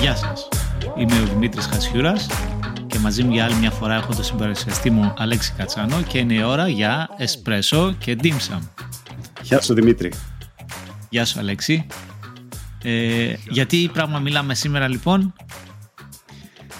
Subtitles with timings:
[0.00, 0.48] Γεια σας.
[0.98, 2.26] Είμαι ο Δημήτρης Χασιούρας
[2.86, 6.34] και μαζί μου για άλλη μια φορά έχω το συμπαρασιαστή μου Αλέξη Κατσάνο και είναι
[6.34, 8.60] η ώρα για εσπρέσο και ντύμσαμ.
[9.42, 10.12] Γεια σου Δημήτρη.
[11.08, 11.86] Γεια σου Αλέξη.
[12.84, 15.34] Ε, γιατί πράγμα μιλάμε σήμερα λοιπόν;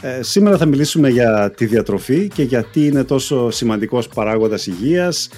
[0.00, 5.36] Ε, σήμερα θα μιλήσουμε για τη διατροφή και γιατί είναι τόσο σημαντικός παράγοντας υγείας ε,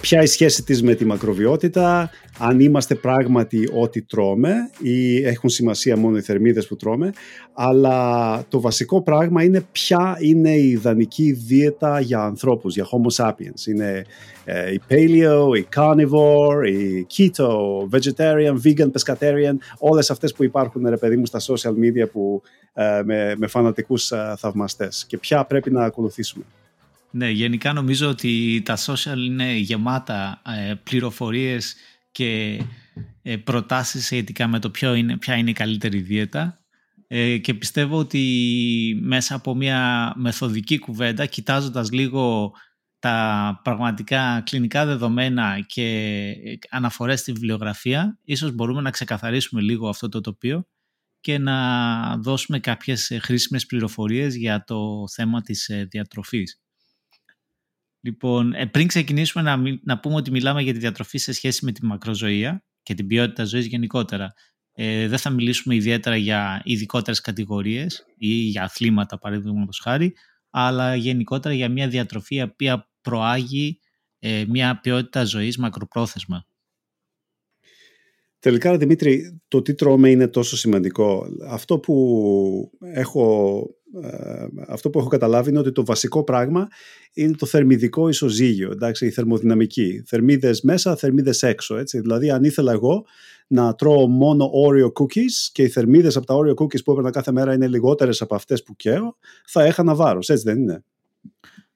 [0.00, 5.96] ποια η σχέση της με τη μακροβιότητα, αν είμαστε πράγματι ό,τι τρώμε ή έχουν σημασία
[5.96, 7.12] μόνο οι θερμίδες που τρώμε,
[7.54, 13.66] αλλά το βασικό πράγμα είναι ποια είναι η ιδανική δίαιτα για ανθρώπους, για Homo sapiens.
[13.66, 14.04] Είναι
[14.44, 17.48] ε, η paleo, η carnivore, η keto,
[17.90, 22.42] vegetarian, vegan, pescatarian, όλες αυτές που υπάρχουν ρε παιδί μου στα social media που,
[22.74, 26.44] ε, με, με φανατικούς θαυμαστές και ποια πρέπει να ακολουθήσουμε.
[27.14, 31.74] Ναι, γενικά νομίζω ότι τα social είναι γεμάτα ε, πληροφορίες
[32.12, 32.62] και
[33.22, 36.60] ε, προτάσεις σχετικά με το ποιο είναι, ποια είναι η καλύτερη δίαιτα
[37.06, 42.52] ε, και πιστεύω ότι μέσα από μια μεθοδική κουβέντα, κοιτάζοντας λίγο
[42.98, 46.34] τα πραγματικά κλινικά δεδομένα και
[46.70, 50.66] αναφορές στη βιβλιογραφία, ίσως μπορούμε να ξεκαθαρίσουμε λίγο αυτό το τοπίο
[51.20, 56.61] και να δώσουμε κάποιες χρήσιμες πληροφορίες για το θέμα της διατροφής.
[58.04, 61.72] Λοιπόν, ε, πριν ξεκινήσουμε να, να πούμε ότι μιλάμε για τη διατροφή σε σχέση με
[61.72, 64.32] τη μακροζωία και την ποιότητα ζωής γενικότερα.
[64.72, 70.14] Ε, δεν θα μιλήσουμε ιδιαίτερα για ειδικότερες κατηγορίες ή για αθλήματα παραδείγματος χάρη,
[70.50, 73.78] αλλά γενικότερα για μια διατροφή η οποία προάγει
[74.18, 76.46] ε, μια ποιότητα ζωής μακροπρόθεσμα.
[78.42, 81.26] Τελικά, Δημήτρη, το τι τρώμε είναι τόσο σημαντικό.
[81.48, 83.66] Αυτό που έχω
[84.02, 86.68] ε, αυτό που έχω καταλάβει είναι ότι το βασικό πράγμα
[87.12, 90.02] είναι το θερμιδικό ισοζύγιο, εντάξει, η θερμοδυναμική.
[90.06, 91.76] Θερμίδες μέσα, θερμίδες έξω.
[91.76, 92.00] Έτσι.
[92.00, 93.04] Δηλαδή, αν ήθελα εγώ
[93.46, 97.32] να τρώω μόνο Oreo cookies και οι θερμίδες από τα Oreo cookies που έπαιρνα κάθε
[97.32, 100.84] μέρα είναι λιγότερες από αυτές που καίω, θα έχανα βάρος, έτσι δεν είναι;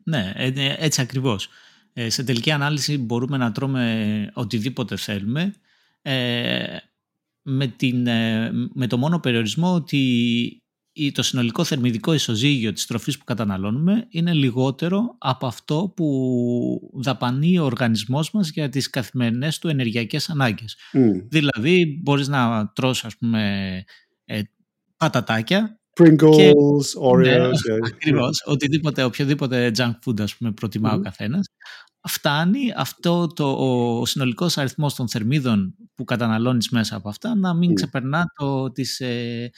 [0.02, 1.48] Ναι, ε, ναι έτσι ακριβώς.
[1.92, 5.54] Ε, σε τελική ανάλυση μπορούμε να τρώμε οτιδήποτε θέλουμε
[7.42, 8.02] με, την,
[8.72, 10.60] με το μόνο περιορισμό ότι
[11.12, 17.64] το συνολικό θερμιδικό ισοζύγιο της τροφής που καταναλώνουμε είναι λιγότερο από αυτό που δαπανεί ο
[17.64, 20.76] οργανισμός μας για τις καθημερινές του ενεργειακές ανάγκες.
[21.28, 23.84] Δηλαδή μπορείς να τρως ας πούμε
[24.24, 24.40] ε,
[24.96, 26.52] πατατάκια Pringles, και,
[27.00, 27.22] Oreos.
[27.22, 27.48] Ναι,
[27.86, 31.46] ακριβώς, οτιδήποτε, οποιοδήποτε junk food ας πούμε προτιμά ο καθένας.
[32.06, 33.50] Φτάνει αυτό το,
[34.00, 39.00] ο συνολικός αριθμός των θερμίδων που καταναλώνεις μέσα από αυτά να μην ξεπερνά το, τις,
[39.00, 39.50] ε,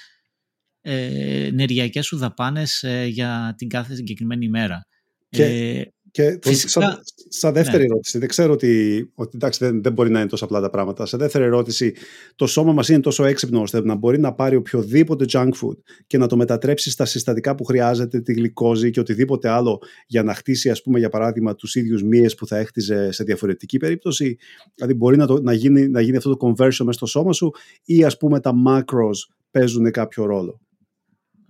[0.80, 4.86] ε, ενεργειακές σου δαπάνες ε, για την κάθε συγκεκριμένη ημέρα.
[5.28, 7.84] Και, ε, και φυσικά, σαν, δεύτερη ναι.
[7.84, 11.06] ερώτηση, δεν ξέρω ότι, ότι εντάξει, δεν, δεν μπορεί να είναι τόσο απλά τα πράγματα.
[11.06, 11.94] Σε δεύτερη ερώτηση,
[12.36, 16.18] το σώμα μας είναι τόσο έξυπνο ώστε να μπορεί να πάρει οποιοδήποτε junk food και
[16.18, 20.70] να το μετατρέψει στα συστατικά που χρειάζεται, τη γλυκόζη και οτιδήποτε άλλο για να χτίσει,
[20.70, 24.38] ας πούμε, για παράδειγμα, τους ίδιους μύες που θα έχτιζε σε διαφορετική περίπτωση.
[24.74, 27.50] Δηλαδή μπορεί να, το, να, γίνει, να γίνει αυτό το conversion μέσα στο σώμα σου
[27.84, 29.16] ή ας πούμε τα macros
[29.50, 30.60] παίζουν κάποιο ρόλο.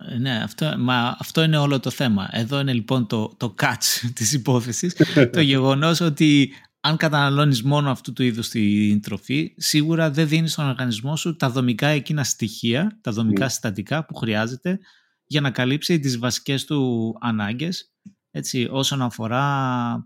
[0.07, 2.29] Ε, ναι, αυτό, μα αυτό είναι όλο το θέμα.
[2.31, 4.95] Εδώ είναι λοιπόν το, το catch της υπόθεσης.
[5.31, 10.67] το γεγονός ότι αν καταναλώνεις μόνο αυτού του είδους την τροφή, σίγουρα δεν δίνεις στον
[10.67, 13.49] οργανισμό σου τα δομικά εκείνα στοιχεία, τα δομικά mm.
[13.49, 14.79] συστατικά που χρειάζεται
[15.25, 17.91] για να καλύψει τις βασικές του ανάγκες
[18.31, 20.05] έτσι, όσον αφορά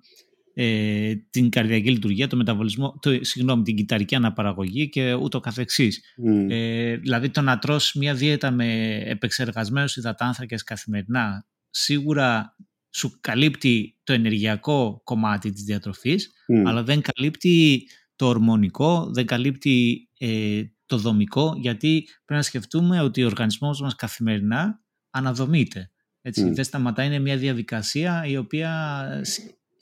[0.54, 6.02] ε, την καρδιακή λειτουργία, το μεταβολισμό, το, συγγνώμη, την κυταρική αναπαραγωγή και ούτω καθεξής.
[6.02, 6.50] Mm.
[6.50, 12.56] Ε, δηλαδή το να τρως μια δίαιτα με επεξεργασμένους υδατάνθρακες καθημερινά σίγουρα
[12.90, 16.64] σου καλύπτει το ενεργειακό κομμάτι της διατροφής mm.
[16.66, 23.24] αλλά δεν καλύπτει το ορμονικό, δεν καλύπτει ε, το δομικό γιατί πρέπει να σκεφτούμε ότι
[23.24, 25.92] ο οργανισμός μας καθημερινά αναδομείται.
[26.22, 26.54] Έτσι, mm.
[26.54, 29.06] Δεν σταματάει, είναι μια διαδικασία η οποία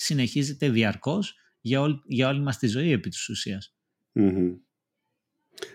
[0.01, 3.75] συνεχίζεται διαρκώς για, όλη, για όλη μας τη ζωή επί της ουσιας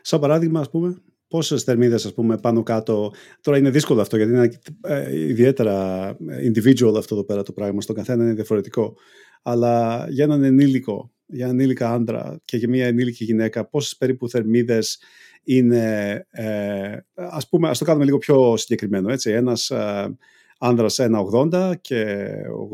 [0.02, 3.12] Σαν παράδειγμα, ας πούμε, πόσες θερμίδες, ας πούμε, πάνω κάτω...
[3.40, 7.80] Τώρα είναι δύσκολο αυτό, γιατί είναι ε, ιδιαίτερα individual αυτό εδώ πέρα το πράγμα.
[7.80, 8.96] Στον καθένα είναι διαφορετικό.
[9.42, 14.28] Αλλά για έναν ενήλικο, για έναν ενήλικα άντρα και για μια ενήλικη γυναίκα, πόσες περίπου
[14.28, 15.02] θερμίδες
[15.42, 16.12] είναι...
[16.30, 19.30] Ε, ας πούμε, ας το κάνουμε λίγο πιο συγκεκριμένο, έτσι.
[19.30, 20.16] Ένας ε,
[20.58, 22.28] άνδρας 1,80 και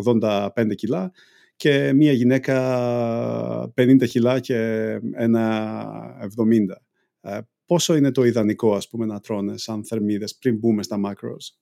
[0.04, 1.12] 85 κιλά
[1.62, 4.56] και μία γυναίκα 50 κιλά και
[5.12, 6.74] ένα 70.
[7.20, 11.56] Ε, πόσο είναι το ιδανικό ας πούμε να τρώνε σαν θερμίδες πριν μπούμε στα macros;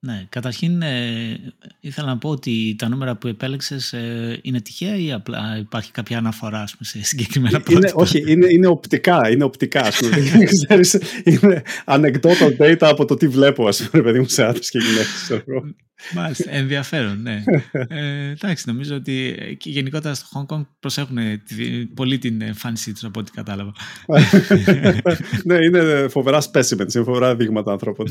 [0.00, 5.12] Ναι, καταρχήν ε, ήθελα να πω ότι τα νούμερα που επέλεξες ε, είναι τυχαία ή
[5.12, 9.98] απλά υπάρχει κάποια αναφορά πούμε, σε συγκεκριμένα είναι, Όχι, είναι, είναι οπτικά, είναι οπτικά ας
[9.98, 10.16] πούμε.
[11.30, 15.44] είναι anecdotal data από το τι βλέπω ας πούμε, παιδί μου σε άντρες και γυναίκες.
[16.14, 17.42] Μάλιστα, ενδιαφέρον, ναι.
[17.88, 21.18] ε, εντάξει, νομίζω ότι και γενικότερα στο Hong Kong προσέχουν
[21.94, 23.72] πολύ την εμφάνισή τους από ό,τι κατάλαβα.
[25.44, 28.06] ναι, είναι φοβερά specimens, είναι φοβερά δείγματα ανθρώπων.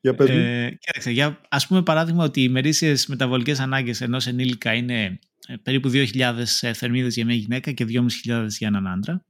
[0.00, 4.74] Για πες ε, κοίταξε, για, ας πούμε παράδειγμα ότι οι μερίσιες μεταβολικές ανάγκες ενός ενήλικα
[4.74, 9.24] είναι ε, περίπου 2.000 ε, θερμίδες για μια γυναίκα και 2.500 για έναν άντρα.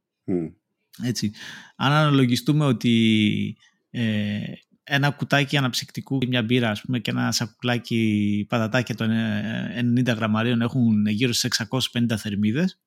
[1.03, 1.33] Έτσι.
[1.77, 3.56] Αν αναλογιστούμε ότι
[3.91, 4.41] ε,
[4.85, 10.61] ένα κουτάκι αναψυκτικού, μια μπύρα ας πούμε, και ένα σακουλάκι πατατάκια των 90 ε, γραμμαρίων
[10.61, 12.81] έχουν γύρω στις 650 θερμίδες.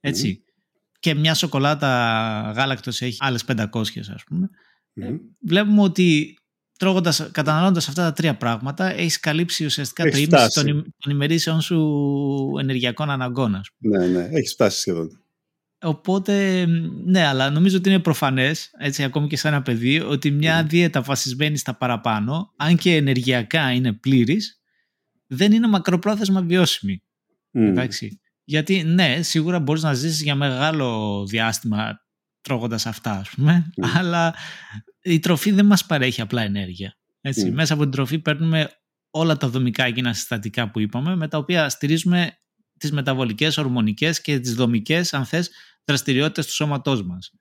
[0.00, 0.44] Έτσι.
[0.98, 3.66] Και μια σοκολάτα γάλακτος έχει άλλες 500
[4.14, 4.50] ας πούμε.
[5.40, 6.38] Βλέπουμε ότι
[6.76, 11.78] τρώγοντας, καταναλώνοντας αυτά τα τρία πράγματα έχεις καλύψει ουσιαστικά το ίμιση των, των ημερήσεων σου
[12.60, 13.60] ενεργειακών αναγκών.
[13.78, 15.20] Ναι, ναι, έχεις φτάσει σχεδόν.
[15.82, 16.66] Οπότε,
[17.04, 20.68] ναι, αλλά νομίζω ότι είναι προφανές, έτσι ακόμη και σε ένα παιδί, ότι μια mm.
[20.68, 24.60] δίαιτα βασισμένη στα παραπάνω, αν και ενεργειακά είναι πλήρης,
[25.26, 27.02] δεν είναι μακροπρόθεσμα βιώσιμη.
[27.52, 27.60] Mm.
[27.60, 28.20] Εντάξει.
[28.44, 32.00] Γιατί, ναι, σίγουρα μπορείς να ζήσεις για μεγάλο διάστημα
[32.40, 34.34] τρώγοντας αυτά, ας πούμε, αλλά
[35.06, 36.96] η τροφή δεν μας παρέχει απλά ενέργεια.
[37.20, 37.50] Έτσι.
[37.50, 38.70] Μέσα από την τροφή παίρνουμε
[39.10, 42.38] όλα τα δομικά εκείνα συστατικά που είπαμε, με τα οποία στηρίζουμε
[42.78, 45.50] τις μεταβολικές, ορμονικές και τις δομικές, αν θες,
[45.84, 47.32] δραστηριότητες του σώματός μας.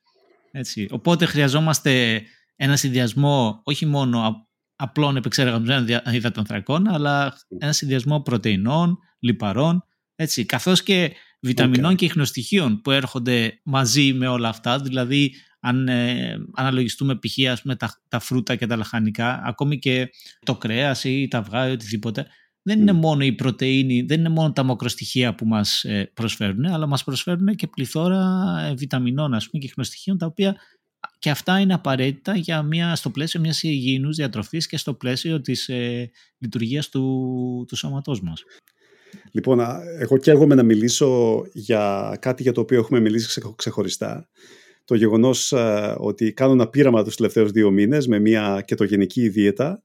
[0.51, 0.87] Έτσι.
[0.91, 2.21] Οπότε χρειαζόμαστε
[2.55, 9.85] ένα συνδυασμό όχι μόνο απλών επεξεργασμένων υδατανθρακών, αλλά ένα συνδυασμό πρωτεϊνών, λιπαρών,
[10.15, 11.95] έτσι, καθώς και βιταμινών okay.
[11.95, 14.79] και ιχνοστοιχείων που έρχονται μαζί με όλα αυτά.
[14.79, 15.35] Δηλαδή,
[15.65, 17.37] αν ε, αναλογιστούμε π.χ.
[17.77, 20.09] τα, τα φρούτα και τα λαχανικά, ακόμη και
[20.45, 22.27] το κρέας ή τα αυγά ή οτιδήποτε,
[22.61, 26.87] δεν είναι μόνο η πρωτεΐνη, δεν είναι μόνο τα μακροστοιχεία που μας ε, προσφέρουν, αλλά
[26.87, 28.23] μας προσφέρουν και πληθώρα
[28.69, 30.55] ε, βιταμινών ας πούμε, και χνοστοιχείων, τα οποία
[31.19, 35.69] και αυτά είναι απαραίτητα για μια, στο πλαίσιο μιας υγιεινούς διατροφής και στο πλαίσιο της
[35.69, 38.43] ε, λειτουργίας του, του σώματός μας.
[39.31, 39.59] Λοιπόν,
[39.99, 44.29] εγώ και εγώ να μιλήσω για κάτι για το οποίο έχουμε μιλήσει ξεχωριστά.
[44.85, 45.53] Το γεγονός
[45.97, 49.83] ότι κάνω ένα πείραμα τους τελευταίους δύο μήνες με μια ketogενική δίαιτα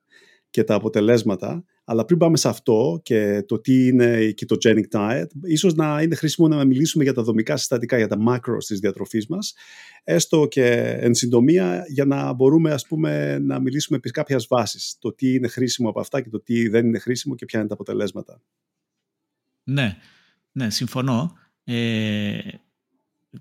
[0.50, 5.26] και τα αποτελέσματα αλλά πριν πάμε σε αυτό και το τι είναι η ketogenic diet,
[5.42, 9.26] ίσως να είναι χρήσιμο να μιλήσουμε για τα δομικά συστατικά, για τα macros της διατροφής
[9.26, 9.54] μας,
[10.04, 10.66] έστω και
[11.00, 15.48] εν συντομία για να μπορούμε ας πούμε, να μιλήσουμε επί κάποιας βάσης, το τι είναι
[15.48, 18.40] χρήσιμο από αυτά και το τι δεν είναι χρήσιμο και ποια είναι τα αποτελέσματα.
[19.64, 19.96] Ναι,
[20.52, 21.32] ναι συμφωνώ.
[21.64, 22.38] Ε,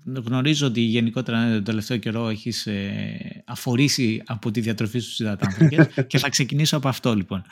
[0.04, 6.18] γνωρίζω ότι γενικότερα το τελευταίο καιρό έχεις ε, αφορήσει από τη διατροφή στους υδατάνθρακες και
[6.18, 7.42] θα ξεκινήσω από αυτό λοιπόν.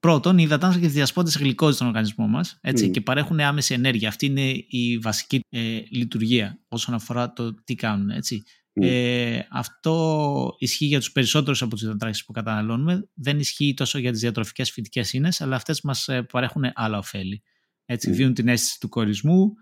[0.00, 2.90] Πρώτον, οι υδατάνθρακες διασπώνται σε γλυκόζη στον οργανισμό μας έτσι, mm.
[2.90, 4.08] και παρέχουν άμεση ενέργεια.
[4.08, 8.10] Αυτή είναι η βασική ε, λειτουργία όσον αφορά το τι κάνουν.
[8.10, 8.42] Έτσι.
[8.80, 8.86] Mm.
[8.86, 13.08] Ε, αυτό ισχύει για τους περισσότερους από τους υδατάνθρακες που καταναλώνουμε.
[13.14, 17.42] Δεν ισχύει τόσο για τις διατροφικές φυτικές ίνες, αλλά αυτές μας ε, παρέχουν άλλα ωφέλη.
[17.84, 18.14] Έτσι, mm.
[18.14, 19.52] Δίνουν την αίσθηση του κορισμού,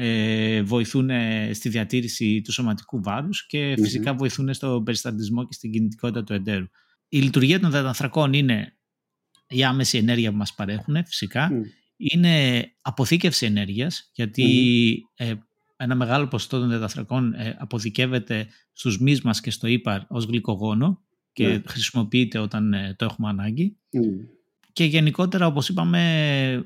[0.00, 1.10] ε, βοηθούν
[1.52, 6.66] στη διατήρηση του σωματικού βάρους και φυσικά βοηθούν στον περιστατισμό και στην κινητικότητα του εντέρου.
[7.08, 8.78] Η λειτουργία των δεδανθρακών είναι
[9.48, 11.50] η άμεση ενέργεια που μας παρέχουν φυσικά.
[11.96, 14.10] Είναι αποθήκευση ενέργειας
[15.14, 15.34] ε,
[15.76, 21.02] ένα μεγάλο ποσοστό των δεδανθρακών ε, αποθηκεύεται στους μυς μας και στο ύπαρ ως γλυκογόνο
[21.32, 21.62] και ναι.
[21.66, 23.76] χρησιμοποιείται όταν ε, το έχουμε ανάγκη.
[24.72, 26.64] Και γενικότερα όπως είπαμε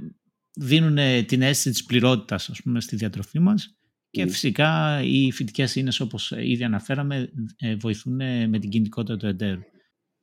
[0.55, 3.77] δίνουν την αίσθηση της πληρότητας ας πούμε, στη διατροφή μας
[4.11, 8.15] και φυσικά οι φυτικές ίνες όπως ήδη αναφέραμε ε, βοηθούν
[8.49, 9.61] με την κινητικότητα του εντέρου.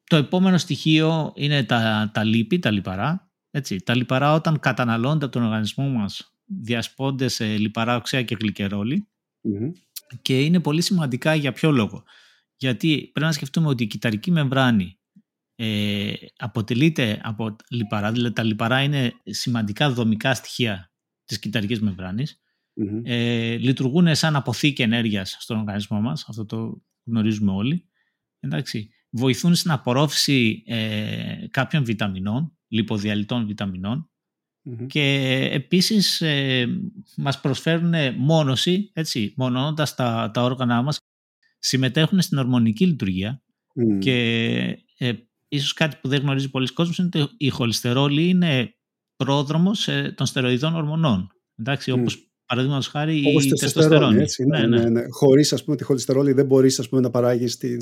[0.04, 3.32] Το επόμενο στοιχείο είναι τα, τα λίπη, τα λιπαρά.
[3.52, 3.78] Έτσι.
[3.78, 9.08] Τα λιπαρά όταν καταναλώνται από τον οργανισμό μας διασπώνται σε λιπαρά οξέα και γλυκερολη
[10.22, 12.04] και είναι πολύ σημαντικά για ποιο λόγο.
[12.56, 14.99] Γιατί πρέπει να σκεφτούμε ότι η κυταρική μεμβράνη
[15.62, 20.92] ε, αποτελείται από λιπαρά, δηλαδή τα λιπαρά είναι σημαντικά δομικά στοιχεία
[21.26, 21.80] της κυταρικής
[23.04, 27.90] ε, λειτουργούν σαν αποθήκη ενέργειας στον οργανισμό μας, αυτό το γνωρίζουμε όλοι.
[28.40, 28.90] Εντάξει.
[29.10, 33.46] Βοηθούν στην απορρόφηση ε, κάποιων βιταμινών, λιποδιαλυτών
[34.88, 35.02] και
[35.52, 36.68] επίσης ε,
[37.18, 41.00] μας προσφέρουν μόνωση, έτσι, μονώνοντας τα, τα όργανα μας,
[41.60, 43.44] συμμετέχουν στην ορμονική λειτουργία
[44.00, 44.16] και
[44.98, 45.14] ε,
[45.50, 48.74] ίσως κάτι που δεν γνωρίζει πολλοί κόσμος είναι ότι η χολυστερόλη είναι
[49.16, 51.32] πρόδρομος ε, των στεροειδών ορμονών.
[51.56, 52.00] Εντάξει, mm.
[52.00, 54.22] όπως παραδείγματος χάρη η τεστοστερόνη.
[54.22, 54.78] Έτσι, ναι, ναι, ναι.
[54.78, 54.90] ναι.
[54.90, 55.02] ναι.
[55.10, 57.78] Χωρίς τη χολυστερόλη δεν μπορείς να παράγεις τη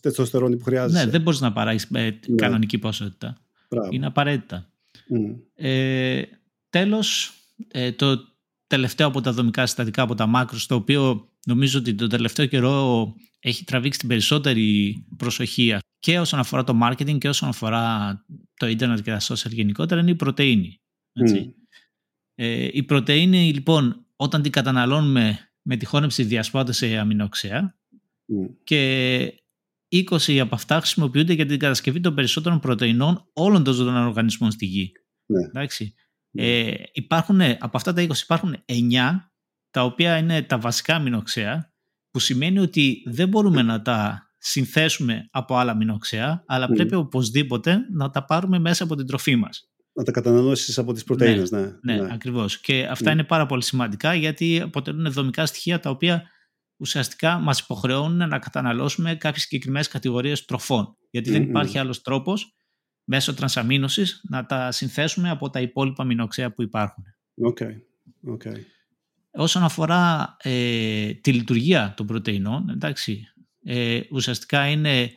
[0.00, 1.04] τεστοστερόνη που χρειάζεσαι.
[1.04, 3.36] Ναι, δεν μπορείς να παράγεις ε, κανονική ποσότητα.
[3.90, 4.70] Είναι απαραίτητα.
[4.94, 5.36] Mm.
[5.54, 6.22] Ε,
[6.70, 7.32] τέλος,
[7.68, 8.18] ε, το
[8.66, 13.14] τελευταίο από τα δομικά συστατικά, από τα μάκρος, το οποίο νομίζω ότι το τελευταίο καιρό
[13.40, 18.98] έχει τραβήξει την περισσότερη προσοχή και όσον αφορά το marketing και όσον αφορά το ίντερνετ
[19.00, 20.80] και τα social γενικότερα είναι η πρωτεΐνη.
[21.12, 21.54] Έτσι.
[22.34, 27.78] Ε, η πρωτεΐνη λοιπόν όταν την καταναλώνουμε με τη χώνεψη διασπάται σε αμινοξέα
[28.64, 29.42] και
[29.94, 34.66] 20 από αυτά χρησιμοποιούνται για την κατασκευή των περισσότερων πρωτεϊνών όλων των ζωντανών οργανισμών στη
[34.66, 34.92] γη.
[35.26, 35.44] Ναι.
[35.44, 35.94] Εντάξει.
[36.30, 36.42] Ναι.
[36.42, 38.72] Ε, υπάρχουν, από αυτά τα 20 υπάρχουν 9
[39.70, 41.72] τα οποία είναι τα βασικά αμινοξέα
[42.10, 48.10] που σημαίνει ότι δεν μπορούμε να τα συνθέσουμε από άλλα αμινοξέα αλλά πρέπει οπωσδήποτε να
[48.10, 49.68] τα πάρουμε μέσα από την τροφή μας.
[49.92, 51.60] Να τα καταναλώσεις από τις πρωτεΐνες, ναι.
[51.60, 52.08] Ναι, ναι, ναι.
[52.12, 52.60] ακριβώς.
[52.60, 56.22] Και αυτά είναι πάρα πολύ σημαντικά γιατί αποτελούν δομικά στοιχεία τα οποία
[56.76, 60.96] ουσιαστικά μας υποχρεώνουν να καταναλώσουμε κάποιες συγκεκριμένες κατηγορίες τροφών.
[61.10, 62.54] Γιατί δεν υπάρχει άλλος τρόπος
[63.04, 67.04] μέσω τρανσαμίνωσης να τα συνθέσουμε από τα υπόλοιπα αμινοξέα που υπάρχουν.
[67.52, 67.72] Okay.
[68.34, 68.58] Okay.
[69.36, 73.33] Όσον αφορά ε, τη λειτουργία των πρωτεϊνών, εντάξει,
[73.64, 75.10] ε, ουσιαστικά είναι,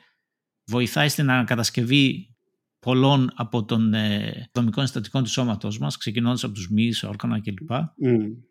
[0.66, 2.36] βοηθάει στην ανακατασκευή
[2.80, 7.70] πολλών από των ε, δομικών συστατικών του σώματός μας, ξεκινώντας από τους μυς, όργανα κλπ.
[7.72, 7.84] Mm.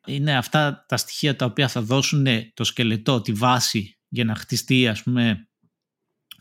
[0.07, 4.89] Είναι αυτά τα στοιχεία τα οποία θα δώσουν το σκελετό, τη βάση για να χτιστεί
[4.89, 5.49] ας πούμε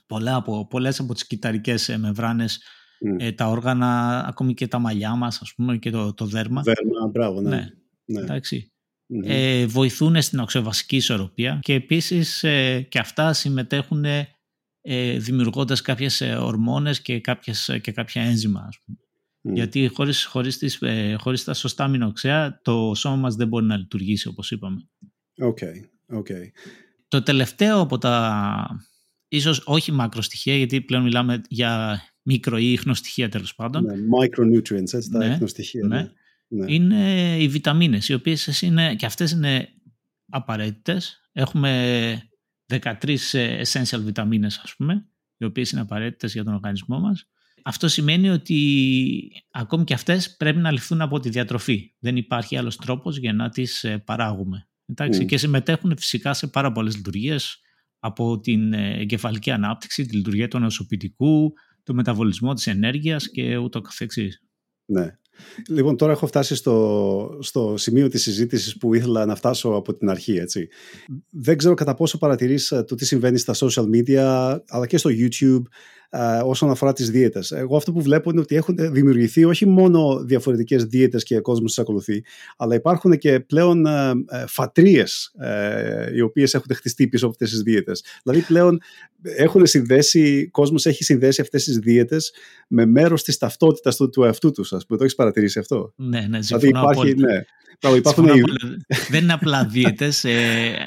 [0.08, 3.22] πολλά από, πολλές από τις κυταρικές ε, μεμβράνες mm.
[3.24, 6.62] ε, τα όργανα, ακόμη και τα μαλλιά μας ας πούμε και το, το δέρμα.
[6.62, 7.50] Δέρμα, μπράβο, ναι.
[7.50, 7.68] ναι.
[8.06, 8.20] ναι.
[8.20, 8.75] Εντάξει.
[9.08, 9.30] Mm-hmm.
[9.30, 14.06] Ε, βοηθούν στην οξεβασική ισορροπία και επίσης ε, και αυτά συμμετέχουν
[14.82, 18.70] ε, δημιουργώντας κάποιες ε, ορμόνες και, κάποιες, ε, και κάποια ένζημα.
[19.42, 23.78] Γιατί χωρίς, χωρίς, τις, ε, χωρίς τα σωστά μηνοξέα το σώμα μας δεν μπορεί να
[23.78, 24.90] λειτουργήσει όπως είπαμε.
[25.42, 25.76] Okay,
[26.18, 26.50] okay.
[27.08, 28.68] Το τελευταίο από τα
[29.28, 33.84] ίσως όχι μακροστοιχεία γιατί πλέον μιλάμε για μικρο ή ίχνοστοιχεία τέλος πάντων.
[33.84, 35.88] Ναι, micronutrients, έτσι, τα ναι, ίχνοστοιχεία.
[35.88, 36.02] Ναι.
[36.02, 36.12] ναι.
[36.68, 39.70] Είναι οι βιταμίνες οι οποίες είναι, και αυτές είναι
[40.30, 41.30] απαραίτητες.
[41.32, 42.30] Έχουμε
[42.68, 45.08] 13 ε, essential βιταμίνες ας πούμε,
[45.38, 47.28] οι οποίες είναι απαραίτητες για τον οργανισμό μας.
[47.64, 51.94] Αυτό σημαίνει ότι ακόμη και αυτές πρέπει να ληφθούν από τη διατροφή.
[52.00, 54.68] Δεν υπάρχει άλλος τρόπος για να τις ε, παράγουμε.
[54.86, 57.60] Εντάξει, Και συμμετέχουν φυσικά σε πάρα πολλές λειτουργίες
[58.00, 63.82] από την ε, εγκεφαλική ανάπτυξη, τη λειτουργία του νοσοποιητικού, το μεταβολισμό της ενέργειας και ούτω
[63.82, 64.42] καθεξής.
[64.86, 65.18] Ναι.
[65.70, 70.10] Λοιπόν, τώρα έχω φτάσει στο, στο σημείο της συζήτησης που ήθελα να φτάσω από την
[70.10, 70.36] αρχή.
[70.36, 70.68] Έτσι.
[71.30, 75.10] Δεν ξέρω κατά πόσο παρατηρείς ε, το τι συμβαίνει στα social media αλλά και στο
[75.14, 75.62] YouTube
[76.10, 77.52] ε, όσον αφορά τις δίαιτες.
[77.52, 81.74] Εγώ αυτό που βλέπω είναι ότι έχουν δημιουργηθεί όχι μόνο διαφορετικές δίαιτες και ο κόσμος
[81.74, 82.24] τις ακολουθεί,
[82.58, 85.32] αλλά υπάρχουν και πλέον ε, ε φατρίες
[86.16, 88.04] οι οποίες έχουν χτιστεί πίσω από αυτές τις δίαιτες.
[88.24, 88.80] Δηλαδή πλέον
[89.26, 92.34] έχουν συνδέσει, ο κόσμος έχει συνδέσει αυτές τις δίαιτες
[92.68, 94.74] με μέρος της ταυτότητας του, του εαυτού τους.
[94.74, 94.98] Ας πούμε.
[94.98, 95.94] Το έχεις παρατηρήσει αυτό.
[95.96, 97.44] Ναι, ναι, δηλαδή υπάρχει, ναι,
[97.96, 98.28] Υπάρχουν...
[99.10, 100.32] Δεν είναι απλά δίαιτες, ε,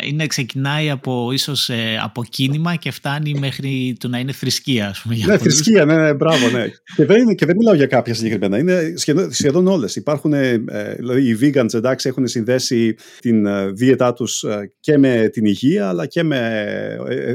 [0.05, 4.89] είναι, ξεκινάει από ίσως ε, από κίνημα και φτάνει μέχρι το να είναι θρησκεία.
[4.89, 6.67] Ας πούμε, ναι, θρησκεία, ναι, ναι, μπράβο, ναι.
[6.97, 9.97] και, δεν, και δεν μιλάω για κάποια συγκεκριμένα, είναι σχεδόν, σχεδόν όλες.
[9.97, 10.59] Υπάρχουν, ε,
[10.97, 14.45] δηλαδή οι vegans εντάξει έχουν συνδέσει την δίαιτά τους
[14.81, 16.67] και με την υγεία αλλά και με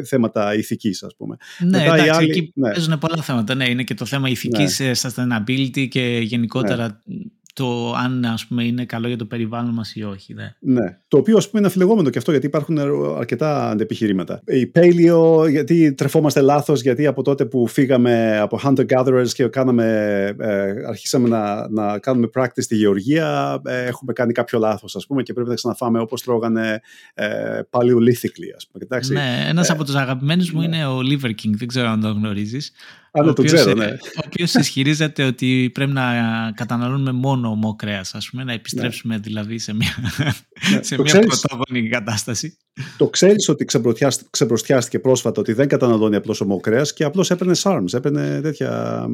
[0.05, 1.35] θέματα ηθικής ας πούμε.
[1.59, 2.71] Ναι, Μετά, εντάξει, άλλοι, εκεί ναι.
[2.71, 4.91] παίζουν πολλά θέματα, ναι, είναι και το θέμα ηθικής ναι.
[4.93, 7.23] sustainability και γενικότερα ναι
[7.53, 10.33] το αν ας πούμε, είναι καλό για το περιβάλλον μας ή όχι.
[10.33, 10.55] Ναι.
[10.59, 10.97] ναι.
[11.07, 12.79] Το οποίο ας πούμε, είναι αφιλεγόμενο και αυτό γιατί υπάρχουν
[13.17, 14.41] αρκετά αντεπιχειρήματα.
[14.45, 19.85] Η Paleo, γιατί τρεφόμαστε λάθος, γιατί από τότε που φύγαμε από hunter-gatherers και κάναμε,
[20.39, 25.23] ε, αρχίσαμε να, να κάνουμε practice στη γεωργία, ε, έχουμε κάνει κάποιο λάθος ας πούμε
[25.23, 26.81] και πρέπει να ξαναφάμε όπως τρώγανε
[27.13, 29.01] ε, paleolithically ας πούμε.
[29.11, 30.65] Ναι, ένας ε, από τους αγαπημένους μου ναι.
[30.65, 32.71] είναι ο Liver King, δεν ξέρω αν το γνωρίζεις.
[33.15, 33.85] Αν το ξέρω, ναι.
[33.85, 36.03] Ο οποίος ισχυρίζεται ότι πρέπει να
[36.55, 39.21] καταναλώνουμε μόνο ομό κρέας, ας πούμε, να επιστρέψουμε ναι.
[39.21, 39.95] δηλαδή σε μια,
[40.73, 40.83] ναι.
[40.83, 42.57] σε μια πρωτόγονη κατάσταση.
[42.97, 43.65] Το ξέρεις ότι
[44.29, 49.05] ξεμπροστιάστηκε πρόσφατα ότι δεν καταναλώνει απλώς ομό κρέας και απλώς έπαιρνε SARMs, έπαιρνε τέτοια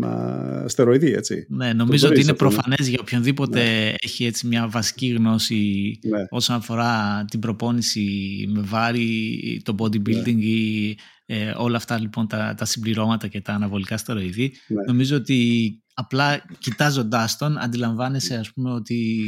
[0.66, 1.46] στεροειδή, έτσι.
[1.50, 3.94] Ναι, νομίζω ότι είναι προφανές για οποιονδήποτε ναι.
[4.02, 6.26] έχει έτσι μια βασική γνώση ναι.
[6.30, 8.06] όσον αφορά την προπόνηση
[8.54, 10.46] με βάρη, το bodybuilding ναι.
[10.46, 10.98] ή
[11.32, 14.54] ε, όλα αυτά λοιπόν τα, τα συμπληρώματα και τα αναβολικά στεροειδή.
[14.68, 14.84] Ναι.
[14.88, 19.24] Νομίζω ότι απλά κοιτάζοντάς τον αντιλαμβάνεσαι ας πούμε ότι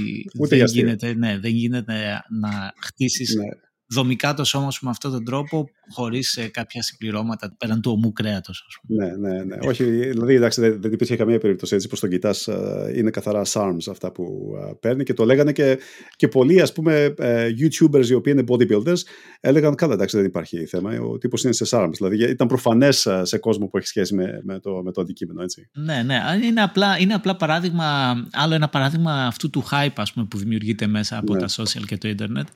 [0.50, 3.44] δεν γίνεται, ναι, δεν γίνεται να χτίσεις ναι.
[3.92, 8.14] Δομικά το σώμα σου με αυτόν τον τρόπο, χωρίς ε, κάποια συμπληρώματα πέραν του ομού
[8.14, 9.06] κρέατος, ας πούμε.
[9.06, 9.58] Ναι, ναι, ναι.
[9.62, 11.88] Όχι, δηλαδή εντάξει, δεν, δεν υπήρχε καμία περίπτωση έτσι.
[11.88, 15.80] Πώ τον κοιτάς, ε, είναι καθαρά SARMs αυτά που uh, παίρνει και το λέγανε και,
[16.16, 19.00] και πολλοί, ας πούμε, uh, YouTubers οι οποίοι είναι bodybuilders,
[19.40, 21.00] έλεγαν καλά, εντάξει, δεν υπάρχει θέμα.
[21.00, 21.92] Ο τύπος είναι σε SARMs.
[21.92, 25.70] Δηλαδή ήταν προφανές σε κόσμο που έχει σχέση με, με, το, με το αντικείμενο, έτσι.
[25.74, 26.20] Ναι, ναι.
[26.44, 30.88] Είναι απλά, είναι απλά παράδειγμα, άλλο ένα παράδειγμα αυτού του hype, ας πούμε, που δημιουργείται
[30.88, 31.40] μέσα από ναι.
[31.40, 32.48] τα social και το ίντερνετ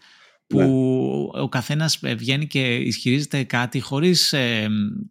[0.47, 1.41] που ναι.
[1.41, 4.67] ο καθένας βγαίνει και ισχυρίζεται κάτι χωρίς ε,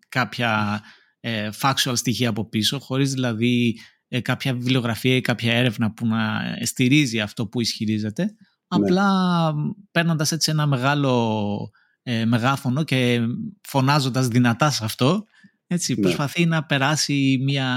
[0.09, 0.83] κάποια
[1.21, 6.41] ε, factual στοιχεία από πίσω, χωρίς δηλαδή ε, κάποια βιβλιογραφία ή κάποια έρευνα που να
[6.63, 8.31] στηρίζει αυτό που ισχυρίζεται, ναι.
[8.67, 9.53] απλά
[9.91, 11.71] παίρνοντας έτσι ένα μεγάλο
[12.03, 13.21] ε, μεγάφωνο και
[13.63, 15.25] φωνάζοντας δυνατά σε αυτό,
[15.67, 16.01] έτσι, ναι.
[16.01, 17.69] προσπαθεί να περάσει μια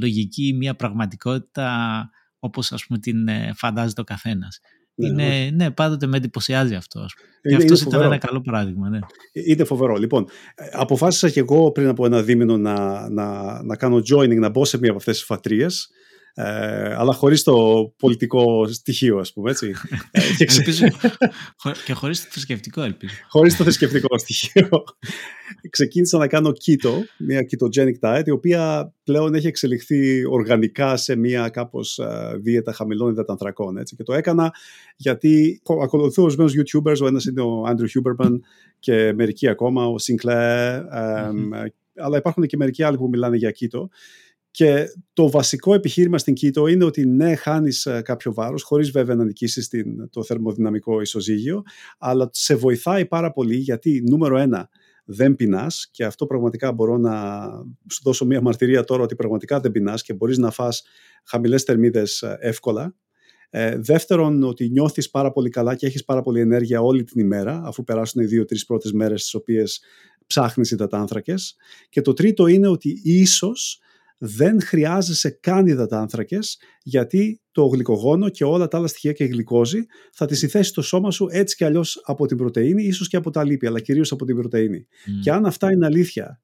[0.00, 4.60] λογική, μια πραγματικότητα όπως ας πούμε την φαντάζεται ο καθένας.
[4.96, 7.06] Ναι, είναι, ναι, πάντοτε με εντυπωσιάζει αυτό.
[7.42, 8.88] Και αυτός ήταν ένα καλό παράδειγμα.
[8.88, 8.98] Ναι.
[9.32, 9.96] Είναι φοβερό.
[9.96, 10.26] Λοιπόν,
[10.72, 14.78] αποφάσισα και εγώ πριν από ένα δίμηνο να, να, να κάνω joining, να μπω σε
[14.78, 15.90] μία από αυτές τις φατρίες.
[16.38, 17.54] Ε, αλλά χωρίς το
[17.98, 19.74] πολιτικό στοιχείο, ας πούμε, έτσι.
[20.10, 20.44] Ε, και,
[21.84, 23.14] και χωρίς το θρησκευτικό, ελπίζω.
[23.28, 24.68] Χωρίς το θρησκευτικό στοιχείο.
[25.70, 31.48] Ξεκίνησα να κάνω keto, μια ketogenic diet, η οποία πλέον έχει εξελιχθεί οργανικά σε μια
[31.48, 33.96] κάπως ε, δίαιτα χαμηλών υδατανθρακών, έτσι.
[33.96, 34.54] Και το έκανα
[34.96, 38.38] γιατί ακολουθώ ορισμένους YouTubers, ο ένας είναι ο Andrew Huberman
[38.78, 40.82] και μερικοί ακόμα, ο Sinclair,
[41.96, 43.88] αλλά υπάρχουν και μερικοί άλλοι που μιλάνε για keto.
[44.56, 49.14] Και το βασικό επιχείρημα στην Κίτο είναι ότι ναι, χάνεις ε, κάποιο βάρος, χωρίς βέβαια
[49.14, 49.70] να νικήσεις
[50.10, 51.62] το θερμοδυναμικό ισοζύγιο,
[51.98, 54.68] αλλά σε βοηθάει πάρα πολύ γιατί, νούμερο ένα,
[55.04, 57.12] δεν πεινάς και αυτό πραγματικά μπορώ να
[57.92, 60.82] σου δώσω μια μαρτυρία τώρα ότι πραγματικά δεν πεινάς και μπορείς να φας
[61.24, 62.94] χαμηλές θερμίδες ε, εύκολα.
[63.50, 67.62] Ε, δεύτερον, ότι νιώθεις πάρα πολύ καλά και έχεις πάρα πολύ ενέργεια όλη την ημέρα,
[67.64, 69.80] αφού περάσουν οι δύο-τρεις πρώτες μέρες, τι οποίες
[70.26, 71.34] ψάχνεις υδατάνθρακε.
[71.88, 73.80] Και το τρίτο είναι ότι ίσως
[74.18, 79.86] δεν χρειάζεσαι καν υδατάνθρακες γιατί το γλυκογόνο και όλα τα άλλα στοιχεία και η γλυκόζη
[80.12, 83.30] θα τη συνθέσει το σώμα σου έτσι και αλλιώς από την πρωτεΐνη, ίσως και από
[83.30, 84.86] τα λίπη, αλλά κυρίως από την πρωτεΐνη.
[85.22, 86.40] Και αν αυτά είναι αλήθεια,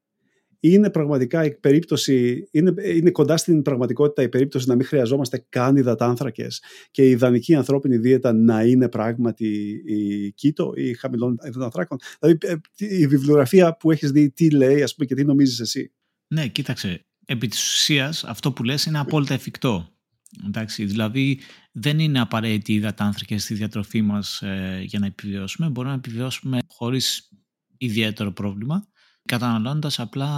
[0.61, 5.77] είναι πραγματικά η περίπτωση, είναι, είναι κοντά στην πραγματικότητα η περίπτωση να μην χρειαζόμαστε καν
[5.77, 11.99] υδατάνθρακες και η ιδανική ανθρώπινη δίαιτα να είναι πράγματι η κήτο ή χαμηλών υδατάνθρακων.
[12.21, 15.93] Δηλαδή ε, η βιβλιογραφία που έχεις δει τι λέει ας πούμε και τι νομίζεις εσύ.
[16.27, 19.89] Ναι, κοίταξε επί της ουσίας αυτό που λες είναι απόλυτα εφικτό.
[20.47, 21.41] Εντάξει, δηλαδή
[21.73, 25.69] δεν είναι απαραίτητη η υδατάνθρακες στη διατροφή μας ε, για να επιβιώσουμε.
[25.69, 27.29] Μπορούμε να επιβιώσουμε χωρίς
[27.77, 28.87] ιδιαίτερο πρόβλημα
[29.25, 30.31] καταναλώνοντας απλά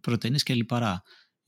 [0.00, 1.02] πρωτεΐνες και λιπαρά.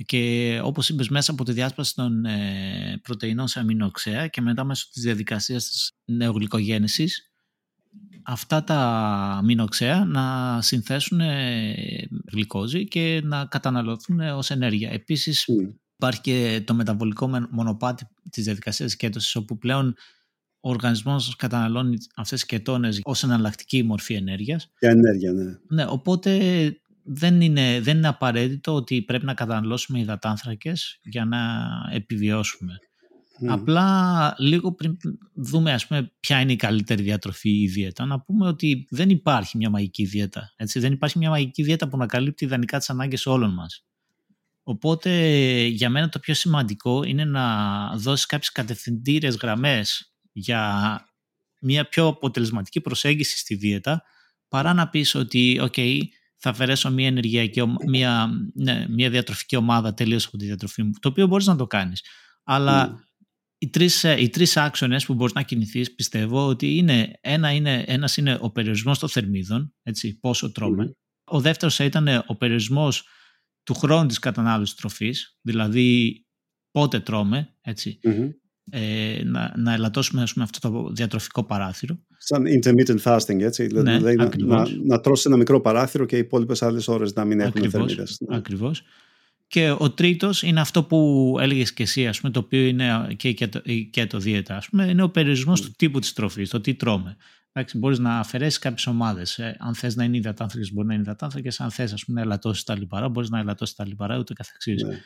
[0.07, 4.89] Και όπως είπες μέσα από τη διάσπαση των ε, πρωτεϊνών σε αμινοξέα και μετά μέσω
[4.93, 7.32] της διαδικασίας της νεογλυκογέννησης
[8.23, 8.79] αυτά τα
[9.39, 11.75] αμινοξέα να συνθέσουν ε,
[12.33, 14.91] γλυκόζη και να καταναλωθούν ως ενέργεια.
[14.91, 15.47] Επίσης
[15.97, 19.95] υπάρχει και το μεταβολικό μονοπάτι της διαδικασίας κέτωσης όπου πλέον
[20.61, 24.71] ο οργανισμός καταναλώνει αυτές τις κετώνες ως εναλλακτική μορφή ενέργειας.
[24.79, 25.59] Για ενέργεια, ναι.
[25.69, 26.41] ναι οπότε
[27.05, 31.39] δεν είναι, δεν είναι απαραίτητο ότι πρέπει να καταναλώσουμε υδατάνθρακες για να
[31.93, 32.79] επιβιώσουμε.
[33.49, 34.97] Απλά λίγο πριν
[35.35, 39.57] δούμε ας πούμε ποια είναι η καλύτερη διατροφή ή δίαιτα να πούμε ότι δεν υπάρχει
[39.57, 40.53] μια μαγική δίαιτα.
[40.57, 40.79] Έτσι.
[40.79, 43.85] Δεν υπάρχει μια μαγική δίαιτα που να καλύπτει ιδανικά τις ανάγκες όλων μας.
[44.63, 45.11] Οπότε
[45.65, 47.47] για μένα το πιο σημαντικό είναι να
[47.97, 50.95] δώσεις κάποιες κατευθυντήρες γραμμές για
[51.59, 54.03] μια πιο αποτελεσματική προσέγγιση στη δίαιτα
[54.49, 55.99] παρά να πεις ότι okay,
[56.37, 61.09] θα αφαιρέσω μια ενεργειακή, μια, ναι, μια διατροφική ομάδα τελείως από τη διατροφή μου, το
[61.09, 62.05] οποίο μπορείς να το κάνεις.
[62.45, 63.05] Αλλά
[63.63, 67.85] οι τρεις, ε, οι τρεις άξονες που μπορείς να κινηθείς πιστεύω ότι είναι, ένα είναι,
[67.87, 70.93] ένας είναι ο περιορισμός των θερμίδων, έτσι, πόσο τρώμε.
[71.25, 73.07] Ο δεύτερος θα ήταν ο περιορισμός
[73.63, 76.21] του χρόνου της κατανάλωσης τροφής, δηλαδή
[76.71, 77.57] πότε τρώμε,
[78.71, 81.99] ε, να, να ελαττώσουμε ας πούμε, αυτό το διατροφικό παράθυρο.
[82.19, 86.19] Σαν intermittent fasting, έτσι, ναι, δηλαδή να, να, να τρώσει ένα μικρό παράθυρο και οι
[86.19, 88.21] υπόλοιπες άλλες ώρες να μην έχουν θερμίδες.
[88.21, 88.41] Ναι.
[89.55, 89.79] Ακριβώς.
[89.79, 93.33] Και ο τρίτος είναι αυτό που έλεγες και εσύ, ας πούμε, το οποίο είναι και,
[93.33, 95.65] και, το, και το δίαιτα, ας πούμε, είναι ο περιορισμός mm.
[95.65, 97.17] του τύπου της τροφής, το τι τρώμε.
[97.53, 99.39] Εντάξει, μπορείς να αφαιρέσεις κάποιες ομάδες.
[99.39, 101.61] Ε, αν θες να είναι υδατάνθρακες, μπορεί να είναι υδατάνθρακες.
[101.61, 104.83] Αν θες, ας πούμε, να ελαττώσεις τα λιπαρά, μπορείς να ελαττώσεις τα λιπαρά, ούτε καθεξής.
[104.83, 105.01] Ναι.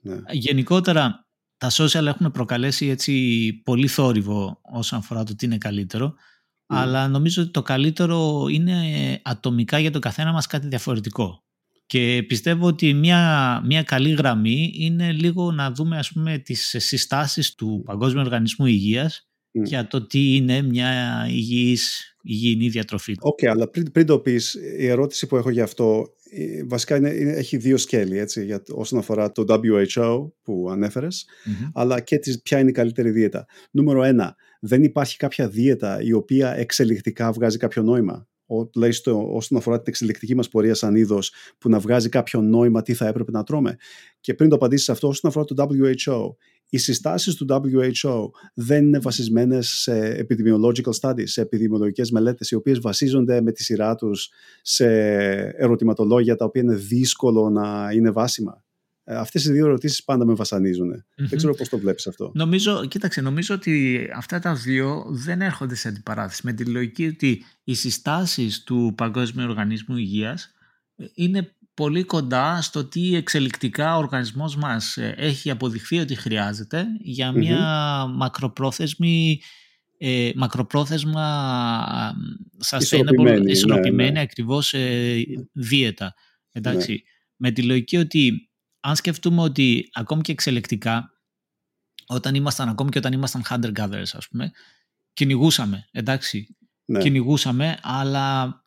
[0.00, 0.20] Ναι.
[0.30, 1.26] Γενικότερα,
[1.58, 6.14] τα social έχουν προκαλέσει έτσι πολύ θόρυβο όσον αφορά το τι είναι καλύτερο.
[6.66, 6.78] Ναι.
[6.78, 8.74] Αλλά νομίζω ότι το καλύτερο είναι
[9.24, 11.45] ατομικά για το καθένα μας κάτι διαφορετικό.
[11.86, 17.54] Και πιστεύω ότι μια, μια καλή γραμμή είναι λίγο να δούμε ας πούμε τις συστάσεις
[17.54, 23.14] του Παγκόσμιου Οργανισμού Υγείας για το τι είναι μια υγιής, υγιεινή διατροφή.
[23.18, 26.96] OK, okay, αλλά πριν, πριν το πεις, η ερώτηση που έχω για αυτό ε, βασικά
[26.96, 31.26] είναι, έχει δύο σκέλη έτσι, για, όσον αφορά το WHO που ανέφερες
[31.74, 33.46] αλλά και τις, ποια είναι η καλύτερη δίαιτα.
[33.70, 38.28] Νούμερο ένα, δεν υπάρχει κάποια δίαιτα η οποία εξελικτικά βγάζει κάποιο νόημα;
[38.72, 42.94] Τουλάχιστον όσον αφορά την εξελικτική μας πορεία σαν είδος, που να βγάζει κάποιο νόημα τι
[42.94, 43.76] θα έπρεπε να τρώμε.
[44.20, 46.34] Και πριν το απαντήσεις αυτό, όσον αφορά το WHO,
[46.68, 52.80] οι συστάσεις του WHO δεν είναι βασισμένες σε epidemiological studies, σε επιδημιολογικές μελέτες, οι οποίες
[52.80, 54.30] βασίζονται με τη σειρά τους
[54.62, 54.86] σε
[55.56, 58.64] ερωτηματολόγια τα οποία είναι δύσκολο να είναι βάσιμα.
[59.08, 61.04] Ε, αυτές οι δύο ερωτήσεις πάντα με βασανίζουν.
[61.14, 62.30] Δεν ξέρω πώς το βλέπεις αυτό.
[62.34, 67.44] Νομίζω, κοίταξε, νομίζω ότι αυτά τα δύο δεν έρχονται σε αντιπαράθεση με τη λογική ότι
[67.64, 70.54] οι συστάσεις του Παγκόσμιου Οργανισμού Υγείας
[71.14, 77.32] είναι πολύ κοντά στο τι εξελικτικά ο οργανισμός μας ε, έχει αποδειχθεί ότι χρειάζεται για
[77.32, 77.60] μια
[78.14, 79.40] μακροπρόθεσμη
[79.98, 81.16] ε, μακροπρόθεσμα
[82.70, 84.20] sustainable, ισορροπημένη, ισορροπημένη ναι, ναι.
[84.20, 86.14] ακριβώς ε, δίαιτα.
[86.52, 86.92] Εντάξει.
[86.92, 86.98] Ναι.
[87.36, 88.48] Με τη λογική ότι
[88.86, 91.10] αν σκεφτούμε ότι ακόμη και εξελεκτικά
[92.06, 94.50] όταν ήμασταν, ακόμη και όταν ήμασταν hunter-gatherers ας πούμε,
[95.12, 96.56] κυνηγούσαμε, εντάξει.
[96.84, 97.00] Ναι.
[97.00, 98.60] Κυνηγούσαμε, αλλά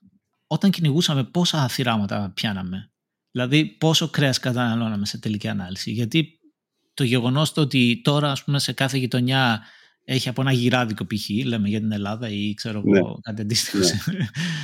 [0.47, 2.91] όταν κυνηγούσαμε πόσα θυράματα πιάναμε.
[3.31, 5.91] Δηλαδή πόσο κρέας καταναλώναμε σε τελική ανάλυση.
[5.91, 6.39] Γιατί
[6.93, 9.61] το γεγονός το ότι τώρα ας πούμε, σε κάθε γειτονιά
[10.05, 11.45] έχει από ένα γυράδικο π.χ.
[11.45, 13.21] λέμε για την Ελλάδα ή ξέρω εγώ ναι.
[13.21, 13.83] κάτι αντίστοιχο ναι.
[13.83, 14.03] σε,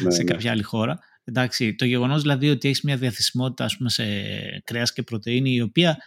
[0.04, 0.32] ναι, σε ναι.
[0.32, 1.00] κάποια άλλη χώρα.
[1.28, 4.04] Εντάξει, το γεγονός δηλαδή ότι έχεις μια διαθεσιμότητα ας πούμε, σε
[4.64, 5.98] κρέας και πρωτεΐνη η οποία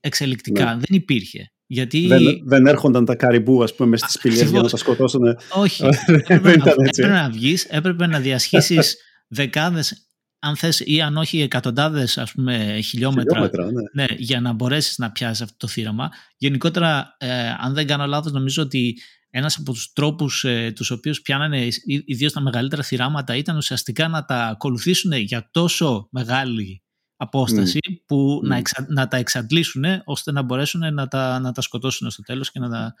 [0.00, 1.52] εξελικτικά δεν υπήρχε.
[1.66, 2.06] Γιατί...
[2.06, 5.22] Δεν, δεν έρχονταν τα καριμπού ας πούμε μες στις σπηλιές για να τα σκοτώσουν.
[5.52, 5.84] Όχι.
[6.06, 8.96] έπρεπε, να, έπρεπε να βγεις, έπρεπε να διασχίσεις
[9.28, 10.06] δεκάδες
[10.44, 14.04] αν θες ή αν όχι εκατοντάδες ας πούμε, χιλιόμετρα, χιλιόμετρα ναι.
[14.04, 14.14] ναι.
[14.16, 16.10] για να μπορέσεις να πιάσεις αυτό το θύραμα.
[16.36, 18.98] Γενικότερα, ε, αν δεν κάνω λάθος, νομίζω ότι
[19.34, 21.68] ένας από τους τρόπους ε, τους οποίους πιάνανε
[22.04, 26.82] ιδίως τα μεγαλύτερα θυράματα ήταν ουσιαστικά να τα ακολουθήσουν για τόσο μεγάλη
[27.16, 32.22] απόσταση που Να, να τα εξαντλήσουν ώστε να μπορέσουν να τα, να τα σκοτώσουν στο
[32.22, 32.94] τέλος και να τα...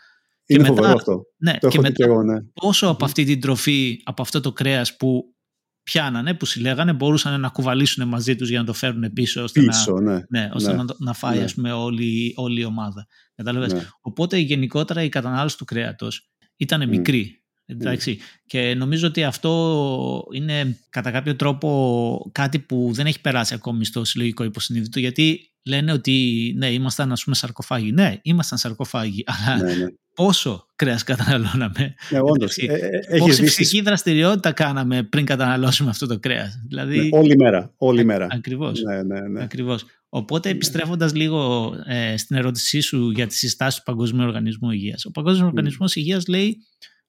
[0.46, 1.22] Είναι και μετά, αυτό.
[1.36, 2.42] Ναι, το και μετά, και εγώ, ναι.
[2.42, 5.34] πόσο από αυτή την τροφή, από αυτό το κρέας που
[5.82, 9.92] πιάνανε, που συλλέγανε, μπορούσαν να κουβαλήσουν μαζί τους για να το φέρουν πίσω, ώστε, πίσω,
[9.92, 10.22] να, ναι.
[10.28, 10.76] Ναι, ώστε ναι.
[10.76, 11.44] να, να φάει ναι.
[11.44, 13.06] ας πούμε, όλη, όλη η ομάδα.
[13.42, 13.66] Ναι.
[14.00, 16.88] Οπότε γενικότερα η κατανάλωση του κρέατος ήταν mm.
[16.88, 17.42] μικρή.
[17.64, 18.18] Εντάξει.
[18.46, 24.04] Και νομίζω ότι αυτό είναι κατά κάποιο τρόπο κάτι που δεν έχει περάσει ακόμη στο
[24.04, 27.92] συλλογικό υποσυνείδητο γιατί λένε ότι ναι, ήμασταν ας πούμε σαρκοφάγοι.
[27.92, 29.86] Ναι, ήμασταν σαρκοφάγοι, αλλά ναι, ναι.
[30.14, 31.94] Πόσο κρέας καταναλώναμε.
[32.10, 32.56] Ναι, όντως.
[32.56, 36.60] Ε, ε, πόση ψυχή δραστηριότητα κάναμε πριν καταναλώσουμε αυτό το κρέας.
[36.68, 37.72] Δηλαδή, ναι, όλη μέρα.
[37.76, 38.26] Όλη μέρα.
[38.30, 38.82] Ακριβώς.
[38.82, 39.42] Ναι, ναι, ναι.
[39.42, 39.84] Ακριβώς.
[40.08, 40.54] Οπότε ναι.
[40.54, 45.04] επιστρέφοντας λίγο ε, στην ερώτησή σου για τις συστάσεις του Παγκόσμιου Οργανισμού Υγείας.
[45.04, 45.50] Ο Παγκόσμιος mm.
[45.50, 46.56] Οργανισμός Υγείας λέει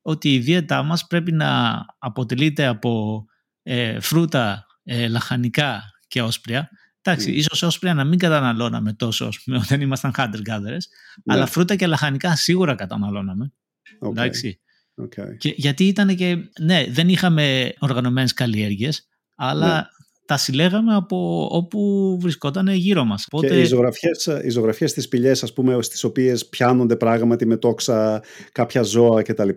[0.02, 3.26] ότι η δίαιτά μας πρέπει να αποτελείται από
[3.64, 6.70] ε, φρούτα, ε, λαχανικά και όσπρια
[7.06, 7.36] Εντάξει, mm.
[7.36, 10.86] ίσως όσπρια να μην καταναλώναμε τόσο πούμε, όταν ήμασταν hunter-gatherers,
[11.24, 11.34] ναι.
[11.34, 13.54] αλλά φρούτα και λαχανικά σίγουρα καταναλώναμε.
[14.00, 14.10] Okay.
[14.10, 14.60] Εντάξει.
[15.02, 15.38] Okay.
[15.38, 19.88] Και, γιατί ήταν και, ναι, δεν είχαμε οργανωμένες καλλιέργειες, αλλά ναι
[20.26, 23.28] τα συλλέγαμε από όπου βρισκόταν γύρω μας.
[23.32, 23.48] Οπότε...
[23.48, 28.24] Και οι ζωγραφιές, οι ζωγραφιές στις πηγές, ας πούμε, στις οποίες πιάνονται πράγματι με τόξα
[28.52, 29.50] κάποια ζώα κτλ.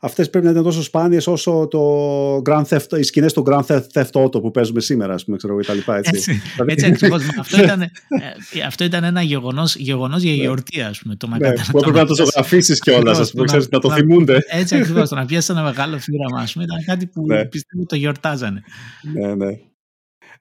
[0.00, 1.82] Αυτές πρέπει να είναι τόσο σπάνιες όσο το
[2.46, 5.92] Grand Theft, οι σκηνές του Grand Theft Auto που παίζουμε σήμερα, ας πούμε, ξέρω, κτλ.
[5.92, 7.22] Έτσι, έτσι, έτσι ακριβώς.
[7.40, 7.90] αυτό, ήταν, ε,
[8.66, 10.36] αυτό ήταν ένα γεγονός, γεγονός για ναι.
[10.36, 11.16] γιορτή, ας πούμε.
[11.16, 14.38] Το ναι, που έπρεπε να το ζωγραφίσεις κιόλας, ας πούμε, ξέρεις, να το θυμούνται.
[14.46, 17.44] Έτσι ακριβώς, το να πιάσεις ένα μεγάλο φύγραμα, ας πούμε, ήταν κάτι που ναι.
[17.44, 18.62] πιστεύω το γιορτάζανε.
[19.12, 19.58] Ναι, ναι.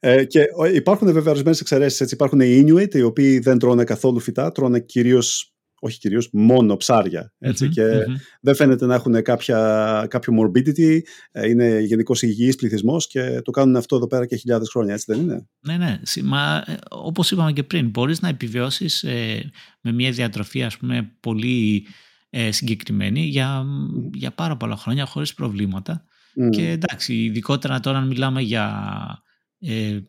[0.05, 2.11] Ε, και υπάρχουν βέβαια ορισμένες εξαιρέσεις.
[2.11, 7.33] Υπάρχουν οι Inuit, οι οποίοι δεν τρώνε καθόλου φυτά, τρώνε κυρίως, όχι κυρίως, μόνο ψάρια.
[7.69, 7.83] και
[8.41, 10.99] δεν φαίνεται να έχουν κάποια, κάποιο morbidity.
[11.31, 15.05] Ε, είναι γενικώς υγιής πληθυσμός και το κάνουν αυτό εδώ πέρα και χιλιάδες χρόνια, έτσι
[15.07, 15.99] δεν είναι; Ναι, ναι.
[16.23, 21.11] Μα, ε, όπως είπαμε και πριν, μπορείς να επιβιώσεις ε, με μια διατροφή ας πούμε,
[21.19, 21.87] πολύ
[22.29, 23.65] ε, συγκεκριμένη για,
[24.13, 26.05] για πάρα πολλά χρόνια χωρίς προβλήματα.
[26.49, 29.22] Και εντάξει, ειδικότερα τώρα αν μιλάμε για
[29.65, 29.99] ε,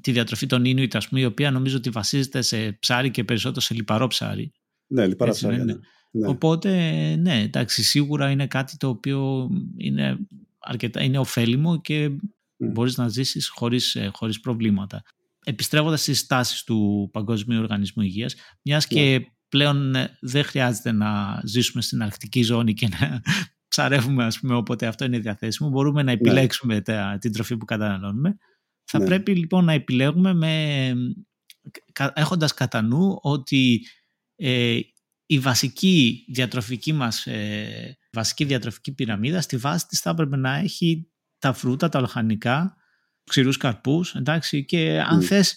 [0.00, 3.60] τη διατροφή των Ίνουιτ, ας πούμε, η οποία νομίζω ότι βασίζεται σε ψάρι και περισσότερο
[3.60, 4.52] σε λιπαρό ψάρι.
[4.86, 5.64] Ναι, λιπαρά ψάρι.
[5.64, 5.74] Ναι.
[6.10, 6.28] Ναι.
[6.28, 6.70] Οπότε,
[7.16, 10.18] ναι, εντάξει, σίγουρα είναι κάτι το οποίο είναι,
[10.58, 12.16] αρκετά, είναι ωφέλιμο και mm.
[12.56, 15.02] μπορείς να ζήσεις χωρίς, ε, χωρίς προβλήματα.
[15.44, 19.24] Επιστρέφοντας στις στάσεις του Παγκοσμίου Οργανισμού Υγείας, μιας και ναι.
[19.48, 23.22] πλέον ε, δεν χρειάζεται να ζήσουμε στην αρκτική ζώνη και να
[23.68, 26.12] ψαρεύουμε ας πούμε όποτε αυτό είναι διαθέσιμο, μπορούμε να ναι.
[26.12, 26.82] επιλέξουμε
[27.18, 28.36] την τροφή που καταναλώνουμε.
[28.90, 29.04] Θα ναι.
[29.04, 30.92] πρέπει λοιπόν να επιλέγουμε με,
[32.12, 33.86] έχοντας κατά νου ότι
[34.36, 34.78] ε,
[35.26, 41.10] η βασική διατροφική μας ε, βασική διατροφική πυραμίδα, στη βάση της θα έπρεπε να έχει
[41.38, 42.76] τα φρούτα, τα λαχανικά,
[43.24, 45.24] ξηρούς καρπούς, εντάξει, και αν mm.
[45.24, 45.56] θες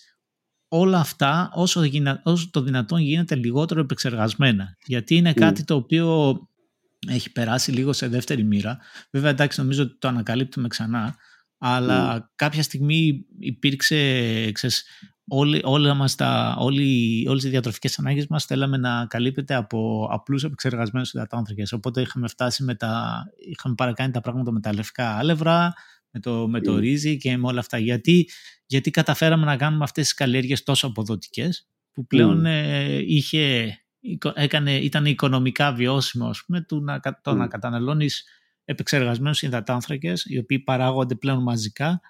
[0.68, 1.82] όλα αυτά όσο,
[2.24, 4.78] όσο το δυνατόν γίνεται λιγότερο επεξεργασμένα.
[4.86, 6.38] Γιατί είναι κάτι το οποίο
[7.08, 8.78] έχει περάσει λίγο σε δεύτερη μοίρα.
[9.12, 11.16] Βέβαια, εντάξει, νομίζω ότι το ανακαλύπτουμε ξανά,
[11.64, 14.86] αλλά κάποια στιγμή υπήρξε, ξέρεις,
[15.28, 20.44] όλοι, όλα μας τα, όλοι, όλες οι διατροφικές ανάγκες μας θέλαμε να καλύπτεται από απλούς
[20.44, 21.72] επεξεργασμένους υδατάνθρακες.
[21.72, 25.74] Οπότε είχαμε φτάσει με τα, είχαμε παρακάνει τα πράγματα με τα λευκά άλευρα,
[26.12, 27.78] με το, με το ρύζι και με όλα αυτά.
[27.78, 28.30] Γιατί,
[28.66, 33.76] γιατί καταφέραμε να κάνουμε αυτές τις καλλιέργειες τόσο αποδοτικές που πλέον ε, είχε,
[34.34, 38.26] έκανε, ήταν οικονομικά βιώσιμο ας πούμε, του να, το να καταναλώνεις
[38.72, 42.02] επεξεργασμένους υδατάνθρακες οι οποίοι παράγονται πλέον μαζικά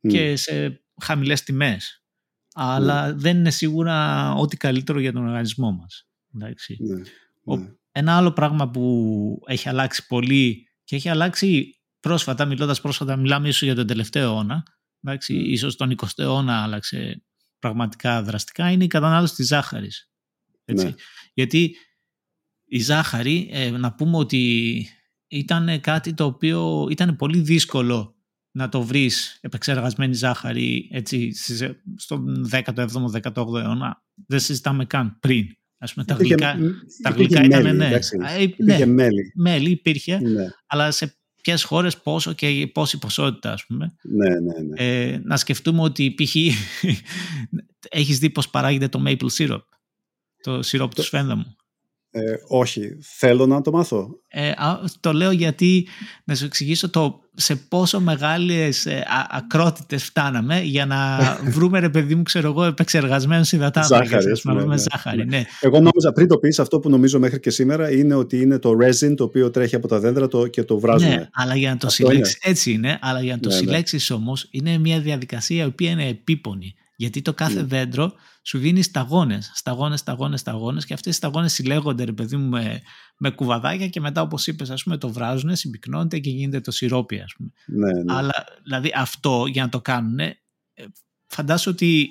[0.00, 2.06] και σε χαμηλές τιμές
[2.58, 3.12] αλλά ναι.
[3.12, 6.08] δεν είναι σίγουρα ό,τι καλύτερο για τον οργανισμό μας.
[6.30, 6.48] Ναι,
[7.44, 7.74] ναι.
[7.92, 13.62] Ένα άλλο πράγμα που έχει αλλάξει πολύ και έχει αλλάξει πρόσφατα, μιλώντας πρόσφατα, μιλάμε ίσως
[13.62, 14.62] για τον τελευταίο αιώνα,
[15.04, 15.42] εντάξει, ναι.
[15.42, 17.24] ίσως τον 20ο αιώνα άλλαξε
[17.58, 20.10] πραγματικά δραστικά, είναι η κατανάλωση της ζάχαρης.
[20.64, 20.94] Έτσι.
[21.34, 21.76] Γιατί
[22.64, 24.86] η ζάχαρη, ε, να πούμε ότι
[25.28, 28.16] ήταν κάτι το οποίο ήταν πολύ δύσκολο
[28.50, 31.32] να το βρεις επεξεργασμένη ζάχαρη έτσι,
[31.96, 32.86] στον 17ο,
[33.22, 34.02] 18ο αιώνα.
[34.26, 35.46] Δεν συζητάμε καν πριν.
[35.78, 36.58] Ας πούμε, τα γλυκά,
[37.02, 37.90] τα γλυκά ήταν, ναι.
[38.56, 39.32] ναι, μέλι.
[39.34, 40.46] Μέλι υπήρχε, ναι.
[40.66, 43.96] αλλά σε ποιες χώρες πόσο και πόση ποσότητα, ας πούμε.
[44.02, 44.84] Ναι, ναι, ναι.
[44.84, 46.36] Ε, να σκεφτούμε ότι π.χ.
[47.88, 49.64] έχεις δει πώς παράγεται το maple syrup,
[50.42, 51.56] το σιρόπ του σφένδαμου.
[52.16, 54.20] Ε, όχι, θέλω να το μάθω.
[54.28, 54.52] Ε,
[55.00, 55.86] το λέω γιατί,
[56.24, 61.18] να σου εξηγήσω το σε πόσο μεγάλες ε, ακρότητες φτάναμε για να
[61.54, 65.16] βρούμε ρε παιδί μου ξέρω εγώ επεξεργασμένους υδατάνθρακες να βρούμε ναι, ζάχαρη.
[65.16, 65.24] Ναι.
[65.24, 65.44] ναι.
[65.60, 68.70] Εγώ νόμιζα πριν το πεις αυτό που νομίζω μέχρι και σήμερα είναι ότι είναι το
[68.82, 71.14] resin το οποίο τρέχει από τα δέντρα το, και το βράζουμε.
[71.14, 73.60] Ναι, αλλά για να το συλλέξεις έτσι είναι, αλλά για να το ναι, ναι.
[73.60, 76.74] συλλέξεις όμως είναι μια διαδικασία η οποία είναι επίπονη.
[76.96, 77.66] Γιατί το κάθε mm.
[77.66, 82.48] δέντρο σου δίνει σταγόνες, σταγόνες, σταγόνες, σταγόνες και αυτές οι σταγόνες συλλέγονται, ρε παιδί μου,
[82.48, 82.82] με,
[83.18, 87.20] με κουβαδάκια και μετά, όπως είπες, ας πούμε, το βράζουν, συμπυκνώνεται και γίνεται το σιρόπι,
[87.20, 87.50] ας πούμε.
[87.66, 88.14] Ναι, ναι.
[88.14, 90.34] Αλλά δηλαδή αυτό για να το κάνουν, ε,
[91.26, 92.10] φαντάσου ότι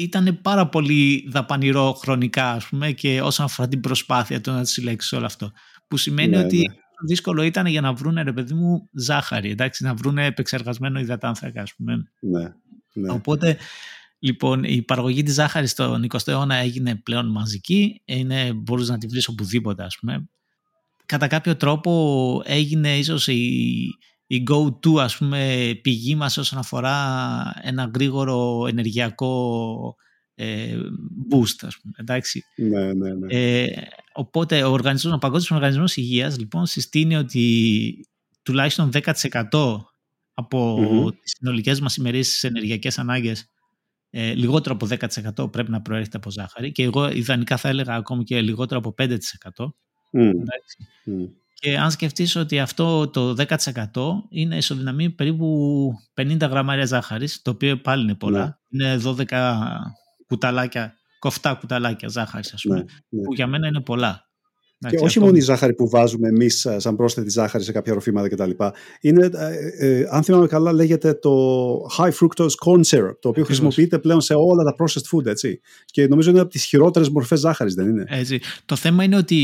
[0.00, 5.12] ήταν πάρα πολύ δαπανηρό χρονικά, ας πούμε, και όσον αφορά την προσπάθεια του να συλλέξεις
[5.12, 5.52] όλο αυτό.
[5.88, 6.74] Που σημαίνει ναι, ότι ναι.
[7.06, 11.74] δύσκολο ήταν για να βρουν, ρε παιδί μου, ζάχαρη, εντάξει, να βρουν επεξεργασμένο υδατάνθρακα, ας
[11.74, 12.10] πούμε.
[12.20, 12.52] Ναι.
[12.92, 13.12] Ναι.
[13.12, 13.56] Οπότε,
[14.18, 18.02] λοιπόν, η παραγωγή της ζάχαρης στον 20ο αιώνα έγινε πλέον μαζική.
[18.04, 20.28] Είναι, μπορείς να τη βρεις οπουδήποτε, ας πούμε.
[21.06, 23.80] Κατά κάποιο τρόπο έγινε ίσως η,
[24.26, 29.96] η go-to, ας πούμε, πηγή μας όσον αφορά ένα γρήγορο ενεργειακό
[30.34, 30.78] ε,
[31.30, 32.44] boost, ας πούμε, εντάξει.
[32.56, 33.34] Ναι, ναι, ναι.
[33.34, 33.72] Ε,
[34.12, 38.06] οπότε, ο, οργανισμός, ο Παγκόσμιος Οργανισμός Υγείας, λοιπόν, συστήνει ότι
[38.42, 39.89] τουλάχιστον 10%
[40.40, 41.12] από mm-hmm.
[41.22, 43.50] τις συνολικές μας ημερήσεις ενεργειακές ανάγκες
[44.10, 44.86] ε, λιγότερο από
[45.44, 48.94] 10% πρέπει να προέρχεται από ζάχαρη και εγώ ιδανικά θα έλεγα ακόμη και λιγότερο από
[48.98, 49.14] 5%.
[50.12, 50.32] Mm.
[51.54, 53.86] Και αν σκεφτείς ότι αυτό το 10%
[54.28, 58.60] είναι ισοδυναμεί περίπου 50 γραμμάρια ζάχαρης, το οποίο πάλι είναι πολλά.
[58.68, 58.86] Ναι.
[58.86, 59.56] Είναι 12
[60.26, 63.22] κουταλάκια, κοφτά κουταλάκια ζάχαρης, ας πούμε, ναι, ναι.
[63.22, 64.29] που για μένα είναι πολλά.
[64.88, 68.28] Και όχι μόνο η ζάχαρη που βάζουμε εμείς ε, σαν πρόσθετη ζάχαρη σε κάποια ροφήματα
[68.28, 68.50] κτλ.
[69.00, 71.30] Είναι, ε, ε, αν θυμάμαι καλά, λέγεται το
[71.98, 75.60] high fructose corn syrup, το οποίο χρησιμοποιείται πλέον σε όλα τα processed food, έτσι.
[75.84, 78.40] Και νομίζω είναι από τις χειρότερες μορφές ζάχαρης, δεν είναι; Έτσι.
[78.64, 79.36] Το θέμα είναι ότι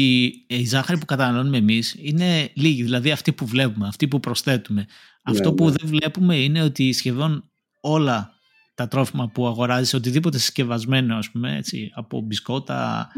[0.46, 4.80] η ζάχαρη που καταναλώνουμε εμείς είναι λίγη, δηλαδή αυτή που βλέπουμε, αυτή που προσθέτουμε.
[4.80, 4.86] Ναι,
[5.22, 5.70] Αυτό που ναι.
[5.70, 7.44] δεν βλέπουμε είναι ότι σχεδόν
[7.80, 8.30] όλα
[8.74, 13.08] τα τρόφιμα που αγοράζεις, οτιδήποτε συσκευασμένο, ας πούμε, έτσι, από μπισκότα,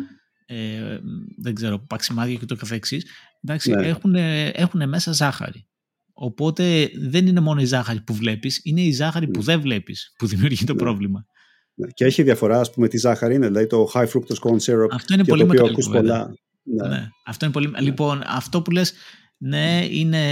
[0.50, 0.98] ε,
[1.36, 3.06] δεν ξέρω, παξιμάδια και το καθεξής,
[3.44, 3.86] εντάξει, ναι.
[3.86, 4.14] έχουν,
[4.52, 5.66] έχουν μέσα ζάχαρη.
[6.12, 9.44] Οπότε δεν είναι μόνο η ζάχαρη που βλέπεις, είναι η ζάχαρη που ναι.
[9.44, 10.78] δεν βλέπεις που δημιουργεί το ναι.
[10.78, 11.26] πρόβλημα.
[11.74, 11.86] Ναι.
[11.94, 14.88] Και έχει διαφορά, ας πούμε, τη ζάχαρη είναι, δηλαδή το high fructose corn syrup.
[14.90, 15.88] Αυτό είναι πολύ μεγάλο.
[15.92, 16.34] Πολλά...
[16.62, 17.08] Ναι.
[17.24, 17.72] Αυτό είναι πολύ...
[17.80, 18.92] Λοιπόν, αυτό που λες,
[19.38, 20.22] ναι, είναι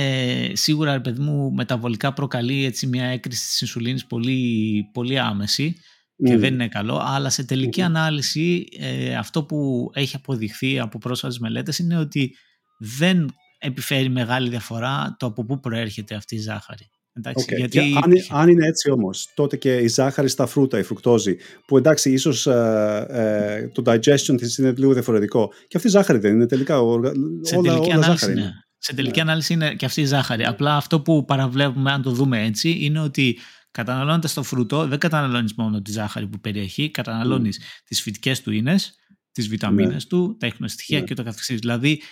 [0.52, 5.76] σίγουρα, παιδί μου, μεταβολικά προκαλεί έτσι, μια έκρηση της ινσουλίνης πολύ, πολύ άμεση
[6.24, 11.38] και δεν είναι καλό, αλλά σε τελική ανάλυση ε, αυτό που έχει αποδειχθεί από πρόσφατες
[11.38, 12.34] μελέτες είναι ότι
[12.78, 16.90] δεν επιφέρει μεγάλη διαφορά το από πού προέρχεται αυτή η ζάχαρη.
[17.12, 17.78] Εντάξει, γιατί...
[17.78, 22.12] αν, αν, είναι έτσι όμως, τότε και η ζάχαρη στα φρούτα, η φρουκτόζη, που εντάξει
[22.12, 25.52] ίσως ε, ε, το digestion της είναι λίγο διαφορετικό.
[25.68, 28.50] Και αυτή η ζάχαρη δεν είναι τελικά, σε όλα, τελική όλα ανάλυση, ζάχαρη ναι.
[28.78, 29.22] Σε τελική ναι.
[29.22, 30.44] ανάλυση είναι και αυτή η ζάχαρη.
[30.44, 33.38] Απλά αυτό που παραβλέπουμε, αν το δούμε έτσι, είναι ότι
[33.76, 37.82] Καταναλώνοντας το φρούτο, δεν καταναλώνεις μόνο τη ζάχαρη που περιέχει, καταναλώνεις mm.
[37.84, 38.94] τις φυτικές του ίνες,
[39.32, 40.08] τις βιταμίνες ναι.
[40.08, 41.04] του, τα ίχνοστοιχεία ναι.
[41.04, 41.58] και το καθεξής.
[41.58, 42.02] Δηλαδή,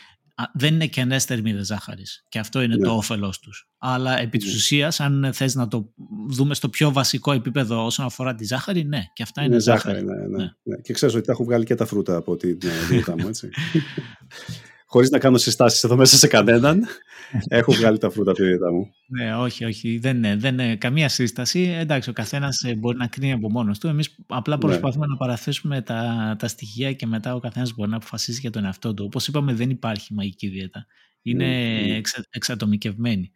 [0.55, 2.25] δεν είναι κενές θερμίδες ζάχαρης.
[2.29, 2.97] Και αυτό είναι το ναι.
[2.97, 3.69] όφελός τους.
[3.79, 4.55] Αλλά επί της ναι.
[4.55, 5.93] ουσίας, αν θες να το
[6.29, 9.99] δούμε στο πιο βασικό επίπεδο όσον αφορά τη ζάχαρη, ναι, και αυτά είναι, είναι ζάχαρη.
[9.99, 10.77] ζάχαρη ναι, ναι, ναι.
[10.77, 12.53] Και ξέρω ότι τα έχω βγάλει και τα φρούτα από τη
[12.89, 13.49] δίαιτα μου, έτσι.
[14.95, 16.87] Χωρίς να κάνω συστάσεις εδώ μέσα σε κανέναν,
[17.49, 18.91] έχω βγάλει τα φρούτα από τη δίαιτα μου.
[19.07, 19.99] Ναι, όχι, όχι.
[19.99, 21.61] Δεν είναι, δεν είναι καμία σύσταση.
[21.61, 23.87] Εντάξει, ο καθένας ε, μπορεί να κρίνει από μόνος του.
[23.87, 28.41] Εμείς απλά προσπαθούμε να παραθέσουμε τα, τα στοιχεία και μετά ο καθένας μπορεί να αποφασίσει
[28.41, 29.05] για τον εαυτό του.
[29.07, 30.87] Όπως είπαμε, δεν υπάρχει μαγική δίαιτα.
[31.23, 31.47] Είναι
[31.99, 32.23] mm.
[32.31, 33.33] εξατομικευμένη.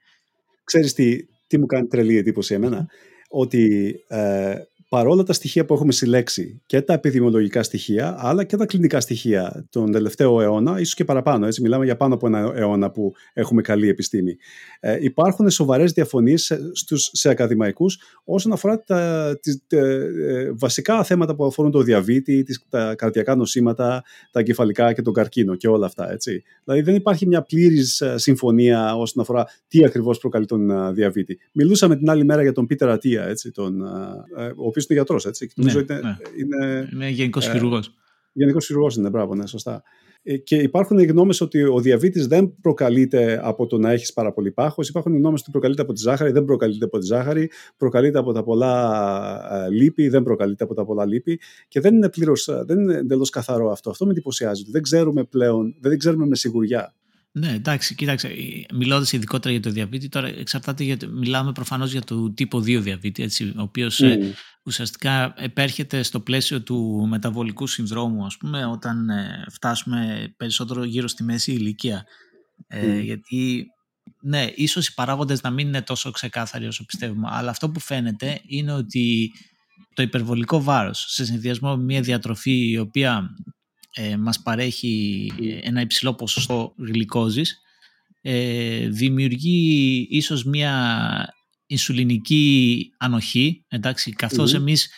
[0.65, 1.17] Ξέρεις τι,
[1.47, 2.87] τι μου κάνει τρελή εντύπωση εμένα,
[3.29, 4.55] ότι ε,
[4.89, 9.67] παρόλα τα στοιχεία που έχουμε συλλέξει και τα επιδημιολογικά στοιχεία, αλλά και τα κλινικά στοιχεία
[9.71, 13.63] τον τελευταίο αιώνα, ίσως και παραπάνω, έτσι μιλάμε για πάνω από ένα αιώνα που έχουμε
[13.63, 14.37] καλή επιστήμη.
[14.81, 21.35] Ε, υπάρχουν σοβαρές διαφωνίες σε, στους, σε ακαδημαϊκούς όσον αφορά τα, τις, ε, βασικά θέματα
[21.35, 25.87] που αφορούν το διαβήτη, τις, τα καρδιακά νοσήματα, τα εγκεφαλικά και τον καρκίνο και όλα
[25.87, 26.13] αυτά.
[26.13, 26.43] Έτσι.
[26.65, 31.39] Δηλαδή δεν υπάρχει μια πλήρης ε, συμφωνία όσον αφορά τι ακριβώς προκαλεί τον uh, διαβήτη.
[31.53, 33.83] Μιλούσαμε την άλλη μέρα για τον Πίτερ Ατία, έτσι, τον,
[34.39, 35.51] uh, ο οποίος είναι γιατρός, έτσι.
[35.57, 36.17] Ναι, είναι, ναι.
[36.37, 37.95] είναι, είναι γενικός ε, χειρουργός.
[38.33, 39.83] Γενικός χειρουργός είναι, μπράβο, ναι, σωστά.
[40.23, 44.51] Ε, και υπάρχουν γνώμες ότι ο διαβήτης δεν προκαλείται από το να έχεις πάρα πολύ
[44.51, 44.89] πάχος.
[44.89, 48.43] Υπάρχουν γνώμες ότι προκαλείται από τη ζάχαρη, δεν προκαλείται από τη ζάχαρη, προκαλείται από τα
[48.43, 51.41] πολλά ε, λίπη, δεν προκαλείται από τα πολλά λίπη.
[51.69, 53.91] Και δεν είναι πλήρως, δεν είναι εντελώς καθαρό αυτό.
[53.91, 54.65] Αυτό με εντυπωσιάζει.
[54.71, 56.95] Δεν ξέρουμε πλέον, δεν ξέρουμε με σιγουριά
[57.33, 58.31] ναι, εντάξει, κοίταξε.
[58.75, 63.23] Μιλώντας ειδικότερα για το διαβήτη, τώρα εξαρτάται γιατί μιλάμε προφανώς για το τύπο 2 διαβήτη,
[63.23, 69.45] έτσι, ο οποίος ε, ουσιαστικά επέρχεται στο πλαίσιο του μεταβολικού συνδρόμου, ας πούμε, όταν ε,
[69.51, 72.05] φτάσουμε περισσότερο γύρω στη μέση ηλικία.
[72.67, 73.67] Ε, γιατί,
[74.23, 78.41] ναι, ίσως οι παράγοντες να μην είναι τόσο ξεκάθαροι όσο πιστεύουμε, αλλά αυτό που φαίνεται
[78.47, 79.33] είναι ότι
[79.95, 83.31] το υπερβολικό βάρος σε συνδυασμό με μια διατροφή η οποία
[83.95, 87.63] ε, μας παρέχει ένα υψηλό ποσοστό γλυκόζης
[88.21, 91.35] ε, δημιουργεί ίσως μια
[91.67, 94.91] ινσουλινική ανοχή εντάξει, καθώς εμείς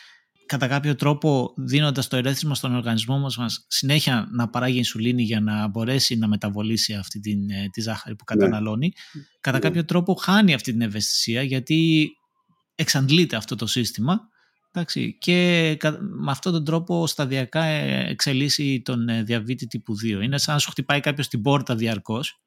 [0.47, 5.41] κατά κάποιο τρόπο δίνοντας το ερέθισμα στον οργανισμό μας, μας συνέχεια να παράγει ινσουλίνη για
[5.41, 8.37] να μπορέσει να μεταβολήσει αυτή την, ε, τη ζάχαρη που ναι.
[8.37, 8.93] καταναλώνει
[9.41, 9.63] κατά ναι.
[9.63, 12.09] κάποιο τρόπο χάνει αυτή την ευαισθησία γιατί
[12.75, 14.21] εξαντλείται αυτό το σύστημα
[14.73, 20.23] Εντάξει, και με αυτόν τον τρόπο σταδιακά ε, εξελίσσει τον ε, διαβήτη τύπου 2.
[20.23, 22.41] Είναι σαν να σου χτυπάει κάποιος την πόρτα διαρκώς.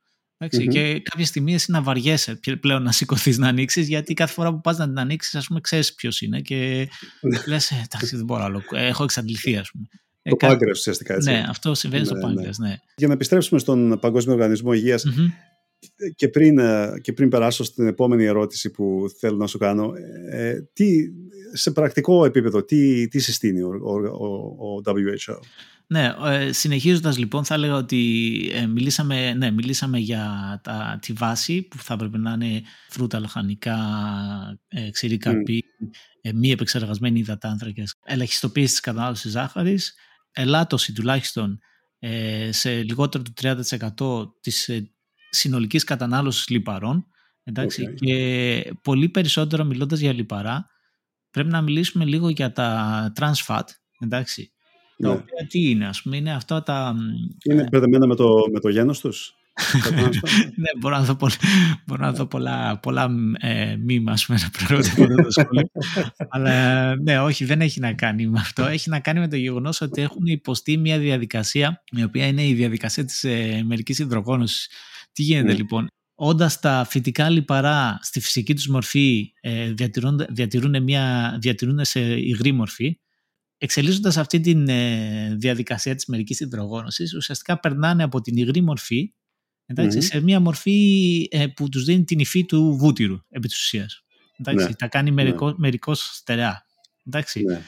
[0.48, 4.62] Και κάποια στιγμή εσύ να βαριέσαι πλέον να σηκωθείς να ανοίξεις, γιατί κάθε φορά που
[4.62, 6.90] πας να την ανοίξεις, ας πούμε, ξέρεις ποιος είναι και
[7.22, 7.40] ναι.
[7.48, 8.62] λες, «Ε, εντάξει, δεν μπορώ άλλο.
[8.72, 9.88] Έχω εξαντληθεί, ας πούμε.
[10.24, 11.32] Το πάγκρεο ουσιαστικά έτσι.
[11.32, 12.52] Ναι, αυτό συμβαίνει στο ναι, πάγκρεο.
[12.58, 12.68] Ναι.
[12.68, 12.76] ναι.
[12.96, 15.04] Για να επιστρέψουμε στον Παγκόσμιο Οργανισμό Υγείας,
[16.16, 16.60] και πριν,
[17.02, 19.94] και πριν περάσω στην επόμενη ερώτηση που θέλω να σου κάνω,
[20.74, 21.10] τι,
[21.54, 24.28] σε πρακτικό επίπεδο, τι, τι συστήνει ο, ο,
[24.76, 25.38] ο WHO.
[25.88, 31.62] Ναι, ε, συνεχίζοντας λοιπόν θα έλεγα ότι ε, μιλήσαμε, ναι, μιλήσαμε για τα, τη βάση
[31.62, 33.78] που θα πρέπει να είναι φρούτα, λαχανικά,
[34.68, 35.64] ε, ξηρή καρπή,
[36.22, 39.94] ε, μη επεξεργασμένοι υδατάνθρακες, ελαχιστοποίηση της κατανάλωσης ζάχαρης,
[40.32, 41.60] ελάττωση τουλάχιστον
[42.00, 44.93] ε, σε λιγότερο του 30% της ε,
[45.34, 47.08] συνολικής κατανάλωσης λιπαρών
[47.44, 50.68] εντάξει, και πολύ περισσότερο μιλώντας για λιπαρά
[51.32, 53.64] πρέπει να μιλήσουμε λίγο για τα trans fat,
[54.00, 54.52] εντάξει.
[54.98, 55.14] Τα ναι.
[55.14, 56.96] οποία τι είναι, ας πούμε, είναι αυτά τα...
[57.50, 59.36] Είναι μπερδεμένα με το, με το γένος τους.
[60.56, 61.36] ναι, μπορώ να δω, πολλά,
[61.86, 64.84] μπορώ να δω πολλά, πολλά ε, μήμα, ας πούμε, να το
[65.32, 65.66] σχολείο.
[66.30, 68.66] Αλλά ναι, όχι, δεν έχει να κάνει με αυτό.
[68.66, 72.54] Έχει να κάνει με το γεγονός ότι έχουν υποστεί μια διαδικασία, η οποία είναι η
[72.54, 74.70] διαδικασία της ε, μερικής υδρογόνωσης.
[75.14, 75.54] Τι γίνεται ναι.
[75.54, 82.00] λοιπόν, όντας τα φυτικά λιπαρά στη φυσική τους μορφή ε, διατηρούν, διατηρούν, μια, διατηρούν σε
[82.20, 83.00] υγρή μορφή,
[83.58, 89.14] εξελίσσοντας αυτή τη ε, διαδικασία της μερικής υδρογόνωσης, ουσιαστικά περνάνε από την υγρή μορφή
[89.98, 94.04] σε μια μορφή ε, που τους δίνει την υφή του βούτυρου, επί της ουσίας.
[94.38, 94.74] Εντάξει, ναι.
[94.74, 95.56] Τα κάνει μερικό, ναι.
[95.58, 96.66] μερικώς στερεά.
[97.06, 97.44] Εντάξει.
[97.44, 97.62] Ναι.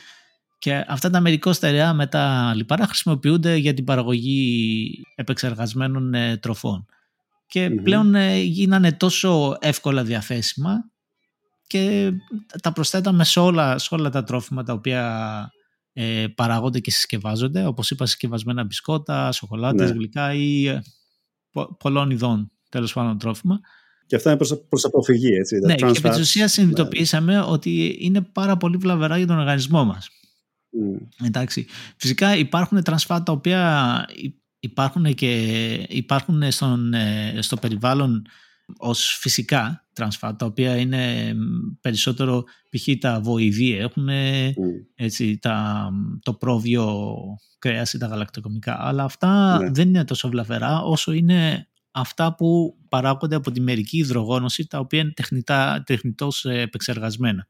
[0.60, 6.86] Και αυτά τα μερικώς στερεά με τα λιπαρά χρησιμοποιούνται για την παραγωγή επεξεργασμένων ε, τροφών
[7.48, 10.74] και πλέον ε, γίνανε τόσο εύκολα διαθέσιμα
[11.68, 12.12] και
[12.62, 15.50] τα προσθέταμε σε όλα, σε όλα τα τρόφιμα τα οποία
[15.94, 19.96] ε, παράγονται και συσκευάζονται όπως είπα συσκευασμένα μπισκότα, σοκολάτες, ναι.
[19.96, 20.82] γλυκά ή ε,
[21.80, 23.60] πολλών ειδών τέλος πάντων τρόφιμα.
[24.08, 25.60] Και αυτά είναι προς, προς αποφυγή, έτσι.
[25.60, 27.42] Ναι, και επί της ουσίας συνειδητοποιήσαμε ναι.
[27.42, 30.08] ότι είναι πάρα πολύ βλαβερά για τον οργανισμό μας.
[30.08, 31.26] Mm.
[31.26, 31.66] Εντάξει.
[31.98, 34.06] Φυσικά υπάρχουν τρανσφάτα τα οποία
[34.66, 38.26] υπάρχουν και υπάρχουν στον, ε, στο περιβάλλον
[38.78, 41.36] ως φυσικά τρανσφάτ, τα οποία είναι
[41.82, 42.88] περισσότερο π.χ.
[43.00, 44.54] τα βοηδία, έχουν mm.
[44.96, 45.90] έτσι, τα,
[46.22, 47.16] το πρόβιο
[47.60, 49.70] κρέας ή τα γαλακτοκομικά, αλλά αυτά ναι.
[49.70, 55.00] δεν είναι τόσο βλαβερά όσο είναι αυτά που παράγονται από τη μερική υδρογόνωση, τα οποία
[55.00, 57.48] είναι τεχνητά, τεχνητώς επεξεργασμένα.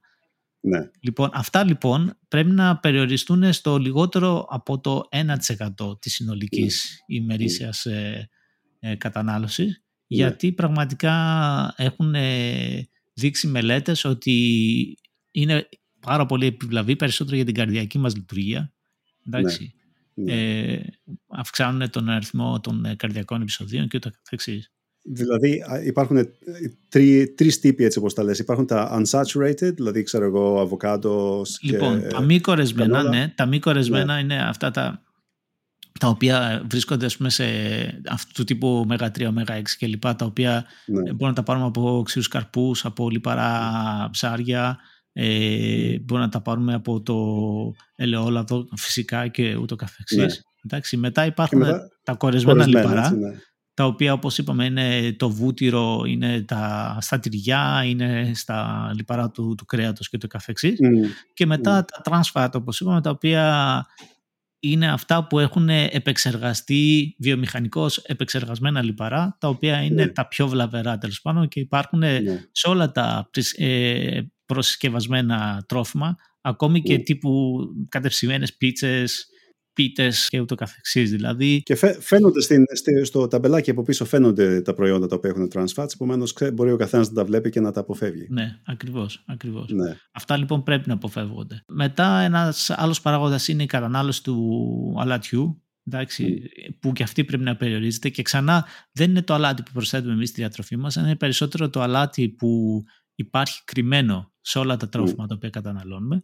[0.68, 0.90] Ναι.
[1.00, 5.08] Λοιπόν, αυτά λοιπόν πρέπει να περιοριστούν στο λιγότερο από το
[5.80, 7.14] 1% της συνολικής mm.
[7.14, 8.30] ημερήσιας ε,
[8.80, 9.74] ε, κατανάλωσης, ναι.
[10.08, 11.14] γιατί πραγματικά
[11.78, 14.98] έχουν ε, δείξει μελέτες ότι
[15.32, 18.74] είναι πάρα πολύ επιβλαβή, περισσότερο για την καρδιακή μας λειτουργία.
[19.28, 19.74] Εντάξει.
[20.14, 20.34] Ναι.
[20.34, 20.82] Ε,
[21.28, 24.74] αυξάνουν τον αριθμό των ε, καρδιακών επεισοδίων και ούτω καθεξής.
[25.08, 26.28] Δηλαδή υπάρχουν
[26.90, 28.40] τρει τρεις τύποι έτσι όπως τα λες.
[28.40, 32.08] Υπάρχουν τα unsaturated, δηλαδή ξέρω εγώ αβοκάντος Λοιπόν, και...
[32.08, 34.20] τα μη κορεσμένα, ναι, τα μη κορεσμένα ναι.
[34.20, 35.04] είναι αυτά τα,
[36.00, 37.46] τα οποία βρίσκονται πούμε, σε
[38.10, 40.02] αυτού του τύπου ΜΕΓΑ3, ΜΕΓΑ6 κλπ.
[40.02, 41.02] Τα οποία ναι.
[41.02, 44.78] μπορούμε να τα πάρουμε από ξύλους καρπούς, από λιπαρά ψάρια,
[45.14, 47.16] ε, μπορούμε να τα πάρουμε από το
[47.96, 50.18] ελαιόλαδο φυσικά και ούτω καθεξής.
[50.18, 50.26] Ναι.
[50.66, 51.64] Εντάξει, μετά υπάρχουν
[52.04, 53.36] τα κορεσμένα λιπαρά, ναι.
[53.76, 59.56] Τα οποία όπως είπαμε είναι το βούτυρο, είναι τα, στα τυριά, είναι στα λιπαρά του,
[59.58, 60.80] του κρέατος και το καθεξής.
[61.34, 63.86] Και μετά τα transfat όπως είπαμε, τα οποία
[64.60, 70.12] είναι αυτά που έχουν επεξεργαστεί βιομηχανικώς επεξεργασμένα λιπαρά, τα οποία είναι ναι.
[70.12, 72.20] τα πιο βλαβερά τέλος πάντων και υπάρχουν ναι.
[72.52, 77.04] σε όλα τα ε, προσκευασμένα τρόφιμα, ακόμη και ναι.
[77.04, 77.60] τύπου
[77.90, 79.28] κατευσημένες πίτσες,
[79.76, 81.12] πίτες και ούτω καθεξής.
[81.12, 81.62] Δηλαδή...
[81.64, 82.66] Και φαίνονται στην,
[83.04, 86.78] στο ταμπελάκι από πίσω φαίνονται τα προϊόντα τα οποία έχουν trans fats, επομένως μπορεί ο
[86.78, 88.28] καθένας να τα βλέπει και να τα αποφεύγει.
[88.30, 89.24] Ναι, ακριβώς.
[89.28, 89.70] ακριβώς.
[89.72, 89.98] Ναι.
[90.12, 91.64] Αυτά λοιπόν πρέπει να αποφεύγονται.
[91.68, 96.42] Μετά ένας άλλος παράγοντας είναι η κατανάλωση του αλατιού, εντάξει,
[96.80, 100.30] που και αυτή πρέπει να περιορίζεται και ξανά δεν είναι το αλάτι που προσθέτουμε εμείς
[100.30, 102.84] στη διατροφή μας, είναι περισσότερο το αλάτι που
[103.16, 106.24] υπάρχει κρυμμένο σε όλα τα τρόφιμα τα οποία καταναλώνουμε.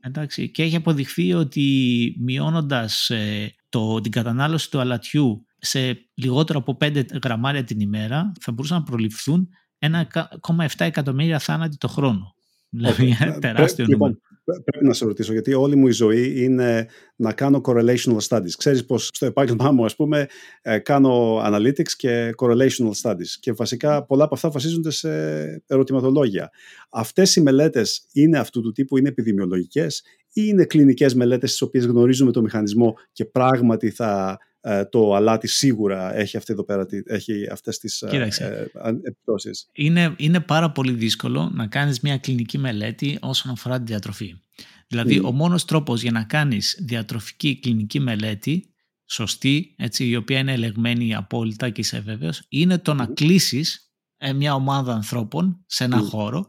[0.00, 6.76] Εντάξει, και έχει αποδειχθεί ότι μειώνοντας ε, το, την κατανάλωση του αλατιού σε λιγότερο από
[6.80, 9.48] 5 γραμμάρια την ημέρα θα μπορούσαν να προληφθούν
[9.78, 12.34] 1,7 εκατομμύρια θάνατοι το χρόνο.
[12.70, 14.06] Δηλαδή ένα τεράστιο νούμερο.
[14.44, 18.50] Λοιπόν, πρέπει να σε ρωτήσω, γιατί όλη μου η ζωή είναι να κάνω correlational studies.
[18.58, 20.26] Ξέρεις πως στο επάγγελμά μου, ας πούμε,
[20.62, 23.30] ε, κάνω analytics και correlational studies.
[23.40, 25.10] Και βασικά πολλά από αυτά βασίζονται σε
[25.66, 26.50] ερωτηματολόγια.
[26.90, 30.02] Αυτές οι μελέτες είναι αυτού του τύπου, είναι επιδημιολογικές
[30.32, 34.47] ή είναι κλινικές μελέτες στις οποίες γνωρίζουμε το μηχανισμό και πράγματι θα ε,
[34.90, 39.68] το αλάτι σίγουρα έχει, αυτή εδώ πέρα, έχει αυτές τις ε, ε επιπτώσεις.
[39.72, 44.34] Είναι, είναι πάρα πολύ δύσκολο να κάνεις μια κλινική μελέτη όσον αφορά τη διατροφή.
[44.88, 48.74] Δηλαδή, ο μόνος τρόπος για να κάνεις διατροφική κλινική μελέτη
[49.06, 53.92] σωστή, έτσι, η οποία είναι ελεγμένη απόλυτα και είσαι βέβαιος, είναι το να κλείσεις
[54.34, 56.46] μια ομάδα ανθρώπων σε ένα χώρο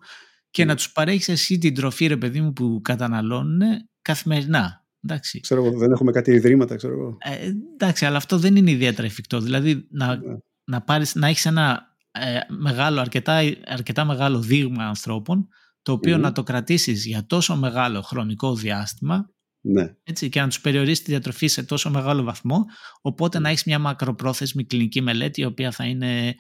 [0.50, 3.62] και να τους παρέχεις εσύ την τροφή, ρε παιδί μου, που καταναλώνουν
[4.02, 4.88] καθημερινά.
[5.04, 5.40] Εντάξει.
[5.40, 7.18] Ξέρω εγώ, δεν έχουμε κάτι ιδρύματα, ξέρω εγώ.
[7.20, 9.40] Ε, εντάξει, αλλά αυτό δεν είναι ιδιαίτερα εφικτό.
[9.40, 10.38] Δηλαδή να, ναι.
[10.64, 15.48] να, πάρεις, να έχεις ένα ε, μεγάλο, αρκετά, αρκετά μεγάλο δείγμα ανθρώπων
[15.82, 19.30] το οποιο να το κρατήσεις για τόσο μεγάλο χρονικό διάστημα
[19.62, 19.96] ναι.
[20.04, 22.66] έτσι, και να τους περιορίσεις τη διατροφή σε τόσο μεγάλο βαθμό
[23.02, 26.36] οπότε να έχεις μια μακροπρόθεσμη κλινική μελέτη η οποία θα είναι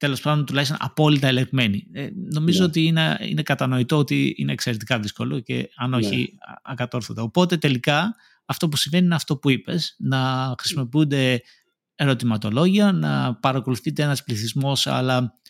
[0.00, 1.86] τέλος πάντων τουλάχιστον απόλυτα ελεγμένη.
[1.92, 2.64] Ε, νομίζω ναι.
[2.64, 6.54] ότι είναι, είναι κατανοητό ότι είναι εξαιρετικά δύσκολο και αν όχι ναι.
[6.62, 7.22] ακατόρθωτο.
[7.22, 11.42] Οπότε τελικά αυτό που συμβαίνει είναι αυτό που είπες, να χρησιμοποιούνται
[11.94, 15.40] ερωτηματολόγια, να παρακολουθείται ένας πληθυσμός αλλά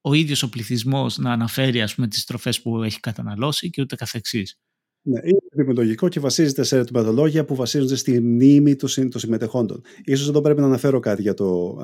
[0.00, 3.96] ο ίδιος ο πληθυσμός να αναφέρει ας πούμε, τις τροφές που έχει καταναλώσει και ούτε
[3.96, 4.58] καθεξής.
[5.02, 9.82] Ναι, είναι επιμετολογικό και βασίζεται σε ερωτηματολόγια που βασίζονται στη μνήμη των συμμετεχόντων.
[10.04, 11.76] Ίσως εδώ πρέπει να αναφέρω κάτι για το,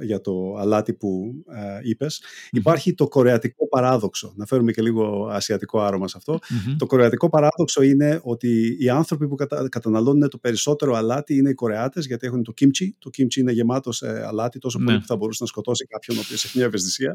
[0.00, 2.22] για το αλάτι που ε, είπες.
[2.50, 4.32] Υπάρχει το κορεατικό παράδοξο.
[4.36, 6.38] Να φέρουμε και λίγο ασιατικό άρωμα σε αυτο
[6.78, 11.54] Το κορεατικό παράδοξο είναι ότι οι άνθρωποι που κατα, καταναλώνουν το περισσότερο αλάτι είναι οι
[11.54, 12.88] Κορεάτες γιατί έχουν το kimchi.
[12.98, 14.98] Το kimchi είναι γεμάτο σε αλάτι τόσο πολύ ναι.
[14.98, 17.12] που θα μπορούσε να σκοτώσει κάποιον ο οποίος έχει μια ευαισθησία.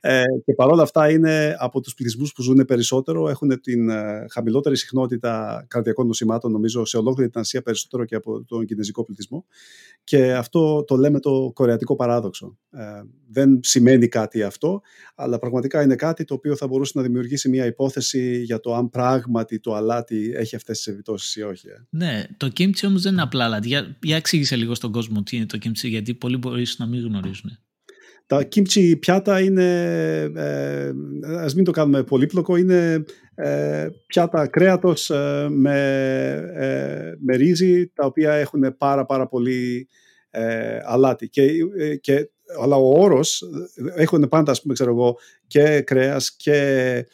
[0.00, 4.76] Ε, και παρόλα αυτά είναι από τους πληθυσμούς που ζουν περισσότερο, έχουν την ε, χαμηλότερη
[4.76, 5.37] συχνότητα
[5.68, 9.46] καρδιακών νοσημάτων, νομίζω, σε ολόκληρη την Ασία περισσότερο και από τον κινέζικο πληθυσμό.
[10.04, 12.58] Και αυτό το λέμε το κορεατικό παράδοξο.
[12.70, 12.82] Ε,
[13.30, 14.80] δεν σημαίνει κάτι αυτό,
[15.14, 18.90] αλλά πραγματικά είναι κάτι το οποίο θα μπορούσε να δημιουργήσει μια υπόθεση για το αν
[18.90, 21.68] πράγματι το αλάτι έχει αυτές τις επιπτώσεις ή όχι.
[21.68, 21.86] Ε.
[21.90, 23.68] Ναι, το kimchi όμως δεν είναι απλά αλάτι.
[23.68, 27.00] Για, για εξήγησε λίγο στον κόσμο τι είναι το kimchi, γιατί πολλοί μπορείς να μην
[27.00, 27.58] γνωρίζουν.
[28.26, 29.70] Τα kimchi πιάτα είναι,
[30.34, 33.04] ε, ας μην το κάνουμε πολύπλοκο, είναι
[33.40, 35.80] ε, πιάτα κρέατος ε, με,
[36.54, 39.88] ε, με ρύζι, τα οποία έχουν πάρα πάρα πολύ
[40.30, 41.28] ε, αλάτι.
[41.28, 41.42] Και,
[41.78, 42.30] ε, και,
[42.62, 43.42] αλλά ο όρος,
[43.94, 47.06] έχουν πάντα, ας πούμε, ξέρω εγώ, και κρέας και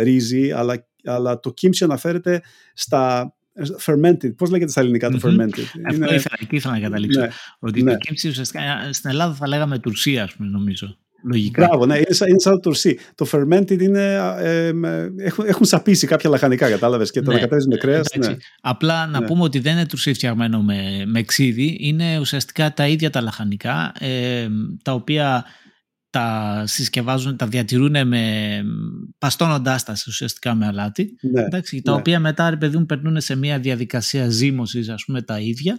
[0.00, 2.42] ρύζι, αλλά, αλλά το kimchi αναφέρεται
[2.74, 3.34] στα
[3.86, 4.36] fermented.
[4.36, 6.14] Πώς λέγεται στα ελληνικά το fermented; Αυτό είναι...
[6.14, 7.20] ήθελα, εκεί ήθελα να καταλήξω.
[7.20, 7.28] Ναι.
[7.58, 7.92] Ότι ναι.
[7.92, 10.98] το kimchi ουσιαστικά στην Ελλάδα θα λέγαμε τουρσία, ας πούμε, νομίζω.
[11.22, 11.66] Λογικά.
[11.66, 12.98] Μπράβο, ναι, είναι, σαν, είναι σαν το τουρσί.
[13.14, 14.14] Το fermented είναι.
[14.38, 14.72] Ε,
[15.16, 18.06] έχουν, έχουν σαπίσει κάποια λαχανικά, κατάλαβες και το ναι, ανακατέζουν με κρέας.
[18.18, 18.36] Ναι.
[18.60, 19.26] Απλά να ναι.
[19.26, 21.76] πούμε ότι δεν είναι τουρσί φτιαγμένο με, με ξύδι.
[21.80, 24.48] Είναι ουσιαστικά τα ίδια τα λαχανικά, ε,
[24.82, 25.44] τα οποία
[26.10, 28.22] τα συσκευάζουν, τα διατηρούν με
[29.18, 31.16] παστώνοντάς τα ουσιαστικά με αλάτι.
[31.20, 31.98] Ναι, εντάξει, τα ναι.
[31.98, 35.78] οποία μετά ρε παιδί μου περνούν σε μια διαδικασία ζύμωσης ας πούμε τα ίδια.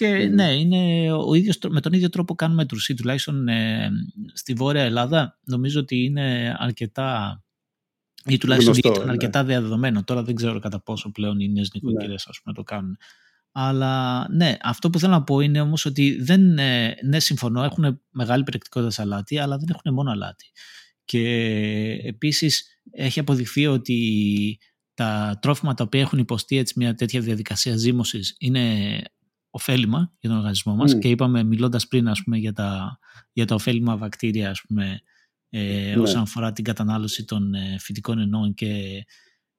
[0.00, 0.18] Ναι.
[0.18, 2.94] Και ναι, είναι ο ίδιος, με τον ίδιο τρόπο κάνουμε τρουσί.
[2.94, 3.90] Τουλάχιστον ε,
[4.32, 7.40] στη Βόρεια Ελλάδα νομίζω ότι είναι αρκετά
[8.26, 9.10] ή τουλάχιστον ήταν ναι.
[9.10, 10.04] αρκετά διαδεδομένο.
[10.04, 12.52] Τώρα δεν ξέρω κατά πόσο πλέον οι νέες νοικοκυρές ναι.
[12.52, 12.96] το κάνουν.
[13.52, 18.00] Αλλά ναι, αυτό που θέλω να πω είναι όμως ότι δεν, ε, ναι συμφωνώ, έχουν
[18.10, 20.50] μεγάλη περιεκτικότητα σε αλάτι, αλλά δεν έχουν μόνο αλάτι.
[21.04, 21.20] Και
[22.02, 24.58] επίσης έχει αποδειχθεί ότι
[24.94, 28.98] τα τρόφιμα τα οποία έχουν υποστεί έτσι μια τέτοια διαδικασία ζύμωσης είναι
[29.56, 30.98] ωφέλιμα για τον οργανισμό μας mm.
[30.98, 32.98] και είπαμε μιλώντας πριν ας πούμε, για, τα,
[33.32, 35.00] για τα ωφέλιμα βακτήρια ας πούμε,
[35.48, 36.02] ε, ναι.
[36.02, 39.04] όσον αφορά την κατανάλωση των ε, φυτικών ενών και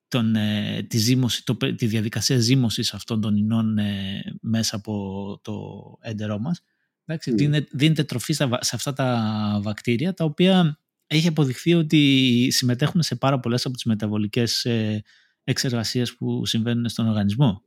[0.08, 5.54] τον, ε, τη, ζύμωση, το, τη διαδικασία ζύμωσης αυτών των ινών ε, μέσα από το
[6.02, 6.62] έντερό μας.
[7.06, 7.66] Εντάξει, mm.
[7.72, 13.66] δίνεται, τροφή σε αυτά τα βακτήρια τα οποία έχει αποδειχθεί ότι συμμετέχουν σε πάρα πολλές
[13.66, 15.04] από τις μεταβολικές ε,
[15.44, 17.62] εξεργασίες που συμβαίνουν στον οργανισμό.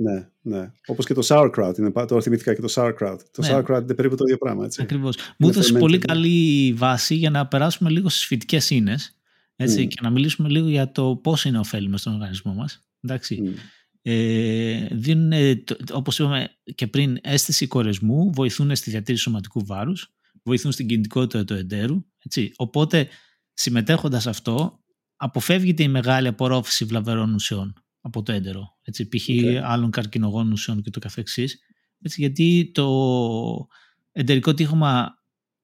[0.00, 0.70] Ναι, ναι.
[0.86, 1.78] Όπως και το sauerkraut.
[1.78, 3.18] Είναι, τώρα θυμήθηκα και το sauerkraut.
[3.30, 3.48] Το ναι.
[3.50, 4.64] sauerkraut είναι περίπου το ίδιο πράγμα.
[4.64, 4.82] Έτσι.
[4.82, 5.16] Ακριβώς.
[5.38, 9.18] Μου έδωσε πολύ καλή βάση για να περάσουμε λίγο στις φυτικές ίνες
[9.56, 9.88] έτσι, mm.
[9.88, 12.88] και να μιλήσουμε λίγο για το πώς είναι ωφέλιμο στον οργανισμό μας.
[13.00, 13.42] Εντάξει.
[13.44, 13.48] Mm.
[14.02, 15.32] Ε, δίνουν,
[15.92, 21.54] όπως είπαμε και πριν, αίσθηση κορεσμού, βοηθούν στη διατήρηση σωματικού βάρους, βοηθούν στην κινητικότητα του
[21.54, 22.04] εντέρου.
[22.24, 22.52] Έτσι.
[22.56, 23.08] Οπότε,
[23.52, 24.80] συμμετέχοντας αυτό,
[25.16, 28.76] αποφεύγεται η μεγάλη απορρόφηση βλαβερών ουσιών από το έντερο.
[28.82, 29.28] Έτσι, π.χ.
[29.28, 29.60] Okay.
[29.64, 31.58] άλλων καρκινογόνων ουσιών και το καθεξής.
[32.02, 33.66] Έτσι, γιατί το
[34.12, 35.18] εντερικό τείχομα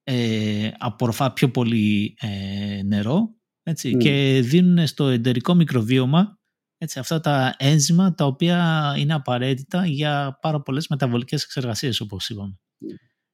[0.05, 3.99] ε, απορροφά πιο πολύ ε, νερό έτσι, mm.
[3.99, 6.39] και δίνουν στο εντερικό μικροβίωμα
[6.79, 12.59] έτσι, αυτά τα ένζημα τα οποία είναι απαραίτητα για πάρα πολλές μεταβολικές εξεργασίες όπως είπαμε.
[12.59, 12.87] Mm.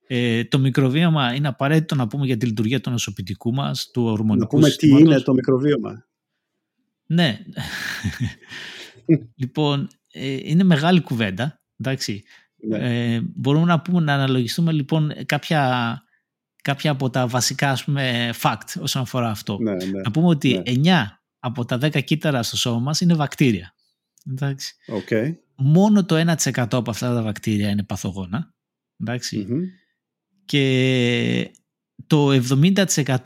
[0.07, 4.59] Ε, το μικροβίωμα είναι απαραίτητο να πούμε για τη λειτουργία του νοσοποιητικού μας, του ορμονικού
[4.59, 6.09] Να πούμε τι είναι το μικροβίωμα.
[7.07, 7.39] Ναι.
[9.35, 11.61] Λοιπόν, ε, είναι μεγάλη κουβέντα.
[11.77, 12.23] Εντάξει.
[12.69, 12.79] Ναι.
[13.15, 16.03] Ε, μπορούμε να πούμε να αναλογιστούμε λοιπόν κάποια
[16.63, 19.59] κάποια από τα βασικά ας πούμε, fact όσον αφορά αυτό.
[19.61, 21.07] Ναι, ναι, να πούμε ότι ναι.
[21.07, 21.07] 9
[21.39, 23.75] από τα 10 κύτταρα στο σώμα μας είναι βακτήρια.
[24.31, 24.75] Εντάξει.
[24.87, 25.35] Okay.
[25.57, 28.55] Μόνο το 1% από αυτά τα βακτήρια είναι παθογόνα.
[28.97, 29.47] Εντάξει.
[29.49, 29.63] Mm-hmm.
[30.45, 31.51] Και
[32.07, 32.31] το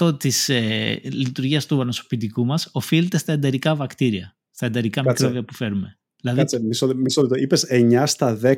[0.01, 5.55] 70% της ε, λειτουργίας του ανοσοποιητικού μας οφείλεται στα εντερικά βακτήρια, στα εντερικά μικρόβια που
[5.55, 5.99] φέρουμε.
[6.21, 6.39] Δηλαδή...
[6.39, 7.37] Κάτσε, μισό, μισό λεπτό.
[7.37, 8.55] Είπες 9 στα 10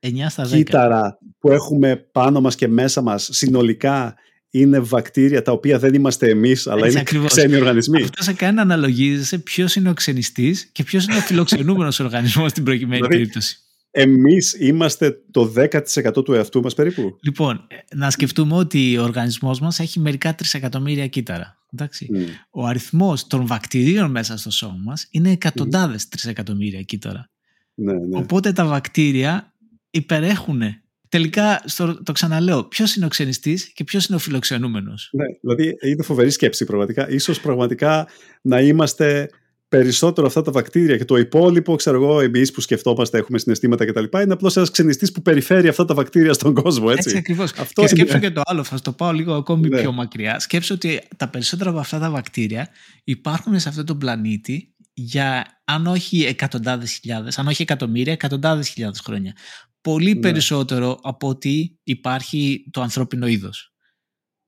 [0.00, 0.48] 9 στα 10.
[0.48, 4.14] κύτταρα που έχουμε πάνω μας και μέσα μας συνολικά
[4.50, 7.30] είναι βακτήρια τα οποία δεν είμαστε εμείς αλλά Έτσι, είναι ακριβώς.
[7.30, 8.02] ξένοι οργανισμοί.
[8.02, 12.50] Αυτός σε κάνει να αναλογίζεσαι ποιος είναι ο ξενιστής και ποιος είναι ο φιλοξενούμενος οργανισμός
[12.50, 13.58] στην προκειμένη δηλαδή, περίπτωση.
[13.90, 17.16] Εμείς είμαστε το 10% του εαυτού μας περίπου.
[17.22, 21.58] Λοιπόν, να σκεφτούμε ότι ο οργανισμός μας έχει μερικά τρισεκατομμύρια κύτταρα.
[21.72, 22.08] Εντάξει.
[22.14, 22.18] Mm.
[22.50, 26.08] Ο αριθμός των βακτηρίων μέσα στο σώμα μας είναι εκατοντάδες mm.
[26.10, 27.30] τρισεκατομμύρια κύτταρα.
[27.74, 28.18] Ναι, ναι.
[28.18, 29.54] Οπότε τα βακτήρια
[29.90, 30.62] υπερέχουν.
[31.08, 35.76] Τελικά, στο, το ξαναλέω, ποιος είναι ο ξενιστής και ποιος είναι ο φιλοξενούμενος; Ναι, δηλαδή
[35.90, 37.10] είναι φοβερή σκέψη πραγματικά.
[37.10, 38.08] Ίσως πραγματικά
[38.42, 39.30] να είμαστε
[39.70, 44.04] περισσότερο αυτά τα βακτήρια και το υπόλοιπο, ξέρω εγώ, εμείς που σκεφτόμαστε, έχουμε συναισθήματα κτλ.
[44.22, 47.08] Είναι απλώς ένας ξενιστής που περιφέρει αυτά τα βακτήρια στον κόσμο, έτσι.
[47.08, 47.52] Έτσι ακριβώς.
[47.72, 49.80] Και σκέψω και το άλλο, θα το πάω λίγο ακόμη ναι.
[49.80, 50.38] πιο μακριά.
[50.38, 52.68] Σκέψω ότι τα περισσότερα από αυτά τα βακτήρια
[53.04, 59.00] υπάρχουν σε αυτόν τον πλανήτη για αν όχι εκατοντάδες χιλιάδες, αν όχι εκατομμύρια, εκατοντάδες χιλιάδες
[59.00, 59.32] χρόνια
[59.80, 60.20] πολύ ναι.
[60.20, 63.74] περισσότερο από ότι υπάρχει το ανθρώπινο είδος.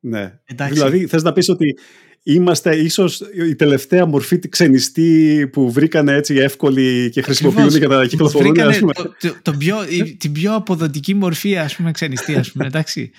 [0.01, 0.41] Ναι.
[0.45, 0.75] Εντάξει.
[0.75, 1.79] Δηλαδή θες να πεις ότι
[2.23, 8.55] είμαστε ίσως η τελευταία μορφή ξενιστή που βρήκαν έτσι εύκολη και χρησιμοποιούν για να κυκλοφορούν.
[8.55, 9.77] Βρήκανε το, το, πιο,
[10.19, 13.11] την πιο αποδοτική μορφή ας πούμε ξενιστή ας πούμε εντάξει.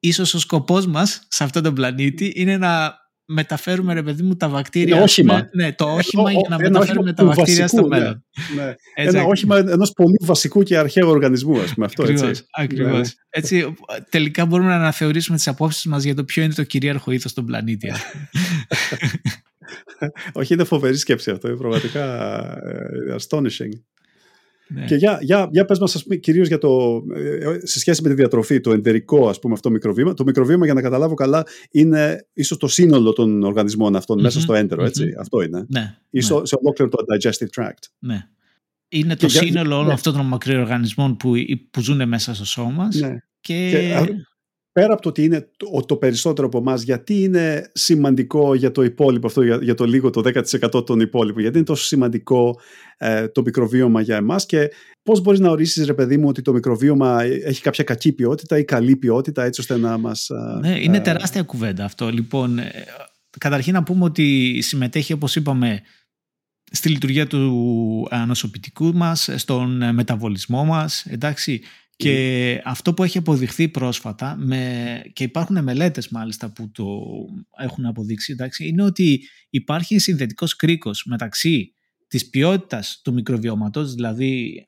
[0.00, 2.99] Ίσως ο σκοπός μας σε αυτόν τον πλανήτη είναι να
[3.32, 4.94] μεταφέρουμε ρε παιδί μου τα βακτήρια.
[4.94, 5.48] Ένα όχημα.
[5.52, 7.88] ναι, το όχημα για να μεταφέρουμε τα βακτήρια στο ναι.
[7.88, 8.24] μέλλον.
[8.56, 8.74] Ναι.
[8.94, 11.86] ένα όχημα ενός πολύ βασικού και αρχαίου οργανισμού, ας πούμε.
[11.86, 12.44] Αυτό, ακριβώς, έτσι.
[12.50, 12.92] Ακριβώς.
[12.92, 13.02] Ναι.
[13.28, 13.74] έτσι.
[14.08, 17.46] Τελικά μπορούμε να αναθεωρήσουμε τις απόψεις μας για το ποιο είναι το κυρίαρχο ήθος στον
[17.46, 17.92] πλανήτη.
[20.32, 21.48] Όχι, είναι φοβερή σκέψη αυτό.
[21.48, 22.04] Είναι πραγματικά
[22.64, 23.80] ε, astonishing.
[24.74, 24.84] Ναι.
[24.84, 28.14] Και για, για, για πες μας, πούμε, κυρίως για το, ε, σε σχέση με τη
[28.14, 30.14] διατροφή, το εντερικό, ας πούμε, αυτό μικροβίωμα.
[30.14, 34.54] Το μικροβίωμα, για να καταλάβω καλά, είναι ίσως το σύνολο των οργανισμών αυτών μέσα στο
[34.54, 35.14] έντερο, έτσι.
[35.18, 35.64] Αυτό είναι.
[35.68, 35.96] Ναι.
[36.10, 36.22] Ή ναι.
[36.22, 37.88] σε ολόκληρο το digestive tract.
[37.98, 38.26] Ναι.
[38.88, 39.92] είναι το σύνολο όλων ναι.
[39.92, 41.32] αυτών των μακροοργανισμών που,
[41.70, 42.96] που ζουν μέσα στο σώμα μας.
[42.96, 43.16] Ναι.
[43.40, 43.94] Και...
[44.72, 48.82] πέρα από το ότι είναι το, το περισσότερο από εμάς, γιατί είναι σημαντικό για το
[48.82, 50.22] υπόλοιπο αυτό, για, για το λίγο το
[50.72, 52.60] 10% των υπόλοιπων, γιατί είναι τόσο σημαντικό
[52.96, 54.70] ε, το μικροβίωμα για εμάς και
[55.02, 58.64] πώς μπορείς να ορίσεις ρε παιδί μου ότι το μικροβίωμα έχει κάποια κακή ποιότητα ή
[58.64, 60.30] καλή ποιότητα έτσι ώστε να μας...
[60.60, 62.10] Ναι, είναι ε, τεράστια κουβέντα αυτό.
[62.10, 62.70] Λοιπόν, ε,
[63.38, 65.82] καταρχήν να πούμε ότι συμμετέχει όπως είπαμε
[66.70, 71.60] στη λειτουργία του ανοσοποιητικού μας, στον ε, μεταβολισμό μας, εντάξει.
[72.00, 77.02] Και αυτό που έχει αποδειχθεί πρόσφατα με, και υπάρχουν μελέτες μάλιστα που το
[77.58, 81.74] έχουν αποδείξει εντάξει, είναι ότι υπάρχει συνδετικός κρίκος μεταξύ
[82.06, 84.64] της ποιότητας του μικροβιώματος, δηλαδή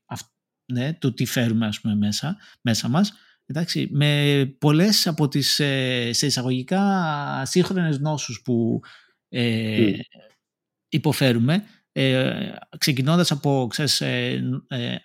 [0.72, 3.12] ναι, το τι φέρουμε ας πούμε, μέσα, μέσα μας,
[3.46, 8.80] εντάξει, με πολλές από τις ε, σε εισαγωγικά σύγχρονες νόσους που
[9.28, 9.92] ε,
[10.88, 14.96] υποφέρουμε ε, ξεκινώντας από ξέρεις, ε, ε,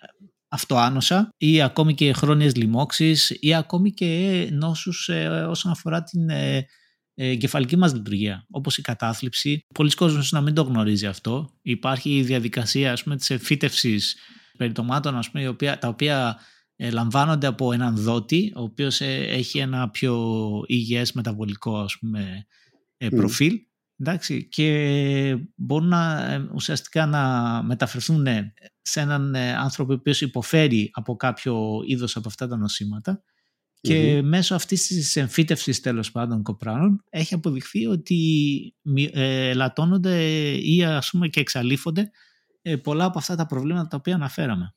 [0.47, 6.65] αυτοάνοσα ή ακόμη και χρόνιες λοιμώξεις ή ακόμη και νόσους ε, όσον αφορά την ε,
[7.35, 9.65] κεφαλική μας λειτουργία, όπως η κατάθλιψη.
[9.73, 11.49] Πολλοί κόσμοι να μην το γνωρίζει αυτό.
[11.61, 14.15] Υπάρχει η διαδικασία ας πούμε, της εφύτευσης
[14.57, 16.39] περιτομάτων ας πούμε, τα οποία
[16.91, 22.45] λαμβάνονται από έναν δότη, ο οποίος έχει ένα πιο υγιές μεταβολικό ας πούμε,
[23.09, 23.66] προφίλ
[23.99, 30.21] Εντάξει, και μπορούν να, ε, ουσιαστικά να μεταφερθούν ε, σε έναν ε, άνθρωπο ο οποίος
[30.21, 33.23] υποφέρει από κάποιο είδος από αυτά τα νοσήματα.
[33.81, 38.75] Και μέσω αυτής της εμφύτευσης τέλος πάντων κοπράνων έχει αποδειχθεί ότι
[39.13, 40.23] ελαττώνονται
[40.53, 42.11] ή ας πούμε και εξαλείφονται
[42.83, 44.75] πολλά από αυτά τα προβλήματα τα οποία αναφέραμε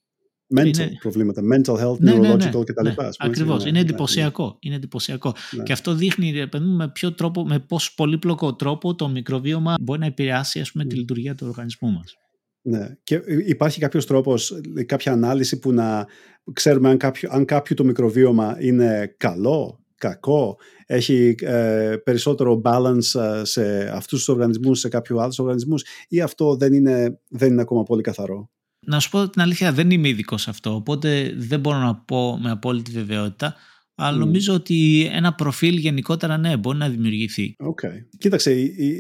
[0.59, 0.91] mental είναι...
[1.01, 2.83] προβλήματα, mental health, ναι, neurological ναι, ναι, κτλ.
[2.83, 4.57] Ναι, ακριβώς, είναι εντυπωσιακό.
[4.61, 5.35] Είναι εντυπωσιακό.
[5.63, 10.61] Και αυτό δείχνει με ποιο τρόπο, με πόσο πολύπλοκο τρόπο το μικροβίωμα μπορεί να επηρεάσει
[10.61, 12.15] ας πούμε, τη λειτουργία του οργανισμού μας.
[12.63, 12.97] Ναι.
[13.03, 16.07] Και υπάρχει κάποιος τρόπος, κάποια ανάλυση που να
[16.53, 23.45] ξέρουμε αν κάποιο, αν κάποιο το μικροβίωμα είναι καλό, κακό, έχει ε, περισσότερο balance ε,
[23.45, 27.83] σε αυτούς τους οργανισμούς, σε κάποιους άλλους οργανισμούς ή αυτό δεν είναι, δεν είναι ακόμα
[27.83, 28.51] πολύ καθαρό;
[28.87, 32.39] Να σου πω την αλήθεια, δεν είμαι ειδικό σε αυτό, οπότε δεν μπορώ να πω
[32.43, 33.55] με απόλυτη βεβαιότητα.
[33.95, 37.57] Αλλά νομίζω ότι ένα προφίλ γενικότερα ναι, μπορεί να δημιουργηθεί.
[37.59, 38.05] Okay.
[38.19, 38.53] Κοίταξε,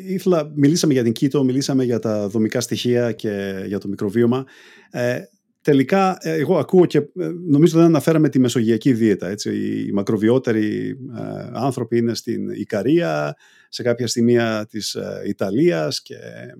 [0.09, 4.45] ήθελα, μιλήσαμε για την κήτο, μιλήσαμε για τα δομικά στοιχεία και για το μικροβίωμα.
[4.91, 5.18] Ε,
[5.62, 9.28] τελικά, ε, εγώ ακούω και ε, νομίζω δεν αναφέραμε τη μεσογειακή δίαιτα.
[9.28, 9.50] Έτσι.
[9.50, 13.36] Οι μακροβιότεροι ε, άνθρωποι είναι στην Ικαρία,
[13.68, 14.96] σε κάποια σημεία της
[15.26, 16.14] Ιταλίας και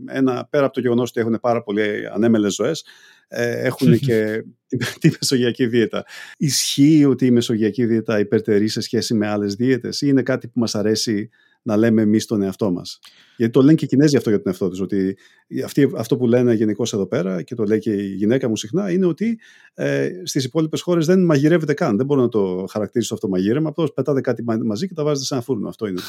[0.09, 2.85] ένα, πέρα από το γεγονός ότι έχουν πάρα πολύ ανέμελες ζωές,
[3.33, 4.45] ε, έχουν και
[5.01, 6.05] τη μεσογειακή δίαιτα.
[6.37, 10.59] Ισχύει ότι η μεσογειακή δίαιτα υπερτερεί σε σχέση με άλλες δίαιτες ή είναι κάτι που
[10.59, 11.31] μας αρέσει
[11.63, 12.99] να λέμε εμείς τον εαυτό μας.
[13.37, 14.81] Γιατί το λένε και οι Κινέζοι αυτό για τον εαυτό τους.
[14.81, 15.17] Ότι
[15.65, 18.91] αυτοί, αυτό που λένε γενικώ εδώ πέρα και το λέει και η γυναίκα μου συχνά
[18.91, 19.39] είναι ότι
[19.75, 21.97] ε, στις υπόλοιπες χώρες δεν μαγειρεύεται καν.
[21.97, 23.69] Δεν μπορώ να το χαρακτηρίσω αυτό μαγείρεμα.
[23.69, 25.69] Απλώς πετάτε κάτι μαζί και τα βάζετε σε ένα φούρνο.
[25.69, 26.05] Αυτό είναι το.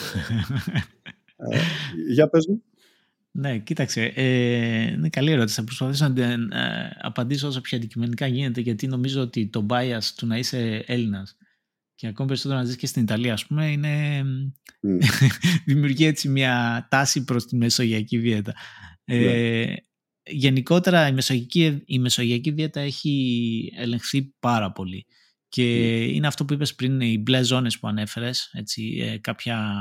[1.52, 1.60] ε,
[2.12, 2.64] για πες μου.
[3.32, 4.12] Ναι, κοίταξε.
[4.16, 5.56] Ε, είναι καλή ερώτηση.
[5.56, 10.04] Θα προσπαθήσω να την ε, απαντήσω όσο πιο αντικειμενικά γίνεται, γιατί νομίζω ότι το bias
[10.16, 11.38] του να είσαι Έλληνας
[12.02, 14.22] και ακόμη περισσότερο να ζει και στην Ιταλία, ας πούμε, είναι.
[14.88, 15.04] Mm.
[15.66, 18.54] δημιουργεί έτσι μια τάση προς τη μεσογειακή δίαιτα.
[19.06, 19.18] Ε,
[19.66, 19.76] ναι.
[20.24, 25.06] γενικότερα η μεσογειακή, η μεσογειακή δίαιτα έχει ελεγχθεί πάρα πολύ.
[25.47, 26.14] Και mm.
[26.14, 29.76] είναι αυτό που είπες πριν, οι μπλε ζώνες που ανέφερες, έτσι, ε, κάποια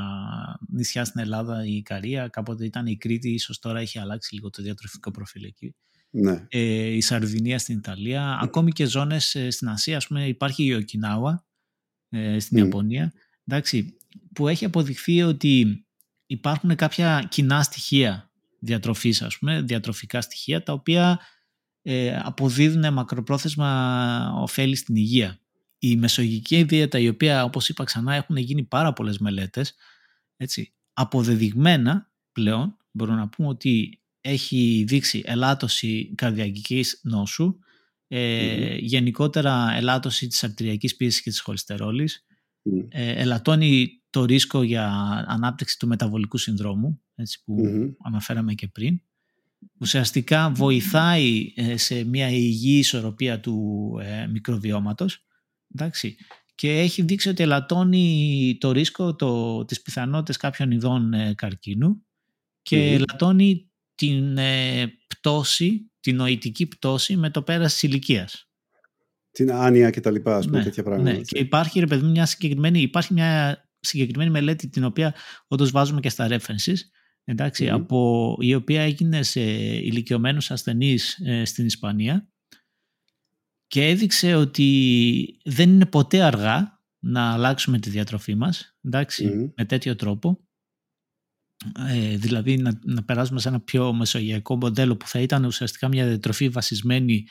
[0.69, 4.61] νησιά στην Ελλάδα, η Ικαρία, κάποτε ήταν η Κρήτη, ίσως τώρα έχει αλλάξει λίγο το
[4.61, 5.75] διατροφικό προφίλ εκεί.
[6.09, 6.45] Ναι.
[6.49, 10.73] Ε, η Σαρδινία στην Ιταλία, ακόμη και ζώνες ε, στην Ασία, ας πούμε υπάρχει η
[10.73, 11.45] Οκινάουα
[12.11, 12.61] ε, στην mm.
[12.63, 13.13] Ιαπωνία,
[13.45, 13.97] εντάξει,
[14.33, 15.85] που έχει αποδειχθεί ότι
[16.25, 21.19] υπάρχουν κάποια κοινά στοιχεία διατροφής, ας πούμε, διατροφικά στοιχεία, τα οποία
[21.81, 25.41] ε, αποδίδουν μακροπρόθεσμα ωφέλη στην υγεία
[25.83, 29.75] η μεσογειακή δίαιτα η οποία όπως είπα ξανά έχουν γίνει πάρα πολλές μελέτες
[30.37, 37.59] έτσι, αποδεδειγμένα πλέον μπορούμε να πούμε ότι έχει δείξει ελάττωση καρδιακής νόσου
[38.13, 42.25] ε, γενικότερα ελάττωση της αρτηριακής πίεσης και της χολυστερόλης.
[42.89, 44.87] Ε, ελαττώνει το ρίσκο για
[45.27, 47.55] ανάπτυξη του μεταβολικού συνδρόμου έτσι, που
[48.03, 49.01] αναφέραμε και πριν.
[49.79, 55.25] Ουσιαστικά βοηθάει ε, σε μια υγιή ισορροπία του ε, μικροβιώματος
[55.73, 56.15] Εντάξει.
[56.55, 62.05] Και έχει δείξει ότι ελαττώνει το ρίσκο, το, τις πιθανότητες κάποιων ειδών ε, καρκίνου
[62.61, 68.49] και mm ελαττώνει την ε, πτώση, την νοητική πτώση με το πέρας της ηλικίας.
[69.31, 71.11] Την άνοια και τα λοιπά, ας πούμε, ναι, τέτοια πράγματα.
[71.11, 71.21] Ναι.
[71.21, 75.13] Και υπάρχει, ρε παιδί, μια συγκεκριμένη, υπάρχει μια συγκεκριμένη μελέτη την οποία
[75.47, 76.77] όντως βάζουμε και στα references,
[77.23, 79.41] εντάξει, από, η οποία έγινε σε
[79.75, 82.31] ηλικιωμένους ασθενείς ε, στην Ισπανία
[83.67, 89.95] και έδειξε ότι δεν είναι ποτέ αργά να αλλάξουμε τη διατροφή μας, εντάξει, με τέτοιο
[89.95, 90.39] τρόπο.
[91.89, 96.07] Ε, δηλαδή να, να περάσουμε σε ένα πιο μεσογειακό μοντέλο που θα ήταν ουσιαστικά μια
[96.07, 97.23] διατροφή βασισμένη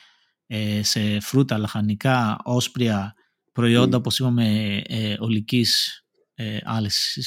[0.47, 3.13] ε, σε φρούτα, λαχανικά, όσπρια,
[3.51, 3.99] προϊόντα, mm.
[3.99, 6.01] όπως είπαμε, ε, ολικής
[6.33, 6.57] ε,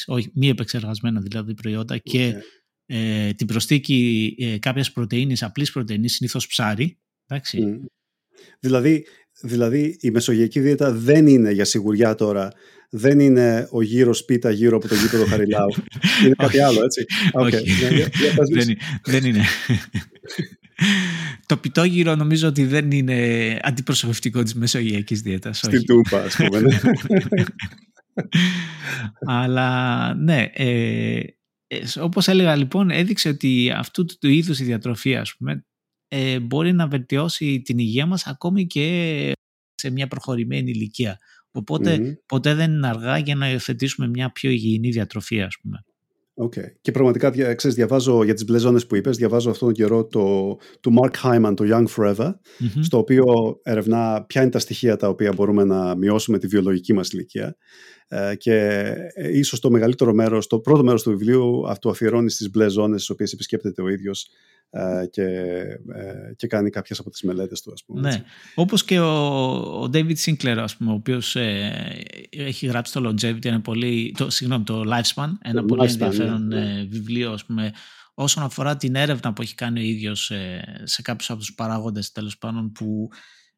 [0.07, 2.35] όχι, μη επεξεργασμένα δηλαδή προϊόντα και
[2.87, 6.99] ε, την προστίκη ε, κάποιας πρωτεΐνης, απλής πρωτεΐνης, συνήθως ψάρι.
[7.27, 7.81] Εντάξει.
[8.61, 9.07] Δηλαδή,
[9.41, 12.51] δηλαδή η μεσογειακή δίαιτα δεν είναι για σιγουριά τώρα
[12.97, 15.73] δεν είναι ο γύρος σπίτα γύρω από το γήπεδο Χαριλάου.
[16.25, 17.05] είναι κάτι άλλο, έτσι.
[17.43, 17.63] Okay.
[18.49, 19.45] δεν, δεν είναι.
[21.47, 25.59] το πιτόγυρο νομίζω ότι δεν είναι αντιπροσωπευτικό της μεσογειακής δίαιτας.
[25.59, 26.61] Στην τούπα, ας πούμε.
[26.61, 26.79] Ναι.
[29.39, 31.21] Αλλά ναι, ε,
[31.67, 35.65] ε, όπως έλεγα λοιπόν, έδειξε ότι αυτού του είδους η διατροφή ας πούμε,
[36.09, 39.33] ε, μπορεί να βελτιώσει την υγεία μας ακόμη και
[39.75, 41.19] σε μια προχωρημένη ηλικία.
[41.57, 45.85] Οπότε ποτέ δεν είναι αργά για να υιοθετήσουμε μια πιο υγιεινή διατροφή ας πούμε.
[46.37, 46.73] Okay.
[46.81, 50.55] Και πραγματικά ξέρεις, διαβάζω για τις μπλε ζώνες που είπες, διαβάζω αυτόν τον καιρό το,
[50.81, 52.33] του Mark Hyman, το Young Forever,
[52.81, 53.25] στο οποίο
[53.63, 57.57] ερευνά ποια είναι τα στοιχεία τα οποία μπορούμε να μειώσουμε τη βιολογική μας ηλικία.
[58.09, 58.55] Ε, και
[59.15, 62.99] ε, ίσως το μεγαλύτερο μέρος, το πρώτο μέρος του βιβλίου αυτό αφιερώνει στις μπλε ζώνες
[62.99, 64.29] τις οποίες επισκέπτεται ο ίδιος
[64.71, 65.27] ε, και,
[66.37, 68.01] και κάνει κάποιες από τις μελέτες του ας πούμε.
[68.01, 68.25] Ναι,
[68.55, 69.13] όπως και ο,
[69.83, 71.37] ο David Sinclair ας πούμε, ο οποίος
[72.31, 76.47] έχει γράψει το Longevity, ένα πολύ, το, συγγνώμη, το Lifespan, ένα το πολύ lifespan, ενδιαφέρον
[76.47, 76.87] ναι, ναι.
[76.89, 77.73] βιβλίο ας πούμε,
[78.15, 80.33] όσον αφορά την έρευνα που έχει κάνει ο ίδιος
[80.83, 83.09] σε κάποιους από τους παράγοντες τέλος πάντων που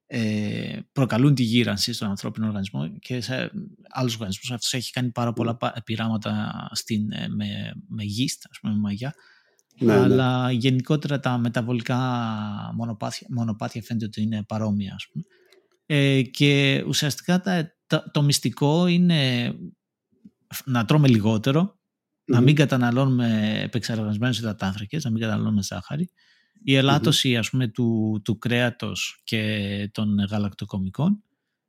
[0.07, 3.51] ε, προκαλούν τη γύρανση στον ανθρώπινο οργανισμό και σε
[3.89, 4.51] άλλους οργανισμούς.
[4.51, 7.47] Αυτός έχει κάνει πάρα πολλά πειράματα στην, ε, με,
[7.89, 9.15] με γίστ, ας πούμε, με μαγιά.
[9.79, 10.01] Ναι, ναι.
[10.01, 11.99] αλλά γενικότερα τα μεταβολικά
[12.75, 14.95] μονοπάτια, μονοπάτια φαίνεται ότι είναι παρόμοια.
[14.95, 15.25] Ας πούμε.
[15.87, 17.41] Ε, και ουσιαστικά
[17.87, 19.53] τα, το μυστικό είναι
[20.65, 21.09] να τρώμε
[22.25, 26.11] να μην καταναλώνουμε επεξεργασμένους υδατάνθρακες, να μην καταναλώνουμε ζάχαρη
[26.63, 31.23] η ελάττωση ας πούμε του, του κρέατος και των γαλακτοκομικών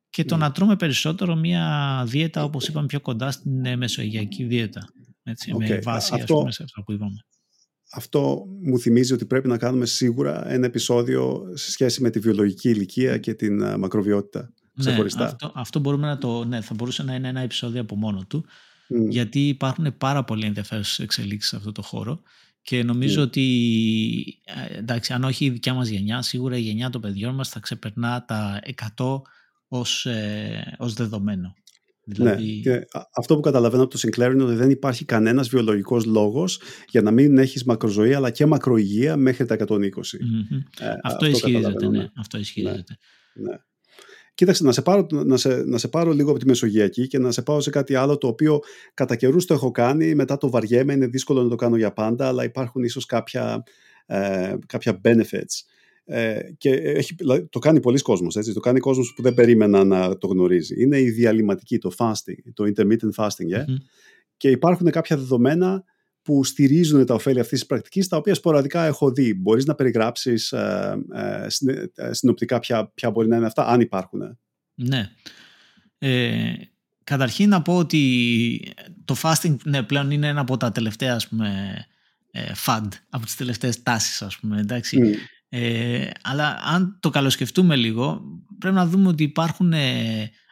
[0.09, 4.87] και το να τρώμε περισσότερο μια δίαιτα όπως είπαμε πιο κοντά στην ε, μεσογειακή δίαιτα
[5.23, 7.25] έτσι, με βάση αυτό, ας πούμε σε αυτό που είπαμε.
[7.91, 12.69] Αυτό μου θυμίζει ότι πρέπει να κάνουμε σίγουρα ένα επεισόδιο σε σχέση με τη βιολογική
[12.69, 14.51] ηλικία και την ε, μακροβιότητα
[14.83, 18.25] ναι, αυτό, αυτό μπορούμε να το, ναι, θα μπορούσε να είναι ένα επεισόδιο από μόνο
[18.27, 18.45] του
[18.87, 22.21] γιατί υπάρχουν πάρα πολύ ενδιαφέρουσες εξελίξεις σε αυτό το χώρο
[22.67, 27.01] και νομίζω ότι, ε, εντάξει, αν όχι η δικιά μας γενιά, σίγουρα η γενιά των
[27.01, 28.59] παιδιών μας θα ξεπερνά τα
[28.97, 29.21] 100
[29.67, 31.53] ως, ε, ως δεδομένο.
[32.05, 32.59] Ναι, δηλαδή...
[32.61, 37.01] και αυτό που καταλαβαίνω από το Sinclair είναι ότι δεν υπάρχει κανένας βιολογικός λόγος για
[37.01, 39.77] να μην έχεις μακροζωή αλλά και μακροϊγεία μέχρι τα 120.
[39.77, 39.87] Mm-hmm.
[40.79, 42.09] Ε, αυτό, αυτό ισχυρίζεται, ναι.
[42.15, 42.97] Αυτό ισχυρίζεται.
[43.33, 43.49] Ναι.
[43.49, 43.57] ναι.
[44.37, 47.31] Κοίταξε, να σε, πάρω, να, σε, να σε πάρω λίγο από τη Μεσογειακή και να
[47.31, 48.59] σε πάω σε κάτι άλλο το οποίο
[48.93, 52.27] κατά καιρούς το έχω κάνει, μετά το βαριέμαι, είναι δύσκολο να το κάνω για πάντα,
[52.27, 53.63] αλλά υπάρχουν ίσως κάποια,
[54.05, 55.63] ε, κάποια benefits.
[56.05, 57.15] Ε, και έχει,
[57.49, 60.81] το κάνει πολλοί κόσμος, έτσι, το κάνει κόσμος που δεν περίμενα να το γνωρίζει.
[60.81, 63.57] Είναι η διαλυματική, το fasting, το intermittent fasting.
[63.57, 63.65] Yeah?
[64.37, 65.83] Και υπάρχουν κάποια δεδομένα
[66.27, 69.33] που στηρίζουν τα ωφέλη αυτής της πρακτικής, τα οποία σποραδικά έχω δει.
[69.33, 71.47] Μπορείς να περιγράψεις ε, ε,
[71.95, 74.37] ε, συνοπτικά ποια, ποια μπορεί να είναι αυτά, αν υπάρχουν.
[74.75, 75.09] Ναι.
[75.97, 76.53] Ε,
[77.03, 78.73] καταρχήν να πω ότι
[79.05, 81.75] το fasting ναι, πλέον είναι ένα από τα τελευταία ας πούμε,
[82.31, 84.97] ε, fad, από τις τελευταίες τάσεις ας πούμε, εντάξει.
[85.03, 85.15] Mm.
[85.49, 88.21] Ε, αλλά αν το καλοσκεφτούμε λίγο,
[88.59, 89.73] πρέπει να δούμε ότι υπάρχουν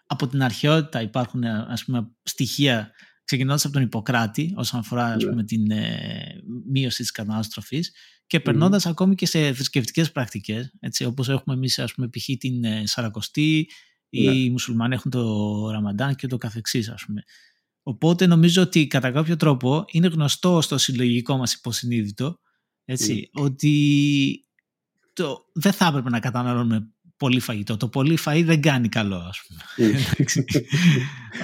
[0.07, 2.91] από την αρχαιότητα υπάρχουν ας πούμε, στοιχεία
[3.25, 5.29] ξεκινώντας από τον Ιπποκράτη όσον αφορά ας ναι.
[5.29, 7.91] πούμε, την ε, μείωση της κατανάλωσης
[8.27, 12.25] και περνώντας ακόμη και σε θρησκευτικές πρακτικές έτσι, όπως έχουμε εμείς ας πούμε π.χ.
[12.37, 13.69] την ε, Σαρακοστή
[14.09, 14.33] ή ναι.
[14.33, 17.23] οι μουσουλμάνοι έχουν το Ραμαντάν και το καθεξής ας πούμε.
[17.83, 22.39] Οπότε νομίζω ότι κατά κάποιο τρόπο είναι γνωστό στο συλλογικό μας υποσυνείδητο
[22.85, 23.43] έτσι, ναι.
[23.43, 24.45] ότι
[25.13, 27.77] το, δεν θα έπρεπε να καταναλώνουμε πολύ φαγητό.
[27.77, 29.89] Το πολύ φαΐ δεν κάνει καλό, ας πούμε.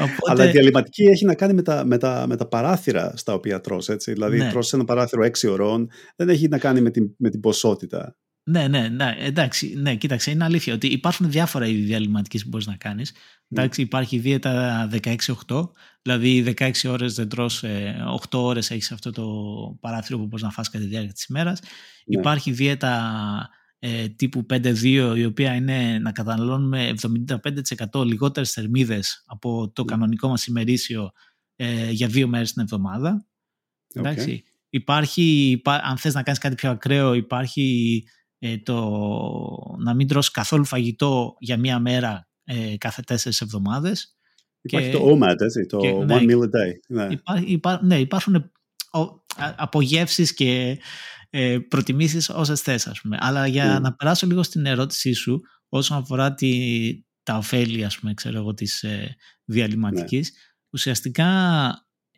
[0.04, 0.32] Οπότε...
[0.32, 3.62] Αλλά η διαλυματική έχει να κάνει με τα, με τα, με τα παράθυρα στα οποία
[3.62, 4.12] τρως, έτσι.
[4.12, 4.50] Δηλαδή ναι.
[4.50, 8.16] τρως ένα παράθυρο 6 ώρων, δεν έχει να κάνει με την, με την ποσότητα.
[8.44, 12.68] Ναι, ναι, ναι, εντάξει, ναι, κοίταξε, είναι αλήθεια ότι υπάρχουν διάφορα είδη διαλυματικής που μπορείς
[12.68, 13.14] να κάνεις.
[13.50, 15.16] Εντάξει, υπάρχει δίαιτα 16-8,
[16.02, 17.64] δηλαδή 16 ώρες δεν τρως,
[18.30, 19.26] 8 ώρες έχεις αυτό το
[19.80, 21.60] παράθυρο που μπορείς να φας κατά τη διάρκεια της ημέρας.
[21.62, 22.20] Ναι.
[22.20, 23.50] Υπάρχει δίαιτα
[23.84, 26.94] ε, τύπου 5-2 η οποία είναι να καταναλώνουμε
[27.92, 31.12] 75% λιγότερες θερμίδες από το κανονικό μας ημερήσιο
[31.56, 33.26] ε, για δύο μέρες την εβδομάδα.
[33.96, 34.38] Okay.
[34.70, 38.04] Υπάρχει, αν θες να κάνεις κάτι πιο ακραίο, υπάρχει
[38.40, 38.98] ε, το
[39.78, 44.16] να μην τρως καθόλου φαγητό για μία μέρα ε, κάθε τέσσερις εβδομάδες.
[44.62, 46.72] Υπάρχει το OMAD, έτσι, το One ναι, Meal a Day.
[46.88, 47.08] Ναι,
[47.46, 48.52] υπά, ναι υπάρχουν
[49.38, 50.80] απογεύσεις και
[51.30, 53.18] ε, προτιμήσεις όσες θες, ας πούμε.
[53.20, 53.82] Αλλά για mm.
[53.82, 56.52] να περάσω λίγο στην ερώτησή σου όσον αφορά τη,
[57.24, 59.16] τα ωφέλη, ας πούμε, ξέρω εγώ, της ε,
[59.46, 60.38] διαλυματικής, ναι.
[60.70, 61.30] ουσιαστικά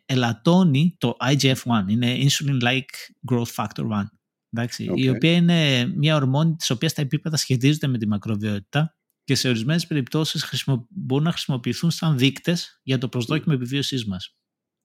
[0.06, 4.02] ελαττώνει το IGF-1, είναι Insulin-like Growth Factor 1,
[4.50, 9.34] εντάξει, η οποία είναι μια ορμόνη της οποίας τα επίπεδα σχετίζονται με τη μακροβιότητα και
[9.34, 10.86] σε ορισμένες περιπτώσεις χρησιμο...
[10.90, 13.58] μπορούν να χρησιμοποιηθούν σαν δείκτες για το προσδόκιμο mm.
[13.58, 14.36] επιβίωσής μας.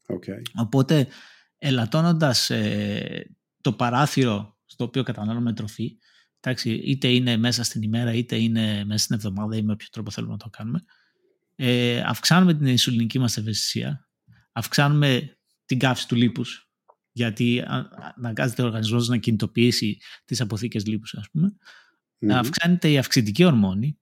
[0.07, 0.41] Okay.
[0.55, 1.07] Οπότε,
[1.59, 5.97] ελαττώνοντας ε, το παράθυρο στο οποίο καταναλώνουμε τροφή,
[6.39, 10.11] εντάξει, είτε είναι μέσα στην ημέρα, είτε είναι μέσα στην εβδομάδα ή με όποιο τρόπο
[10.11, 10.83] θέλουμε να το κάνουμε,
[11.55, 14.09] ε, αυξάνουμε την ισουλινική μας ευαισθησία,
[14.51, 16.69] αυξάνουμε την καύση του λίπους,
[17.11, 17.63] γιατί
[18.15, 21.55] αναγκάζεται ο οργανισμός να κινητοποιήσει τις αποθήκες λίπους, ας πούμε.
[22.19, 22.29] Mm-hmm.
[22.29, 23.99] Αυξάνεται η αυξητική ορμόνη.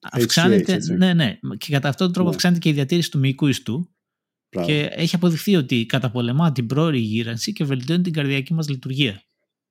[0.00, 2.34] Αυξάνεται, ναι, ναι, και κατά αυτόν τον τρόπο ναι.
[2.34, 3.94] αυξάνεται και η διατήρηση του μυϊκού ιστού.
[4.50, 9.22] Και έχει αποδειχθεί ότι καταπολεμά την πρόορη γύρανση και βελτιώνει την καρδιακή μας λειτουργία.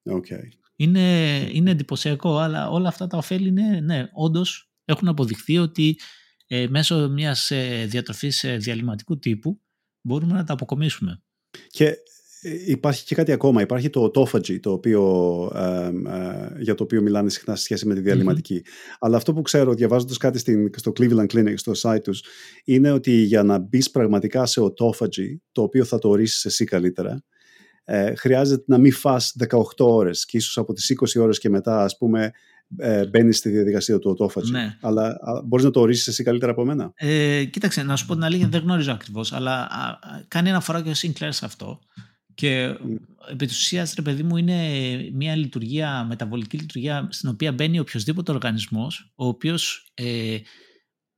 [0.04, 0.48] Okay.
[0.76, 6.00] Είναι, είναι εντυπωσιακό, αλλά όλα αυτά τα ωφέλη είναι, ναι, όντως έχουν αποδειχθεί ότι
[6.48, 9.62] ε, μέσω μιας ε, διατροφής ε, διαλυματικού τύπου
[10.02, 11.24] μπορούμε να τα αποκομίσουμε.
[11.68, 11.94] Και ε,
[12.66, 13.62] υπάρχει και κάτι ακόμα.
[13.62, 15.02] Υπάρχει το autophagy, το οποίο,
[15.56, 15.92] ε,
[16.60, 18.62] για το οποίο μιλάνε συχνά σε σχέση με τη διαλυματικη
[19.00, 22.24] Αλλά αυτό που ξέρω, διαβάζοντας κάτι στην, στο Cleveland Clinic, στο site τους,
[22.64, 27.24] είναι ότι για να μπεις πραγματικά σε autophagy, το οποίο θα το ορίσεις εσύ καλύτερα,
[27.84, 31.84] ε, χρειάζεται να μην φας 18 ώρες και ίσως από τις 20 ώρες και μετά,
[31.84, 32.32] ας πούμε,
[32.78, 34.50] ε, μπαίνεις στη διαδικασία του autophagy.
[34.52, 34.78] Ναι.
[34.82, 36.92] Αλλά μπορείς να το ορίσεις εσύ καλύτερα από μένα.
[36.96, 40.90] Ε, κοίταξε, να σου πω την αλήθεια, δεν γνωρίζω ακριβώς, αλλά α, κάνει αναφορά και
[40.90, 41.80] ο Sinclair σε αυτό.
[42.40, 42.98] Και mm.
[43.32, 48.32] επί της ουσίας, ρε παιδί μου, είναι μια λειτουργία, μεταβολική λειτουργία, στην οποία μπαίνει οποιοδήποτε
[48.32, 50.38] οργανισμός, ο οποίος ε,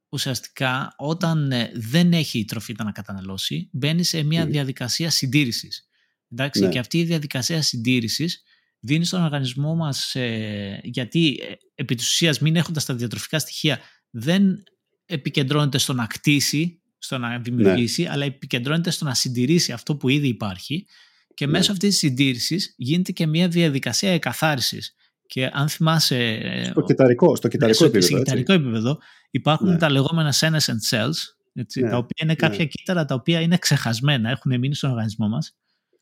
[0.10, 5.90] ουσιαστικά όταν ε, δεν έχει τροφή να καταναλώσει, μπαίνει σε μια διαδικασία συντήρησης.
[6.32, 6.70] Εντάξει, ναι.
[6.70, 8.44] Και αυτή η διαδικασία συντήρησης
[8.80, 13.80] δίνει στον οργανισμό μας, ε, γιατί ε, επί της ουσίας μην έχοντας τα διατροφικά στοιχεία
[14.10, 14.64] δεν
[15.06, 18.10] επικεντρώνεται στο να κτίσει, στο να δημιουργήσει, ναι.
[18.10, 20.86] αλλά επικεντρώνεται στο να συντηρήσει αυτό που ήδη υπάρχει
[21.34, 21.52] και ναι.
[21.52, 24.96] μέσω αυτής της συντήρησης γίνεται και μια διαδικασία εκαθάρισης.
[25.26, 26.18] Και αν θυμάσαι...
[26.18, 28.08] Ε, στο κυταρικό, στο κυταρικό επίπεδο.
[28.08, 28.98] Στο κυταρικό επίπεδο
[29.32, 29.78] υπάρχουν ναι.
[29.78, 31.16] τα λεγόμενα senescent cells,
[31.54, 35.56] έτσι, τα οποία είναι κάποια κύτταρα τα οποία είναι ξεχασμένα, έχουν μείνει στον οργανισμό μας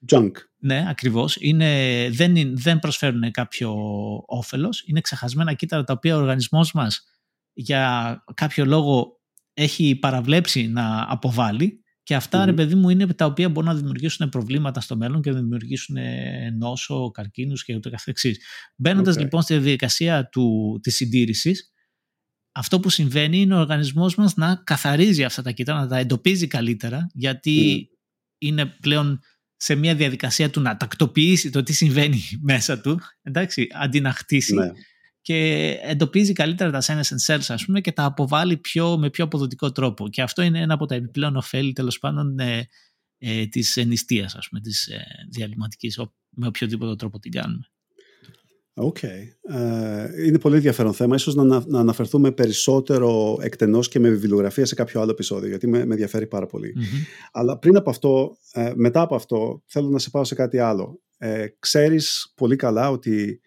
[0.08, 0.32] junk.
[0.58, 1.38] Ναι, ακριβώς.
[1.40, 3.74] Είναι, δεν, δεν προσφέρουν κάποιο
[4.26, 4.84] όφελος.
[4.88, 7.04] Είναι ξεχασμένα κύτταρα τα οποία ο οργανισμός μας
[7.54, 9.20] για κάποιο λόγο
[9.54, 11.79] έχει παραβλέψει να αποβάλει
[12.10, 12.45] και αυτά, mm-hmm.
[12.45, 15.97] ρε παιδί μου, είναι τα οποία μπορούν να δημιουργήσουν προβλήματα στο μέλλον και να δημιουργήσουν
[16.57, 18.39] νόσο, καρκίνους και ούτω καθεξής.
[18.76, 21.74] Μπαίνοντας λοιπόν στη διαδικασία του, της συντήρησης,
[22.51, 26.47] αυτό που συμβαίνει είναι ο οργανισμός μας να καθαρίζει αυτά τα κύτταρα, να τα εντοπίζει
[26.47, 27.89] καλύτερα, γιατί
[28.38, 29.20] είναι πλέον
[29.55, 34.53] σε μια διαδικασία του να τακτοποιήσει το τι συμβαίνει μέσα του, εντάξει, αντί να χτίσει.
[34.53, 34.72] Ναι.
[35.22, 39.72] Και εντοπίζει καλύτερα τα senescent cells, ας πούμε, και τα αποβάλλει πιο, με πιο αποδοτικό
[39.72, 40.10] τρόπο.
[40.10, 42.68] Και αυτό είναι ένα από τα επιπλέον ωφέλη, τέλος πάντων, ε,
[43.18, 46.00] ε, της ενιστείας, ας πούμε, της ε, διαλυματικής,
[46.30, 47.64] με οποιοδήποτε τρόπο την κάνουμε.
[48.82, 49.04] Οκ.
[49.04, 49.30] Ε,
[50.26, 51.16] είναι πολύ ενδιαφέρον θέμα.
[51.16, 55.86] Ίσως να, να αναφερθούμε περισσότερο εκτενώς και με βιβλιογραφία σε κάποιο άλλο επεισόδιο, γιατί με,
[55.86, 56.48] με ενδιαφέρει πάρα
[57.32, 61.02] Αλλά πριν από αυτό, ε, μετά από αυτό, θέλω να σε πάω σε κάτι άλλο.
[61.18, 63.42] Ε, ξέρεις πολύ καλά ότι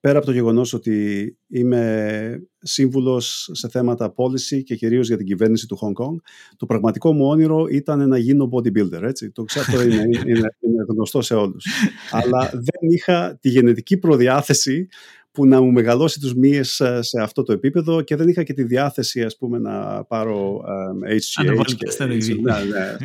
[0.00, 5.66] πέρα από το γεγονός ότι είμαι σύμβουλος σε θέματα policy και κυρίως για την κυβέρνηση
[5.66, 6.14] του Hong Kong,
[6.56, 9.30] το πραγματικό μου όνειρο ήταν να γίνω bodybuilder, έτσι.
[9.30, 11.66] Το ξέρω, είναι, είναι, είναι γνωστό σε όλους.
[12.10, 14.88] Αλλά δεν είχα τη γενετική προδιάθεση
[15.32, 18.52] που να μου μεγαλώσει τους μύες ε, σε αυτό το επίπεδο και δεν είχα και
[18.52, 22.40] τη διάθεση ας πούμε να πάρω um, HGH και στεροειδή.
[22.40, 22.96] Ναι, ναι,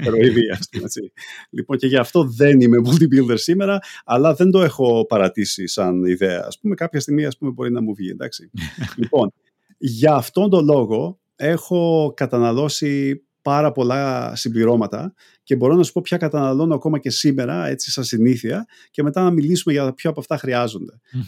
[1.50, 6.44] Λοιπόν και γι' αυτό δεν είμαι bodybuilder σήμερα αλλά δεν το έχω παρατήσει σαν ιδέα.
[6.48, 8.52] Ας πούμε κάποια στιγμή ας πούμε μπορεί να μου βγει, εντάξει.
[9.02, 9.34] λοιπόν,
[9.78, 16.18] για αυτόν τον λόγο έχω καταναλώσει πάρα πολλά συμπληρώματα και μπορώ να σου πω ποια
[16.18, 20.40] καταναλώνω ακόμα και σήμερα, έτσι σαν συνήθεια, και μετά να μιλήσουμε για ποιο από αυτά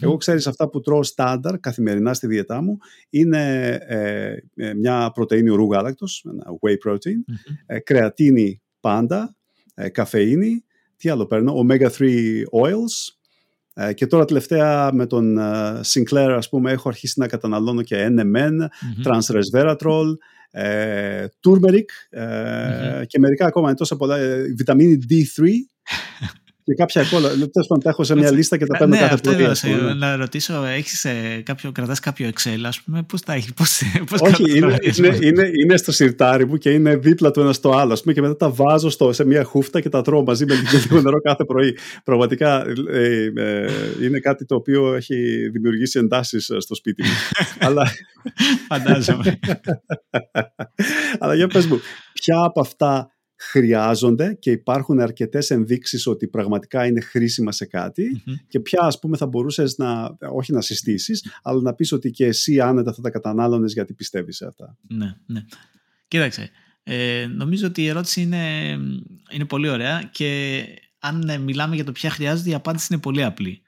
[0.00, 2.76] Εγώ ξέρεις αυτά που τρώω στάνταρ καθημερινά στη διαιτά μου
[3.10, 7.34] είναι ε, ε μια πρωτεΐνη ορού γάλακτος, ένα whey protein,
[7.66, 9.36] ε, κρεατίνη πάντα,
[9.74, 10.64] ε, καφεΐνη,
[10.96, 13.16] τι άλλο παίρνω, omega-3 oils,
[13.74, 15.38] ε, και τώρα τελευταία με τον
[15.84, 19.06] Sinclair ας πούμε έχω αρχίσει να καταναλώνω και NMN, mm-hmm.
[19.06, 20.06] trans resveratrol,
[20.50, 25.48] ε, turmeric ε, και μερικά ακόμα είναι τόσα πολλά, ε, βιταμίνη D3
[26.68, 27.28] και κάποια κόλλα.
[27.28, 29.74] Τέλος πάντων, τα έχω σε μια λίστα και τα παίρνω ναι, κάθε αυτό πρωί.
[29.74, 29.94] Ναι.
[29.94, 34.20] Να ρωτήσω, έχεις ε, κάποιο, κρατάς κάποιο Excel, ας πούμε, πώς τα έχει, πώς, πώς
[34.20, 37.92] Όχι, είναι, είναι, είναι, είναι, στο σιρτάρι μου και είναι δίπλα του ένα στο άλλο,
[37.92, 40.54] ας πούμε, και μετά τα βάζω στο, σε μια χούφτα και τα τρώω μαζί με
[40.54, 41.76] λίγο νερό κάθε πρωί.
[42.04, 43.70] Πραγματικά ε, ε,
[44.02, 47.08] είναι κάτι το οποίο έχει δημιουργήσει εντάσεις στο σπίτι μου.
[47.66, 47.90] Αλλά...
[48.68, 49.38] Φαντάζομαι.
[51.20, 51.80] Αλλά για πες μου,
[52.12, 58.60] ποια από αυτά χρειάζονται και υπάρχουν αρκετές ενδείξεις ότι πραγματικά είναι χρήσιμα σε κάτι και
[58.60, 62.60] ποια ας πούμε θα μπορούσες να, όχι να συστήσεις, αλλά να πεις ότι και εσύ
[62.60, 64.76] άνετα θα τα κατανάλωνες γιατί πιστεύεις σε αυτά.
[64.88, 65.44] Ναι, ναι.
[66.08, 66.50] Κοίταξε,
[66.82, 68.70] ε, νομίζω ότι η ερώτηση είναι,
[69.30, 70.62] είναι πολύ ωραία και
[70.98, 73.62] αν ε, μιλάμε για το ποια χρειάζεται η απάντηση είναι πολύ απλή.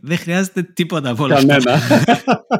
[0.00, 1.80] Δεν χρειάζεται τίποτα από όλα Κανένα.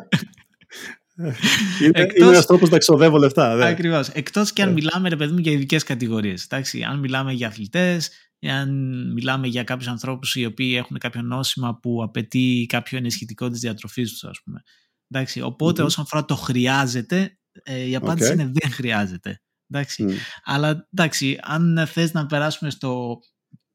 [1.85, 2.17] είναι, Εκτός...
[2.17, 3.51] είναι ένας τρόπος να ξοδεύω λεφτά.
[3.51, 3.71] Ακριβώς.
[3.71, 4.09] Ακριβώς.
[4.09, 4.75] Εκτός και αν yeah.
[4.75, 6.47] μιλάμε, ρε παιδί μου, για ειδικές κατηγορίες.
[6.89, 8.11] Αν μιλάμε για αθλητές,
[8.41, 8.71] αν
[9.13, 14.11] μιλάμε για κάποιους ανθρώπους οι οποίοι έχουν κάποιο νόσημα που απαιτεί κάποιο ενισχυτικό της διατροφής
[14.11, 14.63] τους, ας πούμε.
[15.09, 15.87] Εντάξει, οπότε, mm-hmm.
[15.87, 18.35] όσον αφορά το χρειάζεται, ε, η απάντηση okay.
[18.35, 19.43] είναι δεν χρειάζεται.
[19.69, 20.05] Εντάξει.
[20.09, 20.13] Mm.
[20.45, 23.19] Αλλά εντάξει, αν θες να περάσουμε στο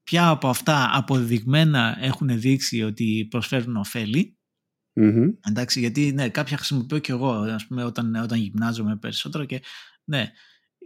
[0.04, 4.35] ποια από αυτά αποδειγμένα έχουν δείξει ότι προσφέρουν ωφέλη,
[4.96, 5.34] Mm-hmm.
[5.50, 9.62] Εντάξει, γιατί ναι, κάποια χρησιμοποιώ και εγώ ας πούμε, όταν, όταν γυμνάζομαι περισσότερο και
[10.04, 10.32] ναι.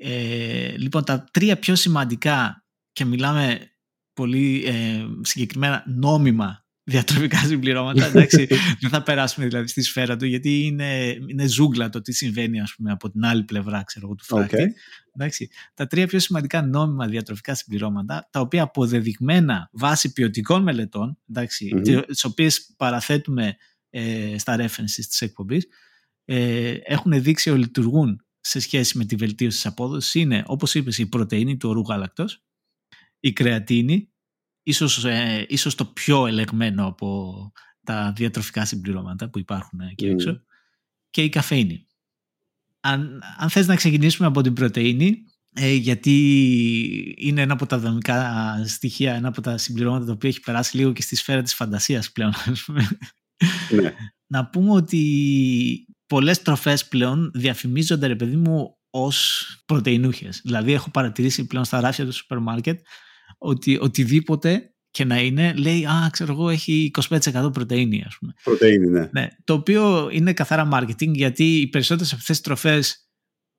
[0.01, 3.71] Ε, λοιπόν, τα τρία πιο σημαντικά και μιλάμε
[4.13, 8.05] πολύ ε, συγκεκριμένα νόμιμα διατροφικά συμπληρώματα.
[8.05, 8.47] Εντάξει,
[8.81, 12.73] δεν θα περάσουμε δηλαδή στη σφαίρα του, γιατί είναι, είναι ζούγκλα το τι συμβαίνει ας
[12.75, 14.57] πούμε, από την άλλη πλευρά ξέρω, του φράκτη.
[14.57, 14.67] Okay.
[15.15, 21.73] Εντάξει, τα τρία πιο σημαντικά νόμιμα διατροφικά συμπληρώματα, τα οποία αποδεδειγμένα βάσει ποιοτικών μελετών, εντάξει,
[21.75, 22.03] mm-hmm.
[22.07, 23.55] τις οποίες παραθέτουμε
[23.89, 25.67] ε, στα references της εκπομπής
[26.25, 30.97] ε, έχουν δείξει ότι λειτουργούν σε σχέση με τη βελτίωση της απόδοσης είναι όπως είπες
[30.97, 32.43] η πρωτεΐνη του ορού γάλακτος
[33.19, 34.11] η κρεατίνη
[34.63, 37.51] ίσως, ε, ίσως το πιο ελεγμένο από
[37.83, 40.11] τα διατροφικά συμπληρώματα που υπάρχουν εκεί mm.
[40.11, 40.41] έξω
[41.09, 41.87] και η καφέινη
[42.79, 45.23] αν, αν θες να ξεκινήσουμε από την πρωτεΐνη
[45.53, 46.15] ε, γιατί
[47.17, 48.33] είναι ένα από τα δομικά
[48.65, 52.11] στοιχεία, ένα από τα συμπληρώματα τα οποία έχει περάσει λίγο και στη σφαίρα της φαντασίας
[52.11, 52.33] πλέον.
[53.81, 53.93] Ναι.
[54.31, 60.41] Να πούμε ότι πολλές τροφές πλέον διαφημίζονται ρε παιδί μου ως πρωτεϊνούχες.
[60.43, 62.79] Δηλαδή έχω παρατηρήσει πλέον στα ράφια του σούπερ μάρκετ
[63.37, 68.33] ότι οτιδήποτε και να είναι, λέει, α, ξέρω εγώ, έχει 25% πρωτεΐνη, ας πούμε.
[68.43, 69.09] Πρωτεΐνη, ναι.
[69.11, 69.27] ναι.
[69.43, 73.09] Το οποίο είναι καθαρά marketing, γιατί οι περισσότερες από αυτές τις τροφές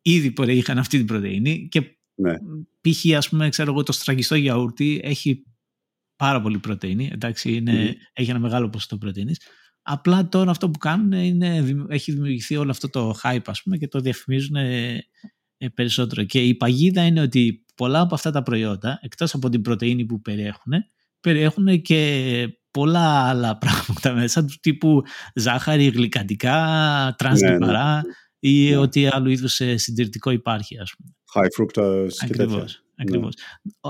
[0.03, 2.35] ήδη είχαν αυτή την πρωτεΐνη και ναι.
[2.81, 3.17] π.χ.
[3.17, 5.45] ας πούμε, ξέρω εγώ, το στραγγιστό γιαούρτι έχει
[6.17, 9.41] πάρα πολύ πρωτεΐνη, εντάξει, είναι, έχει ένα μεγάλο ποσοστό πρωτεΐνης
[9.93, 13.89] Απλά τώρα αυτό που κάνουν είναι, έχει δημιουργηθεί όλο αυτό το hype ας πούμε και
[13.89, 15.05] το διαφημίζουν ε,
[15.75, 16.25] περισσότερο.
[16.25, 20.21] Και η παγίδα είναι ότι πολλά από αυτά τα προϊόντα, εκτός από την πρωτεΐνη που
[20.21, 20.73] περιέχουν,
[21.21, 25.03] περιέχουν και πολλά άλλα πράγματα μέσα του τύπου
[25.35, 26.55] ζάχαρη, γλυκαντικά,
[27.19, 28.03] τρανσλιπαρά ναι, ναι.
[28.39, 28.77] ή ναι.
[28.77, 31.15] ό,τι άλλο είδους ε, συντηρητικό υπάρχει ας πούμε.
[31.35, 32.67] High fructose και τέτοια.
[32.97, 33.35] Ακριβώς.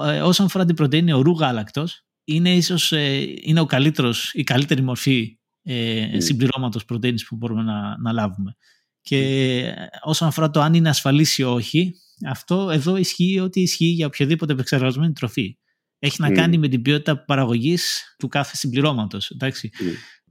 [0.04, 0.22] Ναι.
[0.22, 5.38] Όσον αφορά την πρωτεΐνη ορού γάλακτος, είναι ίσως ε, είναι ο καλύτερος, η καλύτερη μορφή
[5.72, 6.22] ε, mm.
[6.22, 8.56] συμπληρώματος πρωτεΐνης που μπορούμε να, να λάβουμε.
[9.00, 11.94] Και όσον αφορά το αν είναι ασφαλής ή όχι,
[12.26, 15.58] αυτό εδώ ισχύει ότι ισχύει για οποιαδήποτε επεξεργασμένη τροφή.
[15.98, 19.36] Έχει να κάνει με την ποιότητα παραγωγής του κάθε συμπληρώματος.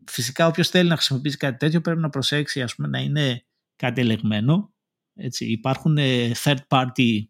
[0.06, 4.02] Φυσικά, όποιος θέλει να χρησιμοποιήσει κάτι τέτοιο πρέπει να προσέξει ας πούμε, να είναι κάτι
[4.02, 4.74] ελεγμένο.
[5.14, 5.46] Έτσι.
[5.46, 7.24] Υπάρχουν ε, third party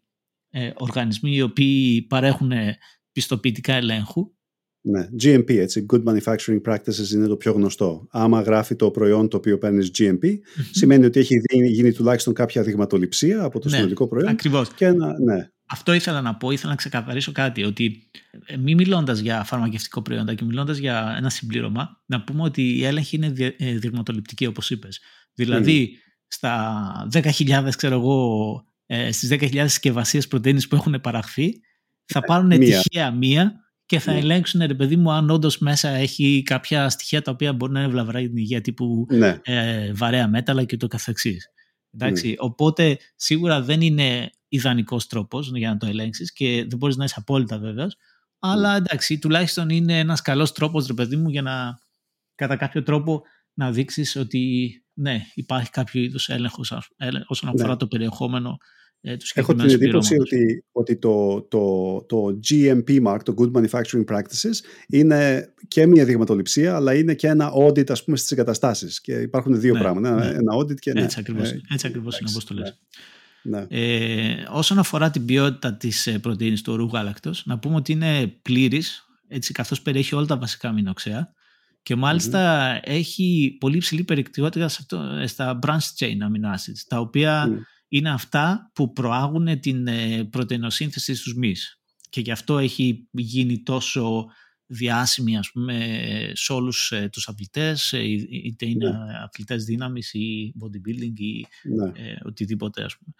[0.50, 2.52] ε, οργανισμοί οι οποίοι παρέχουν
[3.12, 4.34] πιστοποιητικά ελέγχου
[4.82, 8.06] ναι, GMP, έτσι, Good Manufacturing Practices είναι το πιο γνωστό.
[8.10, 10.38] Άμα γράφει το προϊόν το οποίο παίρνεις GMP,
[10.70, 14.28] σημαίνει ότι έχει γίνει τουλάχιστον κάποια δειγματοληψία από το ναι, συνολικό προϊόν.
[14.28, 14.74] Ακριβώς.
[14.74, 15.50] Και να, ναι.
[15.72, 18.10] Αυτό ήθελα να πω, ήθελα να ξεκαθαρίσω κάτι, ότι
[18.46, 22.84] ε, μη μιλώντας για φαρμακευτικό προϊόντα και μιλώντας για ένα συμπλήρωμα, να πούμε ότι η
[22.84, 25.00] έλεγχη είναι ε, δειγματοληπτική, όπως είπες.
[25.34, 25.90] Δηλαδή,
[26.26, 31.60] στα 10.000, ξέρω εγώ, ε, στις 10.000 συσκευασίες πρωτενη που έχουν παραχθεί,
[32.04, 33.60] θα πάρουν τυχαία μία
[33.90, 34.18] και θα ναι.
[34.18, 37.88] ελέγξουν, ρε παιδί μου, αν όντως μέσα έχει κάποια στοιχεία τα οποία μπορεί να είναι
[37.88, 39.38] βλαβρά για την υγεία, τύπου ναι.
[39.42, 41.50] ε, βαρέα μέταλλα και το καθεξής.
[41.90, 42.34] Εντάξει, ναι.
[42.38, 47.14] Οπότε σίγουρα δεν είναι ιδανικός τρόπος για να το ελέγξεις και δεν μπορείς να είσαι
[47.16, 47.96] απόλυτα βέβαιος.
[48.38, 51.78] Αλλά εντάξει, τουλάχιστον είναι ένας καλός τρόπος, ρε παιδί μου, για να
[52.34, 53.22] κατά κάποιο τρόπο
[53.54, 56.72] να δείξεις ότι ναι, υπάρχει κάποιο είδους έλεγχος
[57.26, 58.56] όσον αφορά το περιεχόμενο
[59.02, 64.84] ε, Έχω την εντύπωση ότι, ότι το, το, το GMP mark, το Good Manufacturing Practices,
[64.88, 69.00] είναι και μια δειγματοληψία, αλλά είναι και ένα audit ας πούμε στις εγκαταστάσεις.
[69.00, 70.26] Και υπάρχουν δύο ναι, πράγματα, ναι.
[70.26, 71.02] ένα audit και ένα...
[71.02, 72.78] Έτσι ακριβώς, ε, έτσι ακριβώς είναι όπως το λες.
[73.42, 73.66] Ναι.
[73.68, 78.26] Ε, όσον αφορά την ποιότητα της ε, πρωτεΐνης του ορού γάλακτος, να πούμε ότι είναι
[78.42, 81.34] πλήρης, έτσι, καθώς περιέχει όλα τα βασικά αμινοξέα
[81.82, 84.68] και μαλιστα έχει πολύ ψηλή περιεκτικότητα
[85.26, 87.48] στα branch chain amino acids, τα οποία
[87.90, 91.80] είναι αυτά που προάγουν την ε, πρωτεϊνοσύνθεση στους μυς.
[92.10, 94.26] Και γι' αυτό έχει γίνει τόσο
[94.66, 95.96] διάσημη ας πούμε,
[96.34, 99.18] σε όλους ε, τους αθλητές, ε, είτε είναι ναι.
[99.24, 102.08] αθλητές δύναμης ή bodybuilding ή ναι.
[102.08, 103.14] ε, οτιδήποτε ας πούμε.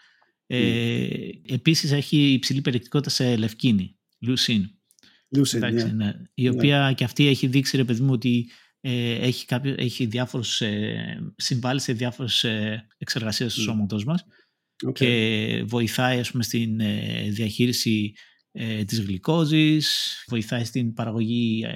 [0.46, 4.70] Ε, επίσης έχει υψηλή περιεκτικότητα σε λευκίνη, λουσίν.
[5.28, 5.84] Λουσίν, ναι.
[5.84, 6.12] ναι.
[6.34, 8.50] Η οποία και αυτή έχει δείξει ρε παιδί μου ότι
[8.80, 14.24] ε, έχει, κάποιο, έχει διάφορους, ε, συμβάλλει σε διάφορες ε, εξεργασίες του σώματός μας
[14.92, 16.80] και βοηθάει ας πούμε, στην
[17.30, 18.12] διαχείριση
[18.52, 21.70] ε, της γλυκόζης, βοηθάει στην παραγωγή ε,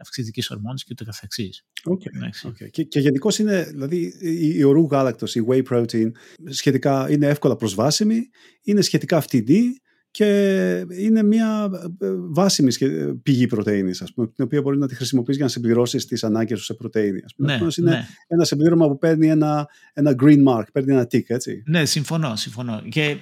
[0.00, 1.66] αυξητικής ορμόνης και ούτω καθεξής.
[1.84, 2.48] Okay.
[2.48, 2.70] Okay.
[2.70, 4.12] Και, και γενικώ είναι, δηλαδή
[4.52, 6.10] η ορού γάλακτος, η whey protein,
[6.48, 8.28] σχετικά είναι εύκολα προσβάσιμη,
[8.62, 9.80] είναι σχετικά φτηνή
[10.12, 12.72] και είναι μια ε, βάσιμη
[13.22, 16.58] πηγή πρωτεΐνης, ας πούμε, την οποία μπορεί να τη χρησιμοποιείς για να συμπληρώσεις τις ανάγκες
[16.58, 17.20] σου σε πρωτεΐνη.
[17.24, 17.56] Ας πούμε.
[17.56, 18.06] Ναι, είναι ναι.
[18.26, 21.62] ένα συμπλήρωμα που παίρνει ένα, ένα green mark, παίρνει ένα tick, έτσι.
[21.66, 22.82] Ναι, συμφωνώ, συμφωνώ.
[22.88, 23.16] Και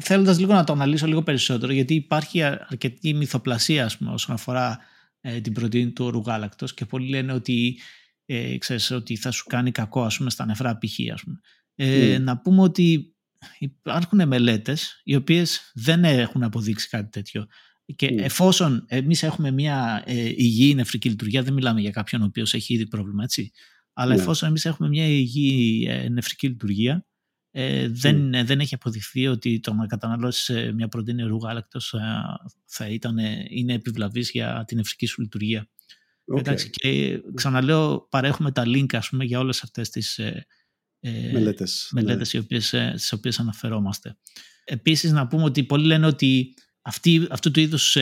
[0.00, 4.78] θέλοντας λίγο να το αναλύσω λίγο περισσότερο, γιατί υπάρχει αρκετή μυθοπλασία ας πούμε, όσον αφορά
[5.20, 7.78] ε, την πρωτεΐνη του όρου γάλακτος και πολλοί λένε ότι,
[8.26, 11.12] ε, ξέρεις, ότι θα σου κάνει κακό ας πούμε, στα νεφρά π.χ.
[11.12, 11.40] Ας πούμε.
[11.74, 12.20] Ε, mm.
[12.20, 13.13] Να πούμε ότι
[13.58, 17.46] υπάρχουν μελέτες οι οποίες δεν έχουν αποδείξει κάτι τέτοιο.
[17.96, 18.18] Και mm.
[18.18, 22.74] εφόσον εμείς έχουμε μια ε, υγιή νεφρική λειτουργία, δεν μιλάμε για κάποιον ο οποίος έχει
[22.74, 23.50] ήδη πρόβλημα, έτσι.
[23.92, 24.18] Αλλά mm.
[24.18, 27.06] εφόσον εμείς έχουμε μια υγιή ε, νεφρική λειτουργία,
[27.50, 28.44] ε, δεν, mm.
[28.44, 31.98] δεν έχει αποδειχθεί ότι το να καταναλώσεις μια πρωτεΐνη ρου γάλακτος ε,
[32.64, 33.18] θα ήταν,
[33.48, 35.68] είναι επιβλαβής για την νευρική σου λειτουργία.
[36.34, 36.38] Okay.
[36.38, 40.20] Εντάξει, και ξαναλέω παρέχουμε τα link ας πούμε, για όλες αυτές τις
[41.06, 42.40] ε, μελέτες, μελέτες ναι.
[42.40, 44.16] οι οποίες, στις οποίες αναφερόμαστε.
[44.64, 47.96] Επίσης να πούμε ότι πολλοί λένε ότι αυτή, αυτού του είδους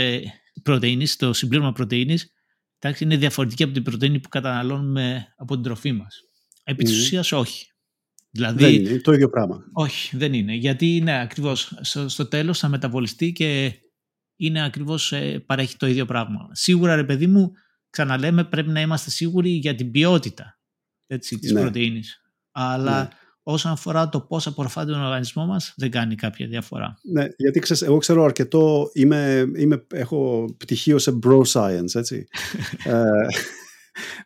[0.63, 2.33] πρωτεΐνης, το συμπλήρωμα πρωτεΐνης
[2.79, 6.21] εντάξει, είναι διαφορετική από την πρωτεΐνη που καταναλώνουμε από την τροφή μας.
[6.65, 7.67] Επί της ουσίας όχι.
[8.31, 9.65] Δηλαδή, δεν είναι το ίδιο πράγμα.
[9.73, 10.55] Όχι, δεν είναι.
[10.55, 11.73] Γιατί είναι ακριβώς
[12.07, 13.73] στο, τέλος θα μεταβολιστεί και
[14.37, 16.49] είναι ακριβώς ε, παρέχει το ίδιο πράγμα.
[16.53, 17.53] Σίγουρα ρε παιδί μου,
[17.91, 20.61] ξαναλέμε πρέπει να είμαστε σίγουροι για την ποιότητα
[21.07, 21.61] έτσι, της ναι.
[21.61, 22.22] πρωτεΐνης.
[22.53, 23.09] Αλλά ναι.
[23.43, 26.99] όσον αφορά το πώς απορροφάται τον οργανισμό μας δεν κάνει κάποια διαφορά.
[27.03, 32.27] Ναι, γιατί ξέρεις, εγώ ξέρω αρκετό, είμαι, είμαι, έχω πτυχίο σε bro science, έτσι.
[32.85, 33.03] ε,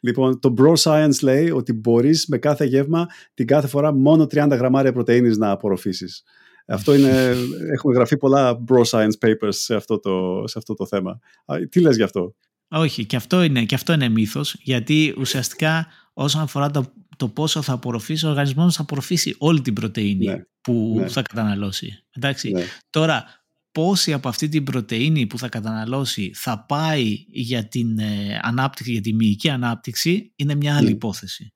[0.01, 4.49] Λοιπόν, το Bro Science λέει ότι μπορείς με κάθε γεύμα την κάθε φορά μόνο 30
[4.51, 6.23] γραμμάρια πρωτεΐνης να απορροφήσεις.
[6.67, 7.35] Αυτό είναι,
[7.75, 11.19] έχουμε γραφεί πολλά Bro Science papers σε αυτό το, σε αυτό το θέμα.
[11.69, 12.35] Τι λες γι' αυτό;
[12.69, 17.63] Όχι, και αυτό είναι, και αυτό είναι μύθος, γιατί ουσιαστικά όσον αφορά το, το πόσο
[17.63, 21.09] θα απορροφήσει, ο οργανισμός θα απορροφήσει όλη την πρωτεΐνη ναι, που ναι.
[21.09, 22.05] θα καταναλώσει.
[22.13, 22.51] Εντάξει.
[22.51, 22.65] Ναι.
[22.91, 23.25] Τώρα,
[23.73, 29.01] πόση από αυτή την πρωτεΐνη που θα καταναλώσει θα πάει για την ε, ανάπτυξη, για
[29.01, 30.93] τη μυϊκή ανάπτυξη, είναι μια άλλη mm.
[30.93, 31.51] υπόθεση.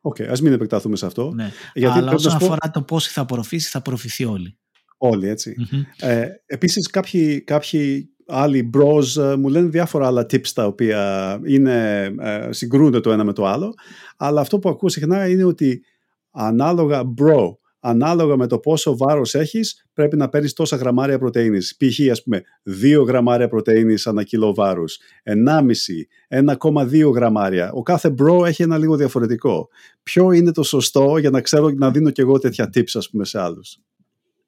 [0.00, 1.32] OK, okay, ας μην επεκταθούμε σε αυτό.
[1.34, 1.52] Ναι.
[1.74, 4.58] Γιατί Αλλά όσον αφορά το πόση θα απορροφήσει, θα απορροφηθεί όλη.
[4.98, 5.54] Όλη, έτσι.
[5.58, 5.82] Mm-hmm.
[5.96, 12.04] Ε, επίσης, κάποιοι, κάποιοι άλλοι bros ε, μου λένε διάφορα άλλα tips τα οποία είναι,
[12.20, 13.74] ε, συγκρούνται το ένα με το άλλο.
[14.16, 15.82] Αλλά αυτό που ακούω συχνά είναι ότι
[16.30, 21.58] ανάλογα bro ανάλογα με το πόσο βάρος έχεις, πρέπει να παίρνεις τόσα γραμμάρια πρωτεΐνη.
[21.58, 22.10] Π.χ.
[22.10, 22.42] ας πούμε
[22.82, 27.72] 2 γραμμάρια πρωτεΐνη ανά κιλό βάρους, 1,5, 1,2 γραμμάρια.
[27.72, 29.68] Ο κάθε bro έχει ένα λίγο διαφορετικό.
[30.02, 33.24] Ποιο είναι το σωστό για να ξέρω να δίνω και εγώ τέτοια tips ας πούμε
[33.24, 33.78] σε άλλους.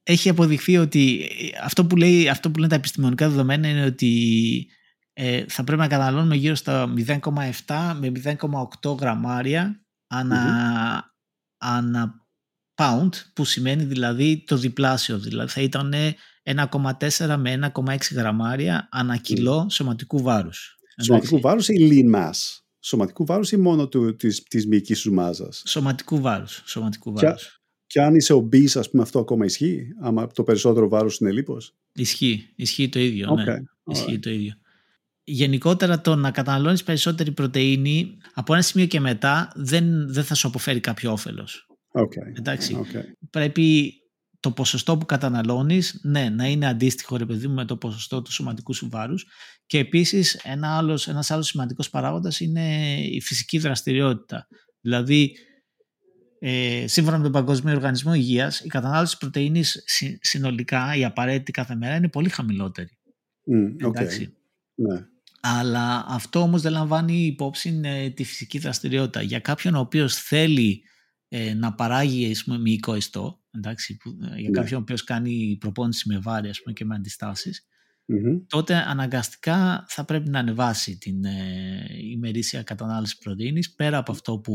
[0.02, 1.28] Έχει αποδειχθεί ότι
[1.62, 4.66] αυτό που, λέει, αυτό που λένε τα επιστημονικά δεδομένα είναι ότι
[5.12, 11.14] ε, θα πρέπει να καταναλώνουμε γύρω στα 0,7 με 0,8 γραμμάρια ανά,
[11.56, 12.14] ανά
[12.74, 15.94] pound που σημαίνει δηλαδή το διπλάσιο δηλαδή θα ήταν
[16.42, 20.76] 1,4 με 1,6 γραμμάρια ανά κιλό σωματικού βάρους.
[21.02, 25.62] Σωματικού βάρους ή lean mass; Σωματικού βάρους ή μόνο του, της, της μυϊκής σου μάζας;
[25.66, 26.62] Σωματικού βάρους.
[26.64, 27.61] Σωματικού βάρους.
[27.92, 29.86] Και, και αν είσαι obese ας πούμε αυτό ακόμα ισχύει.
[30.00, 32.52] Άμα το περισσότερο βάρος είναι λίπος; Ισχύει.
[32.56, 33.32] Ισχύει το ίδιο.
[33.32, 33.44] Okay.
[33.44, 33.56] Ναι.
[33.84, 34.52] Ισχύει το ίδιο.
[35.24, 40.48] Γενικότερα το να καταναλώνεις περισσότερη πρωτεΐνη από ένα σημείο και μετά δεν, δεν θα σου
[40.48, 41.66] αποφέρει κάποιο όφελος.
[41.92, 42.38] Okay.
[42.38, 42.76] Εντάξει.
[42.80, 43.02] Okay.
[43.30, 43.92] Πρέπει
[44.40, 48.32] το ποσοστό που καταναλώνεις ναι, να είναι αντίστοιχο ρε παιδί μου, με το ποσοστό του
[48.32, 49.26] σωματικού σου βάρους
[49.66, 54.46] και επίσης ένα άλλος, ένας άλλος σημαντικός παράγοντας είναι η φυσική δραστηριότητα.
[54.80, 55.32] Δηλαδή
[56.44, 59.84] ε, σύμφωνα με τον Παγκοσμίο Οργανισμό Υγείας η κατανάλωση πρωτεΐνης
[60.20, 62.98] συνολικά η απαραίτητη κάθε μέρα είναι πολύ χαμηλότερη.
[63.52, 64.26] Mm, okay.
[64.74, 65.06] Ναι.
[65.40, 69.22] Αλλά αυτό όμως δεν λαμβάνει υπόψη ε, τη φυσική δραστηριότητα.
[69.22, 70.82] Για κάποιον ο οποίος θέλει
[71.28, 74.58] ε, να παράγει πούμε, μυϊκό ιστό, εντάξει, που, ε, για ναι.
[74.58, 77.66] κάποιον ο οποίος κάνει προπόνηση με βάρη ας πούμε, και με αντιστάσεις,
[78.46, 81.30] τότε αναγκαστικά θα πρέπει να ανεβάσει την ε,
[82.12, 84.54] ημερήσια κατανάλωση πρωτεΐνης πέρα από αυτό που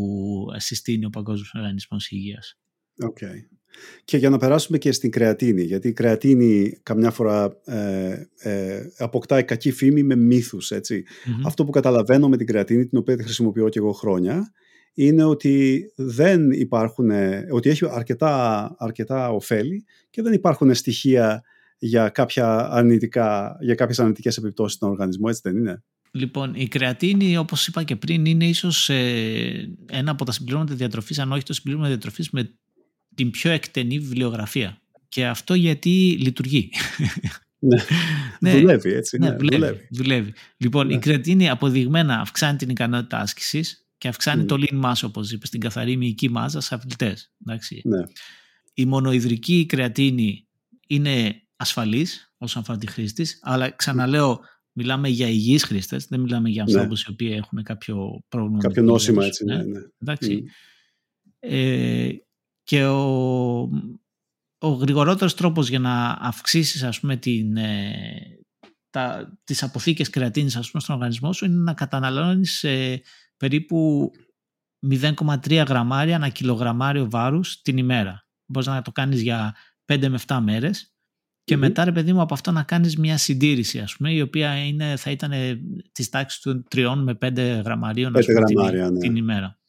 [0.56, 2.60] συστήνει ο Παγκόσμιος Οργανισμός Υγείας.
[3.04, 3.58] Okay.
[4.06, 9.44] Και για να περάσουμε και στην κρεατίνη, γιατί η κρεατίνη καμιά φορά ε, ε, αποκτάει
[9.44, 10.72] κακή φήμη με μύθους.
[11.46, 14.52] Αυτό που καταλαβαίνω με την κρεατίνη, την οποία χρησιμοποιώ και εγώ χρόνια,
[14.94, 17.12] είναι ότι δεν υπάρχουν,
[17.52, 21.44] ότι έχει αρκετά, αρκετά ωφέλη και δεν υπάρχουν στοιχεία
[21.78, 27.38] για, κάποια αρνητικά, για κάποιες αρνητικές επιπτώσεις στον οργανισμό, έτσι δεν είναι; Λοιπόν, η κρεατίνη,
[27.38, 31.54] όπως είπα και πριν, είναι ίσως ε, ένα από τα συμπληρώματα διατροφής, αν όχι το
[31.54, 32.54] συμπλήρωμα διατροφής με
[33.16, 34.82] την πιο εκτενή βιβλιογραφία.
[35.10, 36.70] Και αυτό γιατί λειτουργεί.
[37.60, 37.78] Ναι.
[38.40, 38.60] ναι.
[38.60, 39.18] Δουλεύει έτσι.
[39.18, 40.34] Ναι, ναι δουλεύει, δουλεύει.
[40.58, 40.94] Λοιπόν, ναι.
[40.94, 45.60] η κρεατίνη αποδειγμένα αυξάνει την ικανότητα άσκησης και αυξάνει το lean mass, όπως είπες, στην
[45.60, 47.32] καθαρή μυϊκή μάζα σε αθλητές.
[47.84, 48.04] Ναι.
[48.74, 50.48] Η μονοειδρική κρεατίνη
[50.88, 52.08] είναι ασφαλή
[52.38, 54.40] όσον αφορά τη χρήση της, αλλά ξαναλέω,
[54.72, 58.60] μιλάμε για υγιείς χρήστες, δεν μιλάμε για ανθρώπους οι οποίοι έχουν κάποιο πρόβλημα.
[58.60, 59.46] Κάποιο νόσημα, έτσι.
[59.46, 59.80] Ναι, ναι.
[59.98, 60.44] Εντάξει.
[61.40, 62.10] Ε,
[62.64, 63.60] και ο,
[64.58, 68.40] ο γρηγορότερος τρόπος για να αυξήσεις ας πούμε την, ε,
[68.90, 73.02] τα, τις αποθήκες κρεατίνης ας πούμε, στον οργανισμό σου είναι να καταναλώνεις ε,
[73.38, 74.12] περίπου
[74.90, 78.28] 0,3 γραμμάρια ανά κιλογραμμάριο βάρους την ημέρα.
[78.46, 79.56] Μπορείς να το κάνεις για
[79.86, 80.97] 5 με 7 μέρες
[81.48, 84.66] και μετά ρε παιδί μου από αυτό να κάνεις μια συντήρηση ας πούμε η οποία
[84.66, 85.32] είναι, θα ήταν
[85.92, 89.00] της τάξης του 3 με 5 γραμμαρίων 5 γραμμάρια, την, ναι.
[89.00, 89.60] την ημέρα.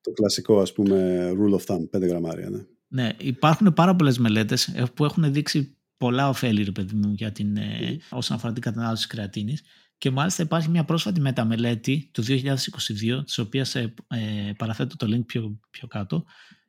[0.00, 2.50] Το κλασικό ας πούμε rule of thumb, 5 γραμμάρια.
[2.50, 2.62] Ναι.
[2.88, 7.56] ναι, υπάρχουν πάρα πολλές μελέτες που έχουν δείξει πολλά ωφέλη ρε παιδί μου για την,
[7.58, 7.96] mm.
[8.10, 9.62] όσον αφορά την κατανάλωση της κρεατίνης
[9.98, 15.26] και μάλιστα υπάρχει μια πρόσφατη μεταμελέτη του 2022 της οποίας ε, ε, παραθέτω το link
[15.26, 16.24] πιο, πιο κάτω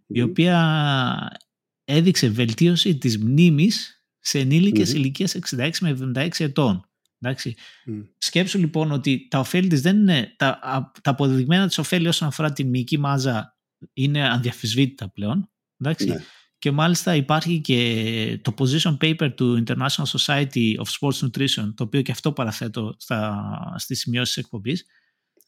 [0.07, 1.39] η οποία
[1.83, 4.95] έδειξε βελτίωση της μνήμης σε ενήλικες mm-hmm.
[4.95, 6.85] ηλικίας 66 με 76 ετών.
[7.19, 7.55] Εντάξει.
[7.87, 8.07] Mm.
[8.17, 10.59] Σκέψου λοιπόν ότι τα ωφέλη της δεν είναι, τα,
[11.01, 13.57] τα αποδεδειγμένα της ωφέλη όσον αφορά την μυϊκή μάζα
[13.93, 15.49] είναι αδιαφυσβήτητα πλέον.
[15.77, 16.07] Εντάξει.
[16.07, 16.17] Ναι.
[16.57, 22.01] Και μάλιστα υπάρχει και το position paper του International Society of Sports Nutrition, το οποίο
[22.01, 24.85] και αυτό παραθέτω στα, στις σημειώσεις της εκπομπής.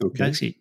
[0.05, 0.13] Okay.
[0.13, 0.55] Εντάξει.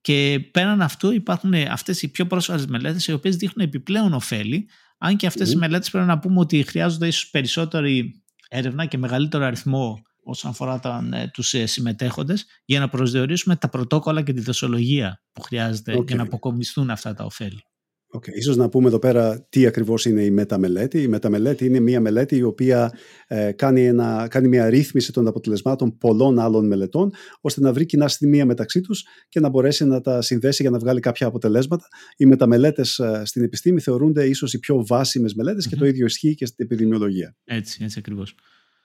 [0.00, 4.68] Και πέραν αυτού υπάρχουν αυτές οι πιο πρόσφατες μελέτες οι οποίες δείχνουν επιπλέον ωφέλη,
[5.02, 5.52] αν και αυτές mm.
[5.52, 10.80] οι μελέτες πρέπει να πούμε ότι χρειάζονται ίσως περισσότερη έρευνα και μεγαλύτερο αριθμό όσον αφορά
[10.80, 15.96] τα, ναι, τους ε, συμμετέχοντες για να προσδιορίσουμε τα πρωτόκολλα και τη δοσολογία που χρειάζεται
[15.96, 16.06] okay.
[16.06, 17.64] για να αποκομιστούν αυτά τα ωφέλη.
[18.12, 18.32] Okay.
[18.34, 21.02] Ίσως να πούμε εδώ πέρα τι ακριβώς είναι η μεταμελέτη.
[21.02, 22.92] Η μεταμελέτη είναι μια μελέτη η οποία
[23.26, 28.08] ε, κάνει, ένα, κάνει μια ρύθμιση των αποτελεσμάτων πολλών άλλων μελετών ώστε να βρει κοινά
[28.08, 31.86] σημεία μεταξύ τους και να μπορέσει να τα συνδέσει για να βγάλει κάποια αποτελέσματα.
[32.16, 35.70] Οι μεταμελέτες ε, στην επιστήμη θεωρούνται ίσως οι πιο βάσιμες μελέτες mm-hmm.
[35.70, 37.36] και το ίδιο ισχύει και στην επιδημιολογία.
[37.44, 38.34] Έτσι, έτσι ακριβώς.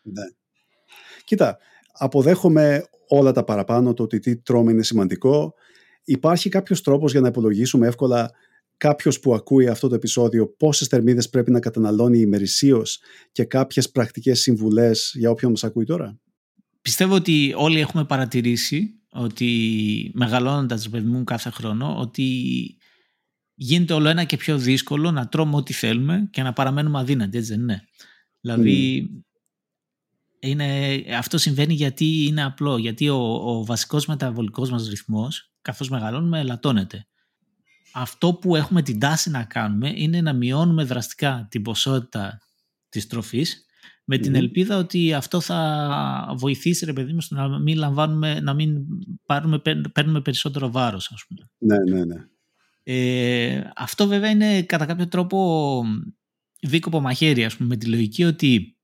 [0.03, 0.23] Ναι.
[1.23, 1.57] Κοίτα,
[1.91, 5.53] αποδέχομαι όλα τα παραπάνω, το ότι τι τρώμε είναι σημαντικό.
[6.03, 8.31] Υπάρχει κάποιος τρόπος για να υπολογίσουμε εύκολα
[8.77, 12.99] κάποιος που ακούει αυτό το επεισόδιο πόσες θερμίδες πρέπει να καταναλώνει ημερησίως
[13.31, 16.19] και κάποιες πρακτικές συμβουλές για όποιον μας ακούει τώρα;
[16.81, 22.27] Πιστεύω ότι όλοι έχουμε παρατηρήσει ότι μεγαλώνοντας το παιδί μου κάθε χρόνο ότι
[23.53, 27.51] γίνεται όλο ένα και πιο δύσκολο να τρώμε ό,τι θέλουμε και να παραμένουμε αδύνατοι, έτσι
[27.51, 27.81] δεν είναι.
[28.41, 29.07] Δηλαδή
[30.39, 36.39] είναι, αυτό συμβαίνει γιατί είναι απλό, γιατί ο, ο βασικός μεταβολικός μας ρυθμός καθώς μεγαλώνουμε
[36.39, 37.07] ελαττώνεται.
[37.97, 42.39] Αυτό που έχουμε την τάση να κάνουμε είναι να μειώνουμε δραστικά την ποσότητα
[42.89, 43.65] της τροφής
[44.05, 48.53] με την ελπίδα ότι αυτό θα βοηθήσει ρε παιδί μου στο να μην λαμβάνουμε, να
[48.53, 48.85] μην
[49.25, 49.61] πάρουμε,
[49.93, 51.49] παίρνουμε περισσότερο βάρος ας πούμε.
[51.57, 52.15] Ναι, ναι, ναι.
[52.83, 55.83] Ε, αυτό βέβαια είναι κατά κάποιο τρόπο
[56.61, 58.77] δίκοπο μαχαίρι ας πούμε με τη λογική ότι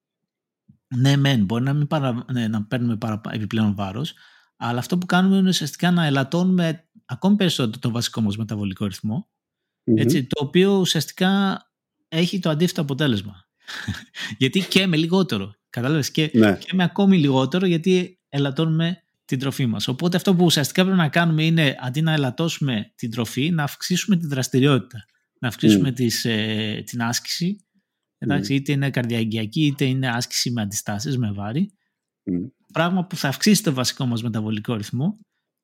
[0.95, 4.13] ναι, μεν, μπορεί να, μην παρα, ναι, να παίρνουμε παρα, επιπλέον βάρος,
[4.57, 8.88] αλλά αυτό που κάνουμε είναι ουσιαστικά να ελαττώνουμε ακόμη περισσότερο το βασικό μας μεταβολικό
[9.83, 11.61] έτσι, το οποίο ουσιαστικά
[12.07, 13.47] έχει το αντίθετο αποτέλεσμα.
[14.38, 16.57] γιατί και με λιγότερο, κατάλαβες, και, ναι.
[16.57, 19.88] και με ακόμη λιγότερο γιατί ελαττώνουμε την τροφή μας.
[19.88, 24.17] Οπότε αυτό που ουσιαστικά πρέπει να κάνουμε είναι αντί να ελαττώσουμε την τροφή, να αυξήσουμε
[24.17, 25.05] την δραστηριότητα,
[25.39, 27.65] να αυξήσουμε τις, ε, την άσκηση
[28.23, 31.73] Εντάξει, είτε είναι καρδιαγγειακή είτε είναι άσκηση με αντιστάσεις, με βάρη.
[32.73, 35.19] Πράγμα που θα αυξήσει το βασικό μας μεταβολικό ρυθμό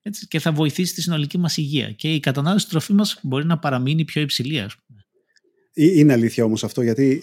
[0.08, 1.90] έτσι, και θα βοηθήσει τη συνολική μας υγεία.
[1.90, 5.02] Και η κατανάλωση τροφής μας μπορεί να παραμείνει πιο υψηλή, ας πούμε.
[5.80, 7.22] Είναι αλήθεια όμως αυτό, γιατί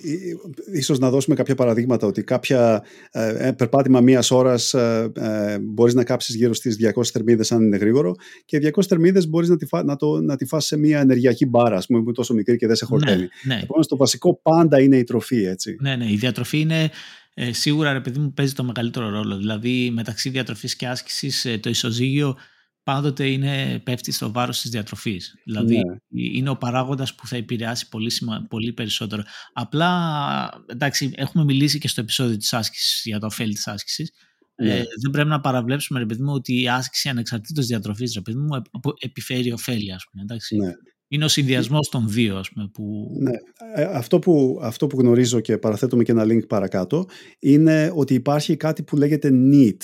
[0.73, 5.93] ίσως να δώσουμε κάποια παραδείγματα ότι κάποια ε, ε περπάτημα μίας ώρας ε, ε, μπορείς
[5.93, 9.65] να κάψεις γύρω στις 200 θερμίδες αν είναι γρήγορο και 200 θερμίδες μπορείς να τη,
[9.65, 12.33] φά, να, το, να τη φας σε μια ενεργειακή μπάρα, ας πούμε, που είναι τόσο
[12.33, 13.21] μικρή και δεν σε χορταίνει.
[13.21, 13.61] Ναι, ναι.
[13.63, 15.77] Επομένως το βασικό πάντα είναι η τροφή, έτσι.
[15.79, 16.91] Ναι, ναι, η διατροφή είναι
[17.33, 19.37] ε, σίγουρα ρε παιδί μου παίζει το μεγαλύτερο ρόλο.
[19.37, 22.37] Δηλαδή μεταξύ διατροφής και άσκησης ε, το ισοζύγιο
[22.85, 25.33] πάντοτε είναι, πέφτει στο βάρος της διατροφής.
[25.43, 25.97] Δηλαδή ναι.
[26.07, 28.11] είναι ο παράγοντας που θα επηρεάσει πολύ,
[28.49, 29.23] πολύ περισσότερο.
[29.53, 34.11] Απλά, εντάξει, έχουμε μιλήσει και στο επεισόδιο της άσκησης για το ωφέλη της άσκησης.
[34.55, 34.73] Ναι.
[34.73, 38.37] Ε, δεν πρέπει να παραβλέψουμε, ρε παιδί μου, ότι η άσκηση ανεξαρτήτως διατροφής, ρε παιδί
[38.37, 38.61] μου,
[38.99, 40.23] επιφέρει ωφέλη, ας πούμε.
[40.23, 40.55] Εντάξει.
[40.55, 40.71] Ναι.
[41.07, 42.69] Είναι ο συνδυασμός των δύο, ας πούμε.
[42.73, 43.07] Που...
[43.19, 43.31] Ναι.
[43.75, 47.05] Ε, αυτό, που, αυτό που γνωρίζω και παραθέτουμε και ένα link παρακάτω
[47.39, 49.77] είναι ότι υπάρχει κάτι που λέγεται NEAT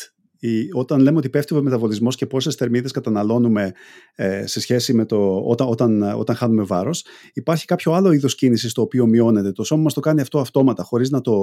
[0.73, 3.71] όταν λέμε ότι πέφτει ο μεταβολισμός και πόσες θερμίδες καταναλώνουμε
[4.15, 8.73] ε, σε σχέση με το όταν, όταν, όταν χάνουμε βάρος, υπάρχει κάποιο άλλο είδος κίνησης
[8.73, 9.51] το οποίο μειώνεται.
[9.51, 11.33] Το σώμα μας το κάνει αυτό αυτόματα, χωρίς να το,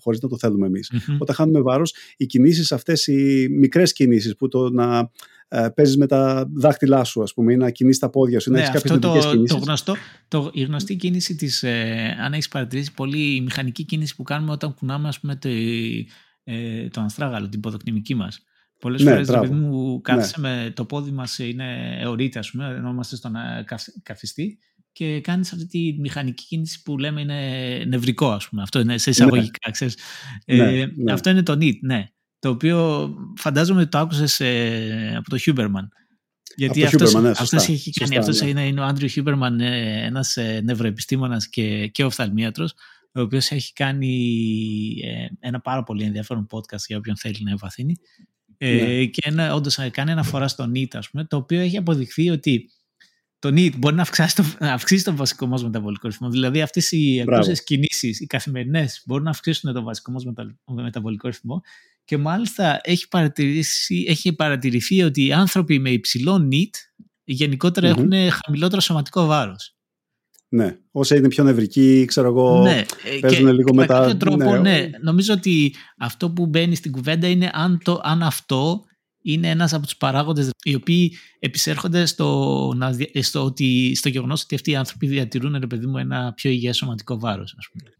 [0.00, 0.92] χωρίς να το θέλουμε εμείς.
[1.18, 5.10] Όταν χάνουμε βάρος, οι κινήσεις αυτές, οι μικρές κινήσεις που το να
[5.48, 8.56] ε, παίζεις με τα δάχτυλά σου, ας πούμε, ή να κινείς τα πόδια σου, ναι,
[8.56, 9.56] να έχεις κάποιες το, κινήσεις.
[9.56, 9.94] Το γνωστό,
[10.28, 14.52] το, η γνωστή κίνηση της, ε, αν έχεις παρατηρήσει πολύ, η μηχανική κίνηση που κάνουμε
[14.52, 15.48] όταν κουνάμε, ας πούμε, το,
[16.44, 18.40] ε, το αστράγαλο, την ποδοκνημική μας.
[18.80, 20.48] Πολλές ναι, φορές, παιδί μου, κάθεσαι ναι.
[20.48, 23.64] με το πόδι μας είναι αιωρείται, ας πούμε, ενώ είμαστε στον ε,
[24.02, 24.58] καθιστή
[24.92, 28.62] και κάνεις αυτή τη μηχανική κίνηση που λέμε είναι νευρικό, ας πούμε.
[28.62, 29.88] Αυτό είναι σε εισαγωγικά, ναι.
[30.44, 31.12] Ε, ναι, ναι.
[31.12, 32.08] Αυτό είναι το NEAT, ναι.
[32.38, 35.88] Το οποίο φαντάζομαι ότι το άκουσες ε, από το Huberman.
[36.56, 38.48] Γιατί αυτό αυτός, ναι, αυτός έχει κάνει, αυτός ναι.
[38.48, 42.74] είναι, είναι ο Andrew Huberman, ε, ένας ε, νευροεπιστήμονας και, και οφθαλμίατρος,
[43.14, 44.12] ο οποίος έχει κάνει
[45.02, 47.96] ε, ένα πάρα πολύ ενδιαφέρον podcast για όποιον θέλει να ευαθύνει.
[48.58, 49.04] Ε, ναι.
[49.04, 52.70] Και ένα, όντως κάνει αναφορά στο NEAT, ας πούμε, το οποίο έχει αποδειχθεί ότι
[53.38, 56.30] το NEAT μπορεί να αυξήσει το, να αυξήσει το βασικό μας μεταβολικό ρυθμό.
[56.30, 60.24] Δηλαδή αυτές οι ακούσες κινήσεις, οι καθημερινές, μπορούν να αυξήσουν το βασικό μας
[60.66, 61.60] μεταβολικό ρυθμό
[62.04, 63.06] και μάλιστα έχει,
[64.06, 68.10] έχει παρατηρηθεί ότι οι άνθρωποι με υψηλό NEAT γενικότερα mm-hmm.
[68.10, 69.76] έχουν χαμηλότερο σωματικό βάρος.
[70.54, 72.84] Ναι, όσα είναι πιο νευρικοί, ξέρω εγώ, ναι,
[73.20, 74.06] παίζουν λίγο και μετά.
[74.06, 74.58] Με τρόπο, ναι.
[74.58, 74.90] ναι.
[75.02, 78.84] Νομίζω ότι αυτό που μπαίνει στην κουβέντα είναι αν, το, αν αυτό
[79.22, 82.72] είναι ένας από τους παράγοντες οι οποίοι επισέρχονται στο,
[83.20, 86.76] στο, ότι, στο γεγονός ότι αυτοί οι άνθρωποι διατηρούν ρε παιδί μου, ένα πιο υγιές
[86.76, 87.54] σωματικό βάρος.
[87.58, 87.90] Ας πούμε.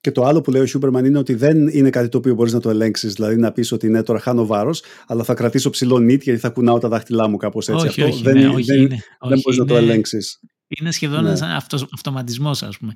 [0.00, 2.52] Και το άλλο που λέει ο Σούπερμαν είναι ότι δεν είναι κάτι το οποίο μπορείς
[2.52, 3.12] να το ελέγξεις.
[3.12, 6.48] Δηλαδή να πεις ότι ναι, τώρα χάνω βάρος, αλλά θα κρατήσω ψηλό νίτ γιατί θα
[6.48, 7.86] κουνάω τα δάχτυλά μου κάπως έτσι.
[7.86, 10.40] Όχι, Αυτό όχι, δεν, ναι, όχι, δεν, είναι, δεν μπορείς να το ελέγξεις.
[10.68, 11.28] Είναι σχεδόν ναι.
[11.28, 12.92] ένας αυτο, αυτοματισμός ας πούμε.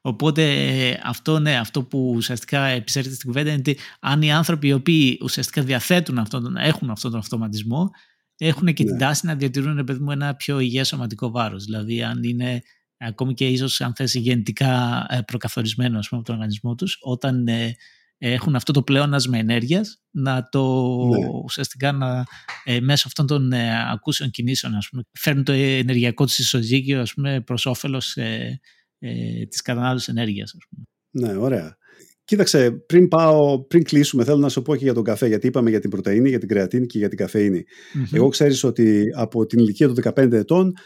[0.00, 4.72] Οπότε αυτό, ναι, αυτό που ουσιαστικά επισέρχεται στην κουβέντα είναι ότι αν οι άνθρωποι οι
[4.72, 7.90] οποίοι ουσιαστικά διαθέτουν αυτόν, έχουν αυτόν τον αυτοματισμό
[8.36, 8.88] έχουν και ναι.
[8.88, 11.64] την τάση να διατηρούν παιδί μου, ένα πιο υγιές σωματικό βάρος.
[11.64, 12.62] Δηλαδή αν είναι
[12.96, 17.48] ακόμη και ίσως αν θες γενετικά ε, προκαθορισμένο ας πούμε, από τον οργανισμό τους όταν
[17.48, 17.76] ε,
[18.24, 21.26] έχουν αυτό το πλεόνασμα ενέργειας να το ναι.
[21.44, 22.24] ουσιαστικά να,
[22.64, 27.14] ε, μέσω αυτών των ε, ακούσεων κινήσεων ας πούμε, φέρνουν το ενεργειακό τους ισοζύγιο ας
[27.14, 28.60] πούμε, προς όφελος ε,
[28.98, 30.54] ε, της κατανάλωσης ενέργειας.
[30.54, 30.84] Ας πούμε.
[31.10, 31.76] Ναι, ωραία.
[32.24, 35.70] Κοίταξε, πριν, πάω, πριν κλείσουμε, θέλω να σου πω και για τον καφέ, γιατί είπαμε
[35.70, 37.64] για την πρωτεΐνη, για την κρεατίνη και για την καφεΐνη.
[38.12, 40.76] Εγώ ξέρεις ότι από την ηλικία των 15 ετών ε,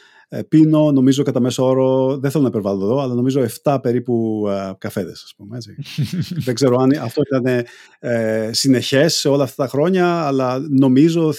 [0.49, 4.73] πίνω, νομίζω κατά μέσο όρο, δεν θέλω να υπερβάλλω εδώ, αλλά νομίζω 7 περίπου ε,
[4.79, 5.77] καφέδες, ας πούμε, έτσι.
[6.47, 7.65] δεν ξέρω αν αυτό ήταν
[7.99, 11.33] ε, συνεχές σε όλα αυτά τα χρόνια, αλλά νομίζω,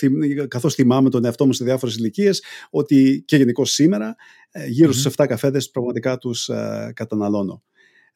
[0.47, 4.15] καθώς θυμάμαι τον εαυτό μου σε διάφορες ηλικίες, ότι και γενικώ σήμερα,
[4.51, 7.64] ε, γύρω στους 7 καφέδες πραγματικά τους ε, καταναλώνω.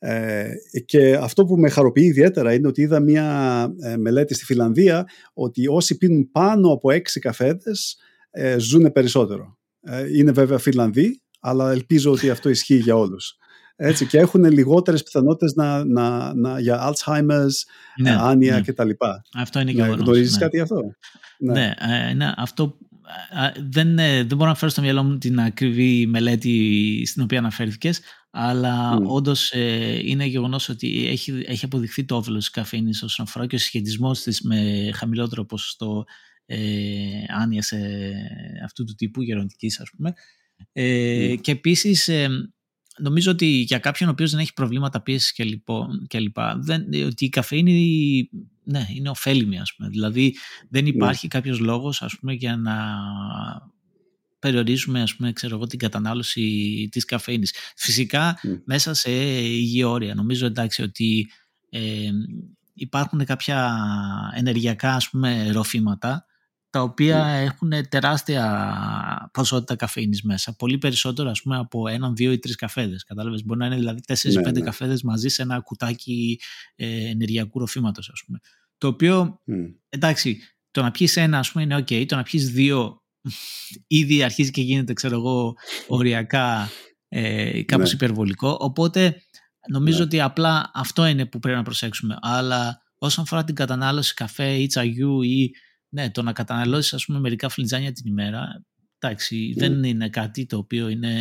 [0.03, 0.49] Ε,
[0.85, 3.68] και αυτό που με χαροποιεί ιδιαίτερα είναι ότι είδα μια
[3.98, 7.98] μελέτη στη Φιλανδία ότι όσοι πίνουν πάνω από 6 καφέδες
[8.31, 9.61] ε, ζουν περισσότερο.
[9.82, 13.36] Ε, είναι βέβαια Φιλανδοί, αλλά ελπίζω ότι αυτό ισχύει για όλους.
[13.76, 17.53] Έτσι, και έχουν λιγότερες πιθανότητες να, να, να, για Alzheimer's,
[18.02, 18.62] ναι, ε, άνοια ναι.
[18.62, 18.90] κτλ.
[19.34, 20.40] Αυτό είναι και ναι, Γνωρίζεις ναι.
[20.40, 20.82] κάτι αυτό;
[21.40, 21.74] Ναι, ναι,
[22.10, 22.78] ε, ναι αυτό
[23.70, 28.02] δεν, δεν μπορώ να φέρω στο μυαλό μου την ακριβή μελέτη στην οποία αναφέρθηκες,
[28.32, 29.03] αλλά mm.
[29.06, 29.53] όντως
[30.03, 34.22] είναι γεγονός ότι έχει, έχει αποδειχθεί το όφελος της καφέινη όσον αφορά και ο συσχετισμός
[34.22, 36.06] της με χαμηλότερο ποσοστό
[36.46, 36.60] ε,
[37.28, 37.72] άνοιας
[38.64, 40.14] αυτού του τύπου γεροντικής ας πούμε
[40.72, 42.30] ε, και επίσης ε,
[42.98, 46.86] νομίζω ότι για κάποιον ο οποίος δεν έχει προβλήματα πίεσης και, λοιπόν, και λοιπά δεν,
[47.06, 48.30] ότι η καφεΐνη
[48.64, 50.36] ναι, είναι ωφέλιμη ας πούμε δηλαδή
[50.70, 50.90] δεν ναι.
[50.90, 51.40] υπάρχει ναι.
[51.40, 52.76] κάποιος λόγος ας πούμε για να
[54.42, 57.54] περιορίζουμε ας πούμε, ξέρω εγώ, την κατανάλωση της καφέινης.
[57.76, 59.12] Φυσικά μέσα σε
[59.42, 60.16] υγιή όρια.
[60.16, 61.32] Νομίζω εντάξει ότι
[61.70, 62.10] ε,
[62.74, 63.80] υπάρχουν κάποια
[64.36, 66.26] ενεργειακά ας πούμε, ροφήματα
[66.72, 67.45] τα οποία mm.
[67.45, 70.56] έχουν τεράστια ποσότητα καφέινης μέσα.
[70.56, 73.03] Πολύ περισσότερο ας πούμε από έναν, δύο ή τρεις καφέδες.
[73.03, 74.65] Κατάλαβες, μπορεί να είναι δηλαδή τέσσερις, ναι, πέντε ναι.
[74.65, 76.39] καφέδες μαζί σε ένα κουτάκι
[76.76, 78.39] ε, ενεργειακού ροφήματος ας πούμε.
[78.77, 79.41] Το οποίο,
[79.89, 80.39] εντάξει,
[80.72, 83.03] το να πιεις ένα ας πούμε είναι ok, το να πιεις δύο
[83.88, 85.53] ήδη αρχίζει και γίνεται ξέρω εγώ
[85.88, 86.69] οριακά
[87.07, 87.95] ε, κάπως ναι.
[87.95, 88.57] υπερβολικό.
[88.60, 89.22] Οπότε
[89.68, 90.03] νομίζω ναι.
[90.03, 92.18] ότι απλά αυτό είναι που πρέπει να προσέξουμε.
[92.22, 95.52] Αλλά όσον αφορά την κατανάλωση καφέ ή τσαγιού ή
[95.94, 98.66] ναι, το να καταναλώσεις ας πούμε μερικά φλιτζάνια την ημέρα,
[99.00, 99.68] εντάξει, ναι.
[99.68, 101.14] δεν είναι κάτι το οποίο είναι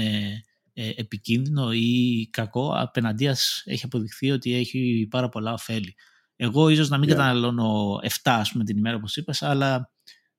[0.72, 2.72] ε, επικίνδυνο ή κακό.
[2.76, 5.94] Απέναντία έχει αποδειχθεί ότι έχει πάρα πολλά ωφέλη.
[6.36, 7.12] Εγώ ίσως να μην yeah.
[7.12, 9.92] καταναλώνω 7 ας πούμε την ημέρα όπως είπες, αλλά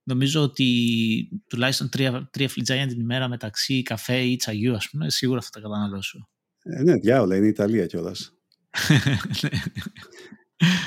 [0.03, 5.41] νομίζω ότι τουλάχιστον τρία, τρία φλιτζάνια την ημέρα μεταξύ καφέ ή τσαγιού ας πούμε, σίγουρα
[5.41, 6.29] θα τα καταναλώσω.
[6.63, 8.33] Ε, ναι, διάολα, είναι η Ιταλία κιόλας.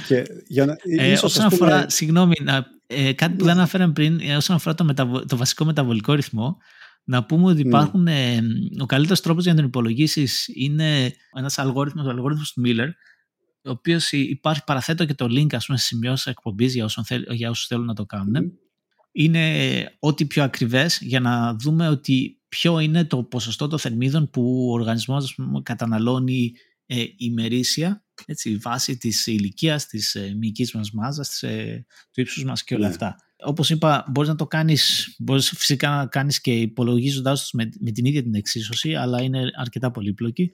[0.09, 1.47] και για να, ε, όσον πούμε...
[1.47, 5.37] αφορά, συγγνώμη, να, ε, κάτι που δεν αναφέραμε πριν, ε, όσον αφορά το, μεταβο, το
[5.37, 6.57] βασικό μεταβολικό ρυθμό,
[7.05, 7.69] να πούμε ότι ναι.
[7.69, 8.41] υπάρχουν, ε,
[8.81, 12.89] ο καλύτερος τρόπος για να τον υπολογίσεις είναι ένας αλγόριθμος, ο αλγόριθμος του Miller,
[13.65, 16.89] ο οποίος υπάρχει, παραθέτω και το link ας πούμε σημειώσεις εκπομπής για,
[17.31, 18.53] για όσους θέλουν να το κάνουν.
[19.13, 24.69] Είναι ό,τι πιο ακριβές για να δούμε ότι ποιο είναι το ποσοστό των θερμίδων που
[24.69, 26.53] ο οργανισμός καταναλώνει
[26.87, 32.65] ε, ημερήσια έτσι, βάση της ηλικίας, της ε, μυϊκής μας μάζας, ε, του ύψους μας
[32.65, 32.93] και όλα ναι.
[32.93, 33.17] αυτά.
[33.47, 37.91] Όπως είπα, μπορείς να το κάνεις, μπορείς φυσικά να κάνεις και υπολογίζοντάς το με, με
[37.91, 40.53] την ίδια την εξίσωση, αλλά είναι αρκετά πολύπλοκη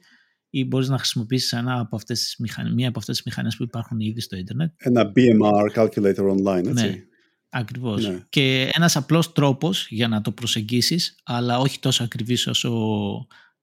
[0.50, 2.36] ή μπορείς να χρησιμοποιήσεις ένα από αυτές τις
[2.74, 4.72] μία από αυτές τις μηχανές που υπάρχουν ήδη στο ίντερνετ.
[4.76, 6.84] Ένα BMR calculator online, έτσι.
[6.86, 7.04] Ναι,
[7.48, 8.06] ακριβώς.
[8.06, 8.24] Ναι.
[8.28, 12.70] Και ένας απλός τρόπος για να το προσεγγίσεις, αλλά όχι τόσο ακριβής όσο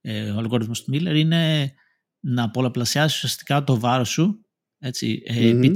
[0.01, 1.73] ε, ο αλγόριθμος του Miller, είναι
[2.27, 4.41] να πολλαπλασιάσεις ουσιαστικά το βάρος σου
[4.79, 5.63] έτσι, mm-hmm.
[5.65, 5.71] επί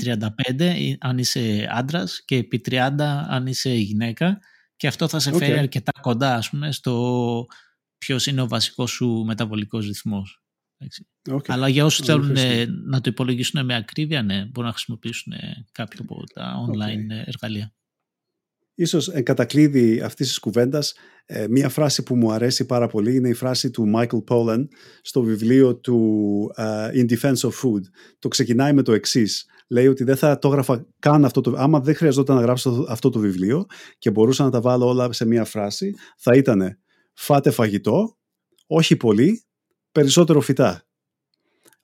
[0.58, 2.90] 35 αν είσαι άντρας και επί 30
[3.28, 4.40] αν είσαι γυναίκα
[4.76, 7.46] και αυτό θα σε φέρει αρκετά κοντά ας πούμε, στο
[7.98, 10.44] ποιος είναι ο βασικός σου μεταβολικός ρυθμός.
[11.30, 11.48] Okay.
[11.48, 12.36] Αλλά για όσους θέλουν
[12.86, 15.34] να το υπολογίσουν με ακρίβεια, ναι, μπορούν να χρησιμοποιήσουν
[15.72, 17.74] κάποιο από τα online εργαλεία.
[18.82, 20.94] Ίσως εν κατακλείδη αυτής της κουβέντας,
[21.26, 24.68] ε, μία φράση που μου αρέσει πάρα πολύ είναι η φράση του Michael Pollan
[25.02, 26.00] στο βιβλίο του
[26.58, 27.82] uh, In Defense of Food.
[28.20, 29.46] Το ξεκινάει με το εξής.
[29.68, 33.10] Λέει ότι δεν θα το έγραφα καν αυτό το άμα δεν χρειαζόταν να γράψω αυτό
[33.10, 33.66] το βιβλίο
[33.98, 36.80] και μπορούσα να τα βάλω όλα σε μία φράση, θα ήταν
[37.14, 38.18] φάτε φαγητό,
[38.68, 39.44] όχι πολύ,
[39.92, 40.86] περισσότερο φυτά.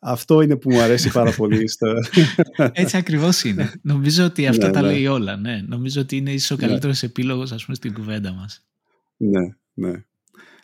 [0.09, 1.67] Αυτό είναι που μου αρέσει πάρα πολύ.
[1.67, 1.87] Στο...
[2.71, 3.71] Έτσι ακριβώς είναι.
[3.81, 4.87] Νομίζω ότι αυτό ναι, τα ναι.
[4.87, 5.37] λέει όλα.
[5.37, 5.61] Ναι.
[5.67, 7.07] Νομίζω ότι είναι ίσως ο καλύτερος ναι.
[7.07, 8.65] επίλογο στην κουβέντα μας.
[9.17, 10.03] Ναι, ναι.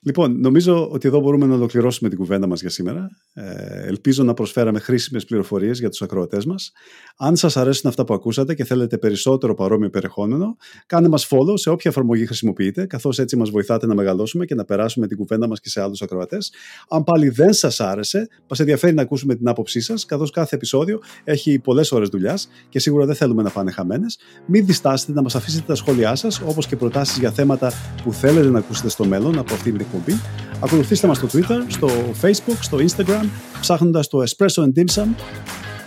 [0.06, 3.10] Λοιπόν, νομίζω ότι εδώ μπορούμε να ολοκληρώσουμε την κουβέντα μας για σήμερα.
[3.34, 6.72] Ε, ελπίζω να προσφέραμε χρήσιμες πληροφορίες για τους ακροατές μας.
[7.18, 10.56] Αν σας αρέσουν αυτά που ακούσατε και θέλετε περισσότερο παρόμοιο περιεχόμενο,
[10.86, 14.66] κάντε μας follow σε όποια εφαρμογή χρησιμοποιείτε, καθώς έτσι μας βοηθάτε να μεγαλώσουμε και να
[14.66, 16.54] περάσουμε την κουβέντα μας και σε άλλους ακροατές.
[16.90, 21.00] Αν πάλι δεν σας άρεσε, μας ενδιαφέρει να ακούσουμε την άποψή σας, καθώς κάθε επεισόδιο
[21.24, 24.20] έχει πολλές ώρες δουλειάς και σίγουρα δεν θέλουμε να πάνε χαμένες.
[24.46, 27.72] Μην διστάσετε να μας αφήσετε τα σχόλιά σας, όπως και προτάσεις για θέματα
[28.04, 30.22] που θέλετε να ακούσετε στο μέλλον από αυτήν την εκπομπή.
[30.60, 31.90] Ακολουθήστε μας στο Twitter, στο
[32.22, 33.26] Facebook, στο Instagram,
[33.62, 35.08] ψάχνοντας το Espresso and Dim Sum.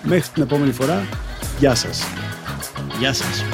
[0.02, 1.06] Μέχρι την επόμενη φορά,
[1.58, 2.02] γεια σας.
[2.98, 3.44] Γεια σας.